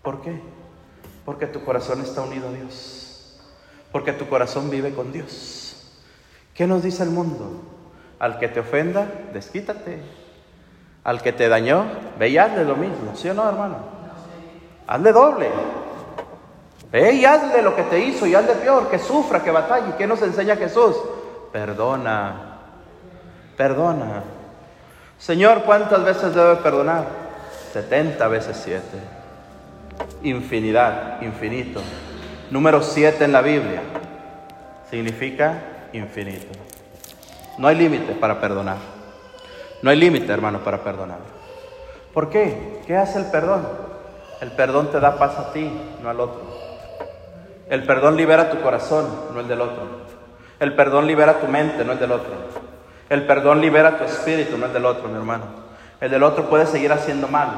¿Por 0.00 0.22
qué? 0.22 0.40
Porque 1.26 1.46
tu 1.46 1.62
corazón 1.62 2.00
está 2.00 2.22
unido 2.22 2.48
a 2.48 2.52
Dios. 2.52 3.38
Porque 3.92 4.14
tu 4.14 4.26
corazón 4.30 4.70
vive 4.70 4.94
con 4.94 5.12
Dios. 5.12 5.76
¿Qué 6.54 6.66
nos 6.66 6.82
dice 6.82 7.02
el 7.02 7.10
mundo? 7.10 7.60
Al 8.18 8.38
que 8.38 8.48
te 8.48 8.60
ofenda, 8.60 9.06
desquítate. 9.34 10.00
Al 11.04 11.20
que 11.20 11.34
te 11.34 11.50
dañó, 11.50 11.84
ve 12.18 12.30
y 12.30 12.38
hazle 12.38 12.64
lo 12.64 12.76
mismo. 12.76 13.14
¿Sí 13.14 13.28
o 13.28 13.34
no, 13.34 13.46
hermano? 13.46 13.76
Hazle 14.86 15.12
doble. 15.12 15.50
Y 16.92 17.24
hazle 17.24 17.60
lo 17.62 17.76
que 17.76 17.82
te 17.82 18.00
hizo 18.00 18.26
y 18.26 18.34
hazle 18.34 18.54
peor, 18.54 18.88
que 18.88 18.98
sufra, 18.98 19.42
que 19.42 19.50
batalle. 19.50 19.94
¿Qué 19.98 20.06
nos 20.06 20.22
enseña 20.22 20.56
Jesús? 20.56 20.96
Perdona, 21.52 22.60
perdona. 23.56 24.22
Señor, 25.18 25.64
¿cuántas 25.64 26.02
veces 26.04 26.34
debe 26.34 26.56
perdonar? 26.56 27.04
70 27.72 28.28
veces 28.28 28.60
7. 28.64 28.82
Infinidad, 30.22 31.20
infinito. 31.20 31.82
Número 32.50 32.82
7 32.82 33.24
en 33.24 33.32
la 33.32 33.42
Biblia 33.42 33.82
significa 34.90 35.88
infinito. 35.92 36.58
No 37.58 37.68
hay 37.68 37.76
límite 37.76 38.14
para 38.14 38.40
perdonar. 38.40 38.76
No 39.82 39.90
hay 39.90 39.96
límite, 39.96 40.32
hermano, 40.32 40.60
para 40.60 40.82
perdonar. 40.82 41.18
¿Por 42.14 42.30
qué? 42.30 42.80
¿Qué 42.86 42.96
hace 42.96 43.18
el 43.18 43.26
perdón? 43.26 43.68
El 44.40 44.52
perdón 44.52 44.90
te 44.90 45.00
da 45.00 45.18
paz 45.18 45.38
a 45.38 45.52
ti, 45.52 45.70
no 46.02 46.08
al 46.08 46.20
otro. 46.20 46.57
El 47.68 47.84
perdón 47.84 48.16
libera 48.16 48.50
tu 48.50 48.60
corazón, 48.60 49.06
no 49.34 49.40
el 49.40 49.48
del 49.48 49.60
otro. 49.60 49.86
El 50.58 50.74
perdón 50.74 51.06
libera 51.06 51.38
tu 51.38 51.46
mente, 51.46 51.84
no 51.84 51.92
el 51.92 51.98
del 51.98 52.12
otro. 52.12 52.32
El 53.10 53.26
perdón 53.26 53.60
libera 53.60 53.98
tu 53.98 54.04
espíritu, 54.04 54.56
no 54.56 54.66
el 54.66 54.72
del 54.72 54.86
otro, 54.86 55.08
mi 55.08 55.16
hermano. 55.16 55.44
El 56.00 56.10
del 56.10 56.22
otro 56.22 56.48
puede 56.48 56.66
seguir 56.66 56.92
haciendo 56.92 57.28
mal, 57.28 57.48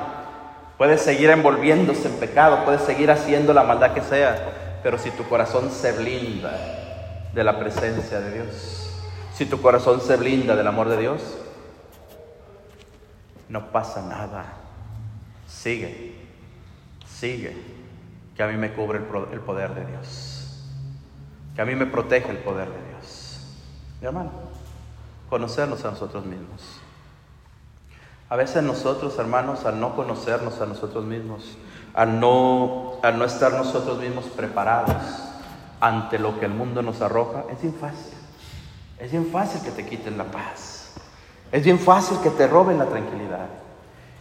puede 0.78 0.98
seguir 0.98 1.30
envolviéndose 1.30 2.08
en 2.08 2.14
pecado, 2.14 2.64
puede 2.64 2.78
seguir 2.78 3.10
haciendo 3.10 3.52
la 3.52 3.62
maldad 3.62 3.92
que 3.92 4.00
sea, 4.00 4.78
pero 4.82 4.98
si 4.98 5.10
tu 5.10 5.28
corazón 5.28 5.70
se 5.70 5.92
blinda 5.92 6.50
de 7.32 7.44
la 7.44 7.58
presencia 7.58 8.20
de 8.20 8.32
Dios, 8.32 8.90
si 9.34 9.46
tu 9.46 9.60
corazón 9.60 10.00
se 10.00 10.16
blinda 10.16 10.56
del 10.56 10.66
amor 10.66 10.88
de 10.88 10.96
Dios, 10.96 11.38
no 13.48 13.70
pasa 13.70 14.02
nada. 14.02 14.44
Sigue, 15.46 16.14
sigue 17.06 17.69
que 18.40 18.44
a 18.44 18.48
mí 18.48 18.56
me 18.56 18.72
cubre 18.72 18.96
el, 18.96 19.40
poder 19.40 19.74
de 19.74 19.84
Dios, 19.84 20.48
que 21.54 21.60
a 21.60 21.66
mí 21.66 21.74
me 21.74 21.84
protege 21.84 22.30
el 22.30 22.38
poder 22.38 22.70
de 22.70 22.88
Dios. 22.88 23.38
Mi 24.00 24.06
hermano, 24.06 24.30
conocernos 25.28 25.84
a 25.84 25.90
nosotros 25.90 26.24
mismos. 26.24 26.80
A 28.30 28.36
veces 28.36 28.62
nosotros, 28.62 29.18
hermanos, 29.18 29.66
al 29.66 29.78
no 29.78 29.94
conocernos 29.94 30.58
a 30.62 30.64
nosotros 30.64 31.04
mismos, 31.04 31.58
al 31.92 32.18
no, 32.18 32.94
al 33.02 33.18
no 33.18 33.26
estar 33.26 33.52
nosotros 33.52 33.98
mismos 33.98 34.24
preparados 34.24 35.02
ante 35.78 36.18
lo 36.18 36.40
que 36.40 36.46
el 36.46 36.54
mundo 36.54 36.80
nos 36.80 37.02
arroja, 37.02 37.44
es 37.52 37.60
bien 37.60 37.74
fácil. 37.74 38.14
Es 38.98 39.10
bien 39.10 39.26
fácil 39.26 39.60
que 39.60 39.70
te 39.70 39.84
quiten 39.84 40.16
la 40.16 40.24
paz. 40.24 40.94
Es 41.52 41.62
bien 41.62 41.78
fácil 41.78 42.16
que 42.22 42.30
te 42.30 42.46
roben 42.46 42.78
la 42.78 42.86
tranquilidad. 42.86 43.48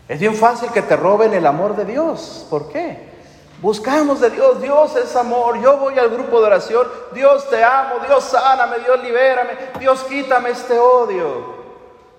Es 0.09 0.19
bien 0.19 0.35
fácil 0.35 0.71
que 0.73 0.81
te 0.81 0.97
roben 0.97 1.33
el 1.33 1.45
amor 1.45 1.77
de 1.77 1.85
Dios. 1.85 2.45
¿Por 2.49 2.69
qué? 2.69 3.08
Buscamos 3.61 4.21
de 4.21 4.29
Dios, 4.29 4.61
Dios 4.61 4.95
es 4.95 5.13
amor, 5.17 5.59
yo 5.59 5.75
voy 5.77 5.99
al 5.99 6.09
grupo 6.09 6.39
de 6.39 6.47
oración, 6.47 6.87
Dios 7.11 7.49
te 7.49 7.61
amo, 7.61 7.95
Dios 8.07 8.23
sáname, 8.23 8.79
Dios 8.79 9.03
libérame, 9.03 9.51
Dios 9.79 10.01
quítame 10.05 10.51
este 10.51 10.79
odio. 10.79 11.59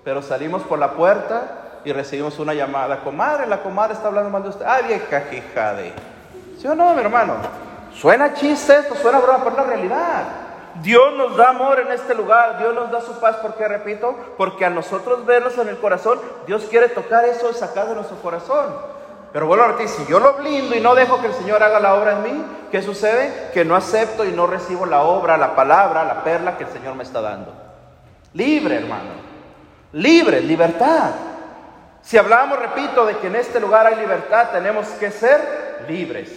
Pero 0.03 0.21
salimos 0.21 0.61
por 0.61 0.77
la 0.77 0.91
puerta 0.91 1.79
y 1.83 1.93
recibimos 1.93 2.37
una 2.37 2.53
llamada, 2.53 2.99
comadre, 3.03 3.47
la 3.47 3.63
comadre 3.63 3.95
está 3.95 4.09
hablando 4.09 4.29
mal 4.29 4.43
de 4.43 4.49
usted, 4.49 4.65
ay 4.67 4.85
vieja 4.85 5.21
jijade. 5.21 5.93
¿Sí 6.59 6.67
o 6.67 6.75
no, 6.75 6.93
mi 6.93 7.01
hermano? 7.01 7.37
Suena 7.91 8.35
chiste 8.35 8.77
esto, 8.77 8.93
suena 8.93 9.19
broma, 9.19 9.39
pero 9.43 9.49
es 9.49 9.57
la 9.57 9.63
realidad. 9.63 10.23
Dios 10.83 11.13
nos 11.17 11.35
da 11.37 11.49
amor 11.49 11.79
en 11.79 11.91
este 11.91 12.13
lugar, 12.13 12.59
Dios 12.59 12.75
nos 12.75 12.91
da 12.91 13.01
su 13.01 13.19
paz, 13.19 13.37
¿por 13.37 13.55
qué 13.55 13.67
repito? 13.67 14.15
Porque 14.37 14.63
a 14.63 14.69
nosotros 14.69 15.25
vernos 15.25 15.57
en 15.57 15.69
el 15.69 15.79
corazón, 15.79 16.19
Dios 16.45 16.67
quiere 16.69 16.87
tocar 16.89 17.25
eso 17.25 17.49
y 17.49 17.53
sacar 17.55 17.87
de 17.87 17.95
nuestro 17.95 18.17
corazón. 18.17 19.00
Pero 19.33 19.47
vuelvo 19.47 19.63
a 19.63 19.67
repetir, 19.67 19.89
si 19.89 20.05
yo 20.07 20.19
lo 20.19 20.33
blindo 20.33 20.75
y 20.75 20.81
no 20.81 20.93
dejo 20.93 21.21
que 21.21 21.27
el 21.27 21.33
Señor 21.33 21.63
haga 21.63 21.79
la 21.79 21.95
obra 21.95 22.13
en 22.13 22.23
mí, 22.23 22.45
¿qué 22.69 22.81
sucede? 22.81 23.49
Que 23.53 23.63
no 23.63 23.75
acepto 23.75 24.25
y 24.25 24.31
no 24.31 24.45
recibo 24.45 24.85
la 24.85 25.03
obra, 25.03 25.37
la 25.37 25.55
palabra, 25.55 26.03
la 26.03 26.23
perla 26.23 26.57
que 26.57 26.65
el 26.65 26.69
Señor 26.69 26.95
me 26.95 27.03
está 27.03 27.21
dando. 27.21 27.53
Libre, 28.33 28.75
hermano. 28.75 29.11
Libre, 29.93 30.41
libertad. 30.41 31.11
Si 32.01 32.17
hablamos, 32.17 32.59
repito, 32.59 33.05
de 33.05 33.17
que 33.17 33.27
en 33.27 33.35
este 33.35 33.59
lugar 33.59 33.85
hay 33.87 33.95
libertad, 33.95 34.49
tenemos 34.51 34.87
que 34.99 35.11
ser 35.11 35.85
libres. 35.87 36.29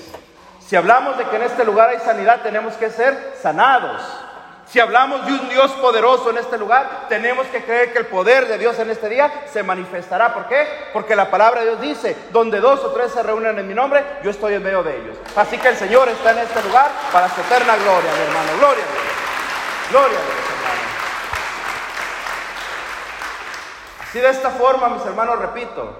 Si 0.60 0.76
hablamos 0.76 1.18
de 1.18 1.24
que 1.24 1.36
en 1.36 1.42
este 1.42 1.64
lugar 1.64 1.90
hay 1.90 1.98
sanidad, 1.98 2.42
tenemos 2.42 2.74
que 2.74 2.90
ser 2.90 3.34
sanados. 3.40 4.02
Si 4.74 4.80
hablamos 4.80 5.24
de 5.24 5.30
un 5.30 5.48
Dios 5.48 5.70
poderoso 5.74 6.30
en 6.30 6.38
este 6.38 6.58
lugar, 6.58 7.06
tenemos 7.08 7.46
que 7.46 7.62
creer 7.62 7.92
que 7.92 8.00
el 8.00 8.06
poder 8.06 8.48
de 8.48 8.58
Dios 8.58 8.76
en 8.80 8.90
este 8.90 9.08
día 9.08 9.44
se 9.46 9.62
manifestará. 9.62 10.34
¿Por 10.34 10.48
qué? 10.48 10.66
Porque 10.92 11.14
la 11.14 11.30
palabra 11.30 11.60
de 11.60 11.68
Dios 11.68 11.80
dice, 11.80 12.16
donde 12.32 12.58
dos 12.58 12.80
o 12.80 12.90
tres 12.90 13.12
se 13.12 13.22
reúnen 13.22 13.56
en 13.56 13.68
mi 13.68 13.72
nombre, 13.72 14.04
yo 14.24 14.30
estoy 14.30 14.54
en 14.54 14.64
medio 14.64 14.82
de 14.82 14.96
ellos. 14.96 15.16
Así 15.36 15.58
que 15.58 15.68
el 15.68 15.76
Señor 15.76 16.08
está 16.08 16.32
en 16.32 16.38
este 16.38 16.60
lugar 16.64 16.90
para 17.12 17.28
su 17.28 17.40
eterna 17.40 17.76
gloria, 17.76 18.10
mi 18.16 18.22
hermano. 18.22 18.50
Gloria 18.58 18.82
a 18.82 18.92
Dios. 18.92 19.90
Gloria 19.90 20.18
a 20.18 20.22
Dios, 20.22 20.44
hermano. 20.58 20.80
Así 24.02 24.18
de 24.18 24.28
esta 24.28 24.50
forma, 24.50 24.88
mis 24.88 25.06
hermanos, 25.06 25.38
repito, 25.38 25.98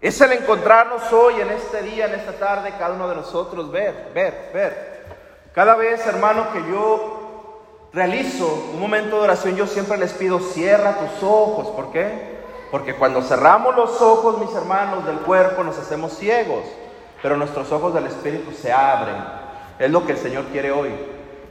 es 0.00 0.20
el 0.20 0.32
encontrarnos 0.32 1.12
hoy, 1.12 1.40
en 1.40 1.50
este 1.52 1.80
día, 1.82 2.06
en 2.06 2.14
esta 2.14 2.32
tarde, 2.32 2.74
cada 2.76 2.94
uno 2.94 3.08
de 3.08 3.14
nosotros, 3.14 3.70
ver, 3.70 4.10
ver, 4.12 4.50
ver. 4.52 4.94
Cada 5.54 5.76
vez, 5.76 6.04
hermano, 6.04 6.52
que 6.52 6.58
yo 6.68 7.13
realizo 7.94 8.70
un 8.72 8.80
momento 8.80 9.16
de 9.16 9.22
oración, 9.22 9.54
yo 9.54 9.66
siempre 9.66 9.96
les 9.96 10.12
pido, 10.12 10.40
cierra 10.40 10.98
tus 10.98 11.22
ojos. 11.22 11.68
¿Por 11.68 11.92
qué? 11.92 12.34
Porque 12.70 12.96
cuando 12.96 13.22
cerramos 13.22 13.76
los 13.76 14.02
ojos, 14.02 14.38
mis 14.38 14.52
hermanos, 14.54 15.06
del 15.06 15.18
cuerpo, 15.18 15.62
nos 15.62 15.78
hacemos 15.78 16.12
ciegos, 16.14 16.64
pero 17.22 17.36
nuestros 17.36 17.70
ojos 17.70 17.94
del 17.94 18.06
Espíritu 18.06 18.50
se 18.50 18.72
abren. 18.72 19.14
Es 19.78 19.90
lo 19.90 20.04
que 20.04 20.12
el 20.12 20.18
Señor 20.18 20.46
quiere 20.46 20.72
hoy. 20.72 20.90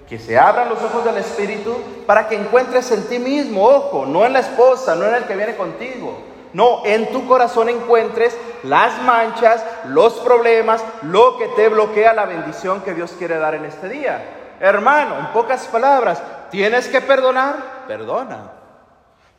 Que 0.09 0.19
se 0.19 0.37
abran 0.37 0.67
los 0.67 0.81
ojos 0.83 1.05
del 1.05 1.17
Espíritu 1.17 1.77
para 2.05 2.27
que 2.27 2.35
encuentres 2.35 2.91
en 2.91 3.07
ti 3.07 3.19
mismo, 3.19 3.65
ojo, 3.65 4.05
no 4.05 4.25
en 4.25 4.33
la 4.33 4.39
esposa, 4.39 4.95
no 4.95 5.05
en 5.05 5.15
el 5.15 5.23
que 5.23 5.37
viene 5.37 5.55
contigo. 5.55 6.17
No, 6.51 6.85
en 6.85 7.09
tu 7.11 7.25
corazón 7.25 7.69
encuentres 7.69 8.37
las 8.63 9.01
manchas, 9.01 9.65
los 9.85 10.15
problemas, 10.15 10.83
lo 11.01 11.37
que 11.37 11.47
te 11.47 11.69
bloquea 11.69 12.13
la 12.13 12.25
bendición 12.25 12.81
que 12.81 12.93
Dios 12.93 13.13
quiere 13.17 13.37
dar 13.37 13.55
en 13.55 13.65
este 13.65 13.89
día. 13.89 14.42
Hermano, 14.63 15.19
en 15.19 15.27
pocas 15.33 15.67
palabras, 15.67 16.23
tienes 16.49 16.87
que 16.87 17.01
perdonar, 17.01 17.83
perdona. 17.85 18.49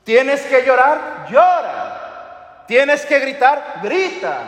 Tienes 0.04 0.42
que 0.42 0.66
llorar, 0.66 1.24
llora. 1.30 2.64
Tienes 2.68 3.06
que 3.06 3.20
gritar, 3.20 3.80
grita. 3.82 4.40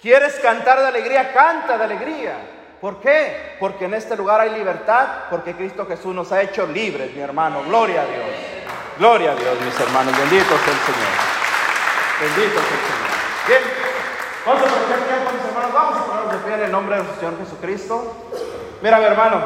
¿Quieres 0.00 0.36
cantar 0.36 0.80
de 0.80 0.86
alegría? 0.86 1.30
Canta 1.30 1.76
de 1.76 1.84
alegría. 1.84 2.36
¿Por 2.80 3.02
qué? 3.02 3.56
Porque 3.60 3.84
en 3.84 3.92
este 3.92 4.16
lugar 4.16 4.40
hay 4.40 4.48
libertad, 4.52 5.08
porque 5.28 5.54
Cristo 5.54 5.84
Jesús 5.84 6.14
nos 6.14 6.32
ha 6.32 6.40
hecho 6.40 6.66
libres, 6.66 7.14
mi 7.14 7.20
hermano. 7.20 7.62
Gloria 7.64 8.00
a 8.00 8.06
Dios. 8.06 8.24
Gloria 8.96 9.32
a 9.32 9.34
Dios, 9.34 9.60
mis 9.60 9.78
hermanos. 9.78 10.16
Bendito 10.16 10.56
sea 10.56 10.72
el 10.72 10.80
Señor. 10.80 11.12
Bendito 12.22 12.60
sea 12.60 12.78
el 12.78 12.84
Señor. 12.88 13.10
Bien, 13.46 13.60
vamos 14.46 14.62
a 14.62 14.66
aprovechar 14.68 15.00
tiempo, 15.06 15.32
mis 15.32 15.44
hermanos. 15.44 15.72
Vamos 15.74 15.96
a 15.98 16.04
ponernos 16.06 16.32
de 16.32 16.38
pie 16.38 16.54
en 16.54 16.62
el 16.62 16.72
nombre 16.72 16.96
de 16.96 17.02
nuestro 17.02 17.20
Señor 17.20 17.44
Jesucristo. 17.44 18.55
Mira, 18.82 18.98
mi 18.98 19.04
hermano, 19.06 19.40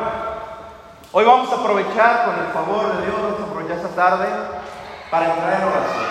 hoy 1.12 1.24
vamos 1.24 1.52
a 1.52 1.54
aprovechar 1.54 2.24
con 2.24 2.34
el 2.44 2.52
favor 2.52 2.96
de 2.96 3.06
Dios, 3.06 3.14
vamos 3.14 3.40
a 3.40 3.44
aprovechar 3.44 3.76
esta 3.76 3.94
tarde 3.94 4.26
para 5.08 5.34
entrar 5.34 5.54
en 5.54 5.68
oración. 5.68 6.10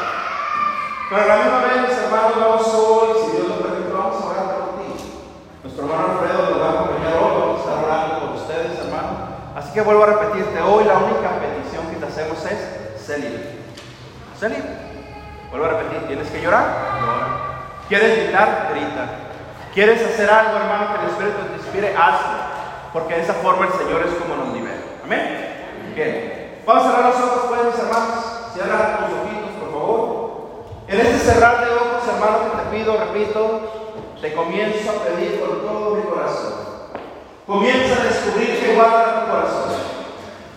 Pero 1.10 1.22
a 1.24 1.26
la 1.26 1.36
misma 1.44 1.60
vez, 1.60 1.90
mis 1.90 1.98
hermanos, 2.00 2.34
vamos 2.40 2.68
hoy, 2.68 3.10
si 3.20 3.36
Dios 3.36 3.48
lo 3.50 3.56
permite, 3.60 3.92
vamos 3.92 4.24
a 4.24 4.26
orar 4.26 4.46
por 4.56 4.80
ti. 4.80 5.20
Nuestro 5.64 5.84
hermano 5.84 6.14
Alfredo 6.14 6.50
nos 6.50 6.62
va 6.62 6.66
a 6.66 6.72
acompañar 6.72 7.14
hoy, 7.20 7.42
vamos 7.42 7.68
a 7.68 7.86
orando 7.86 8.20
por 8.20 8.30
ustedes, 8.40 8.80
hermano. 8.80 9.12
Así 9.58 9.74
que 9.74 9.82
vuelvo 9.82 10.04
a 10.04 10.06
repetirte, 10.06 10.62
hoy 10.62 10.84
la 10.86 10.98
única 10.98 11.30
petición 11.44 11.88
que 11.92 11.98
te 12.00 12.06
hacemos 12.08 12.40
es, 12.46 13.04
sé 13.04 13.18
libre. 13.20 13.60
Sé 14.40 14.48
libre. 14.48 14.80
Vuelvo 15.52 15.66
a 15.66 15.70
repetir, 15.70 16.08
¿tienes 16.08 16.30
que 16.30 16.42
llorar? 16.42 16.64
Llora. 17.02 17.28
¿Quieres 17.90 18.24
gritar? 18.24 18.70
Grita. 18.72 19.06
¿Quieres 19.74 20.08
hacer 20.08 20.30
algo, 20.32 20.56
hermano, 20.56 20.88
que 20.94 21.02
el 21.04 21.10
Espíritu 21.12 21.38
te 21.48 21.58
inspire? 21.58 21.96
Hazlo. 21.98 22.59
Porque 22.94 23.16
de 23.16 23.22
esa 23.22 23.34
forma 23.36 23.68
el 23.68 23.74
Señor 23.74 24.02
es 24.06 24.14
como 24.16 24.36
nos 24.36 24.54
libera. 24.54 24.82
Amén. 25.04 25.94
Bien. 25.96 26.62
Vamos 26.66 26.86
a 26.86 26.90
cerrar 26.90 27.06
los 27.10 27.22
ojos, 27.22 27.46
pues, 27.50 27.66
mis 27.66 27.80
hermanos. 27.80 28.26
Cierra 28.54 28.98
tus 28.98 29.18
ojitos, 29.18 29.52
por 29.60 29.72
favor. 29.72 30.30
En 30.88 31.00
este 31.00 31.20
cerrar 31.20 31.66
de 31.66 31.72
ojos, 31.72 32.08
hermano, 32.08 32.38
que 32.44 32.58
te 32.58 32.78
pido, 32.78 32.98
repito, 32.98 34.16
te 34.22 34.34
comienzo 34.34 34.90
a 34.90 35.04
pedir 35.04 35.40
con 35.40 35.62
todo 35.62 35.96
mi 35.96 36.04
corazón. 36.04 36.54
Comienza 37.46 38.02
a 38.02 38.06
descubrir 38.06 38.60
que 38.60 38.76
guarda 38.76 39.22
tu 39.22 39.32
corazón. 39.32 39.70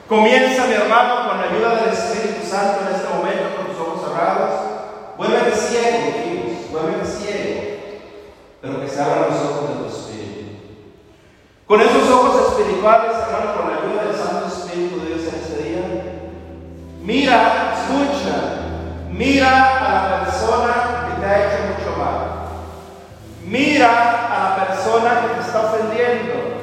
Comienza, 0.08 0.66
mi 0.66 0.74
hermano, 0.74 1.28
con 1.28 1.38
la 1.38 1.48
ayuda 1.48 1.74
del 1.76 1.92
Espíritu 1.92 2.46
Santo 2.46 2.80
en 2.86 2.94
este 2.94 3.08
momento, 3.08 3.56
con 3.56 3.66
tus 3.66 3.80
ojos 3.80 4.08
cerrados. 4.08 4.50
Vuélvete 5.16 5.56
ciego, 5.56 5.98
hijos, 6.26 6.70
vuélvete 6.70 7.06
ciego. 7.06 7.60
Pero 8.60 8.80
que 8.80 8.88
se 8.88 9.00
abran 9.00 9.30
los 9.30 9.41
con 11.72 11.80
esos 11.80 12.06
ojos 12.10 12.48
espirituales, 12.48 13.12
hermano, 13.16 13.54
con 13.56 13.70
la 13.72 13.78
ayuda 13.78 14.04
del 14.04 14.14
Santo 14.14 14.46
Espíritu 14.46 15.00
de 15.00 15.06
Dios 15.06 15.20
en 15.22 15.40
este 15.40 15.62
día, 15.62 15.80
mira, 17.00 17.72
escucha, 17.72 19.08
mira 19.08 19.78
a 19.78 20.10
la 20.10 20.20
persona 20.20 21.08
que 21.08 21.18
te 21.18 21.26
ha 21.26 21.38
hecho 21.38 21.62
mucho 21.72 21.96
mal. 21.96 22.18
Mira 23.46 23.88
a 23.88 24.50
la 24.50 24.66
persona 24.66 25.22
que 25.22 25.28
te 25.28 25.40
está 25.40 25.60
ofendiendo. 25.72 26.60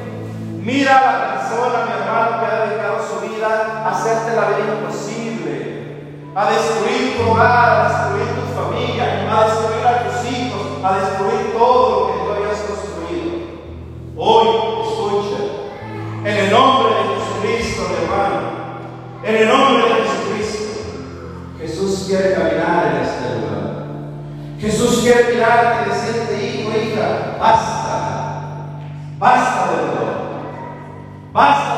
Mira 0.61 0.99
a 0.99 1.11
la 1.11 1.39
persona, 1.39 1.85
mi 1.85 1.91
hermano, 1.91 2.39
que 2.39 2.45
ha 2.45 2.65
dedicado 2.67 2.97
su 3.01 3.27
vida 3.27 3.81
a 3.83 3.89
hacerte 3.89 4.35
la 4.35 4.49
vida 4.49 4.77
imposible, 4.77 6.03
a 6.35 6.51
destruir 6.51 7.17
tu 7.17 7.31
hogar, 7.31 7.81
a 7.81 7.89
destruir 7.89 8.27
tu 8.37 8.45
familia, 8.61 9.25
a 9.25 9.45
destruir 9.45 9.87
a 9.87 10.03
tus 10.03 10.31
hijos, 10.31 10.61
a 10.83 10.99
destruir 10.99 11.57
todo 11.57 11.99
lo 11.99 12.13
que 12.13 12.19
tú 12.19 12.31
habías 12.31 12.59
construido. 12.59 13.39
Hoy 14.15 14.68
en 16.29 16.45
el 16.45 16.51
nombre 16.51 16.93
de 16.93 17.03
Jesucristo, 17.15 17.81
hermano. 18.03 18.39
En 19.23 19.35
el 19.35 19.47
nombre 19.47 19.83
de 19.83 19.95
Jesucristo. 19.95 20.69
Jesús 21.59 22.05
quiere 22.07 22.33
caminar 22.35 22.93
en 22.93 23.01
este 23.01 23.35
lugar. 23.35 23.69
Jesús 24.59 24.99
quiere 25.01 25.33
mirarte 25.33 25.85
y 25.85 25.89
decirte, 25.89 26.45
hijo, 26.45 26.69
hija, 26.69 27.37
basta. 27.39 28.41
Basta 29.17 29.71
de 29.71 29.77
dolor. 29.77 30.19
Basta 31.33 31.68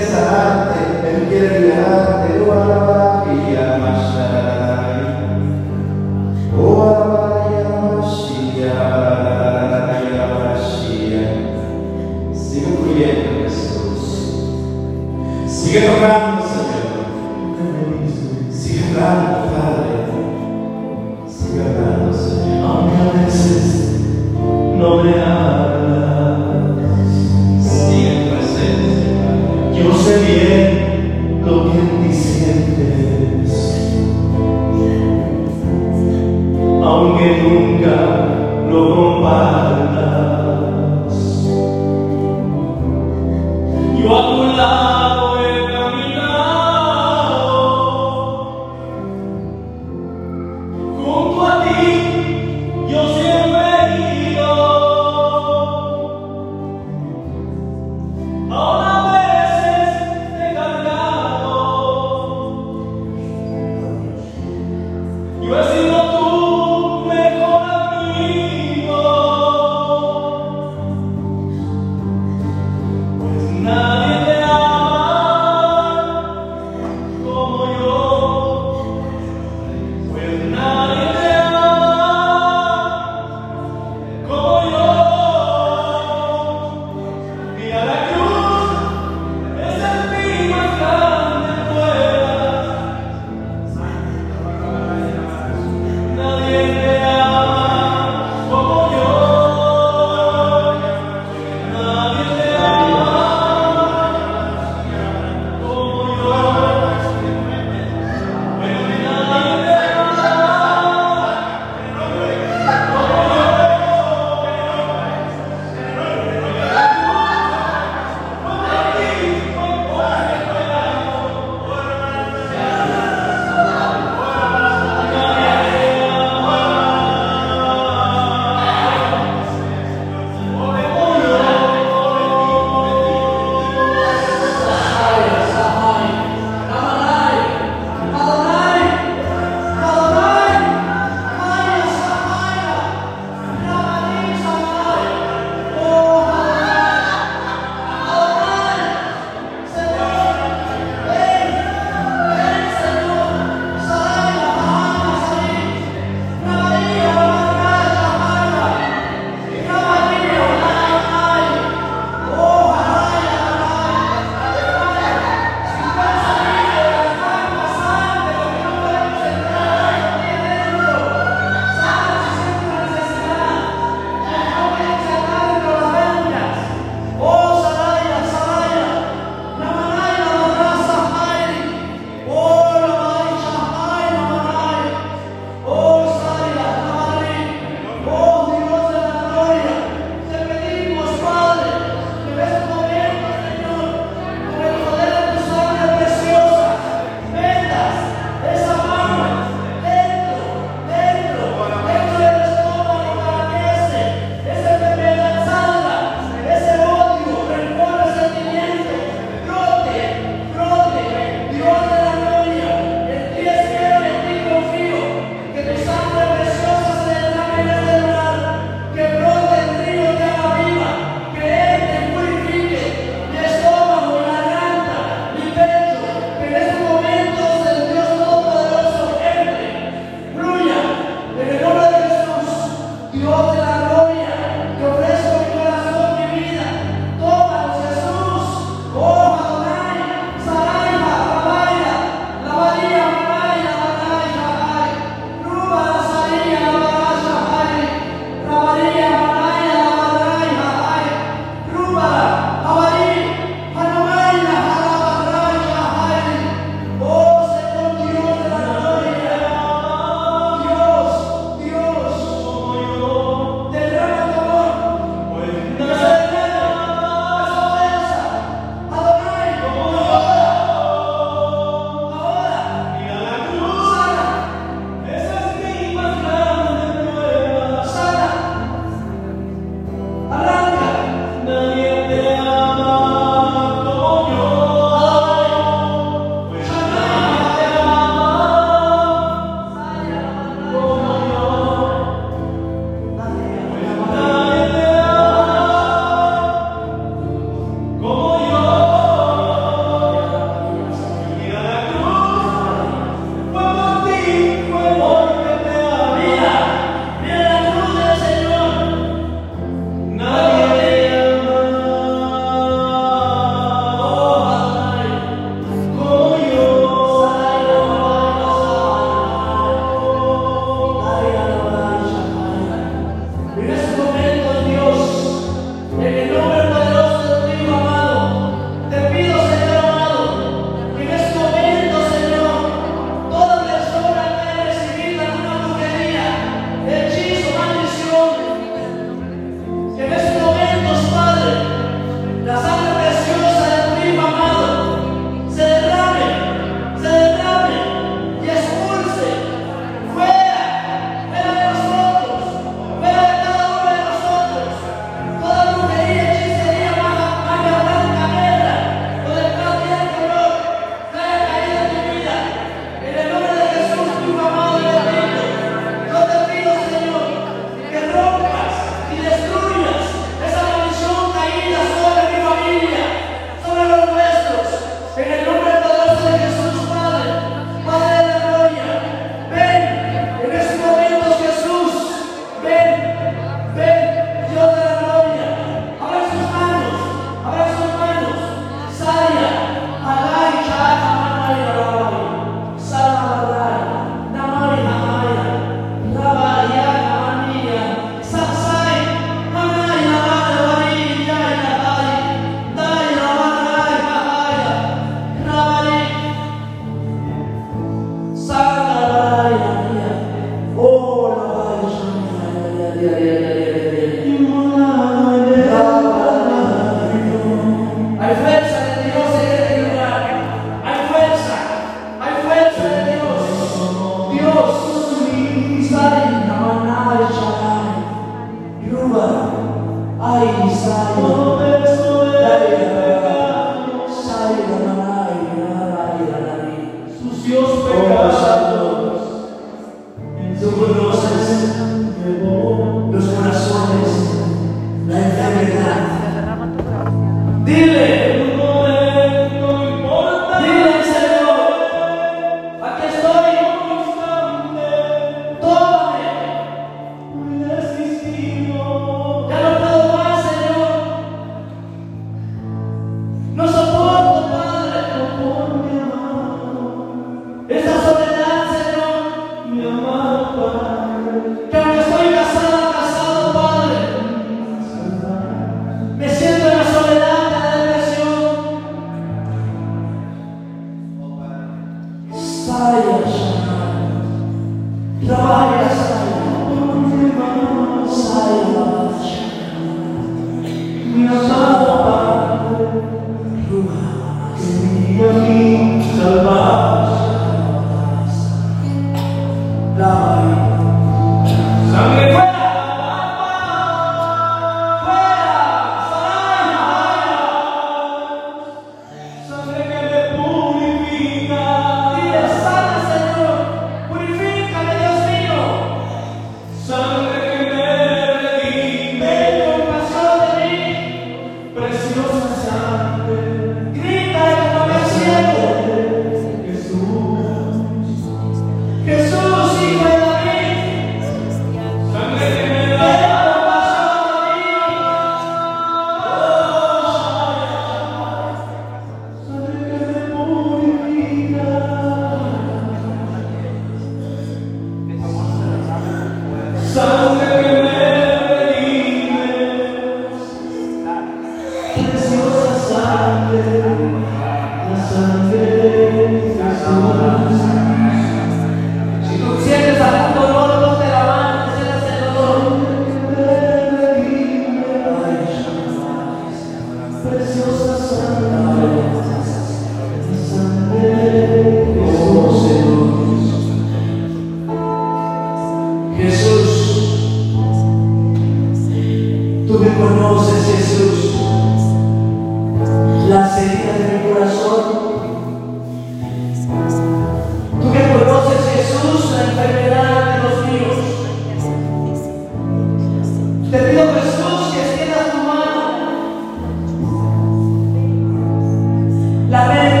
Dile 599.51 599.57
al 599.59 600.00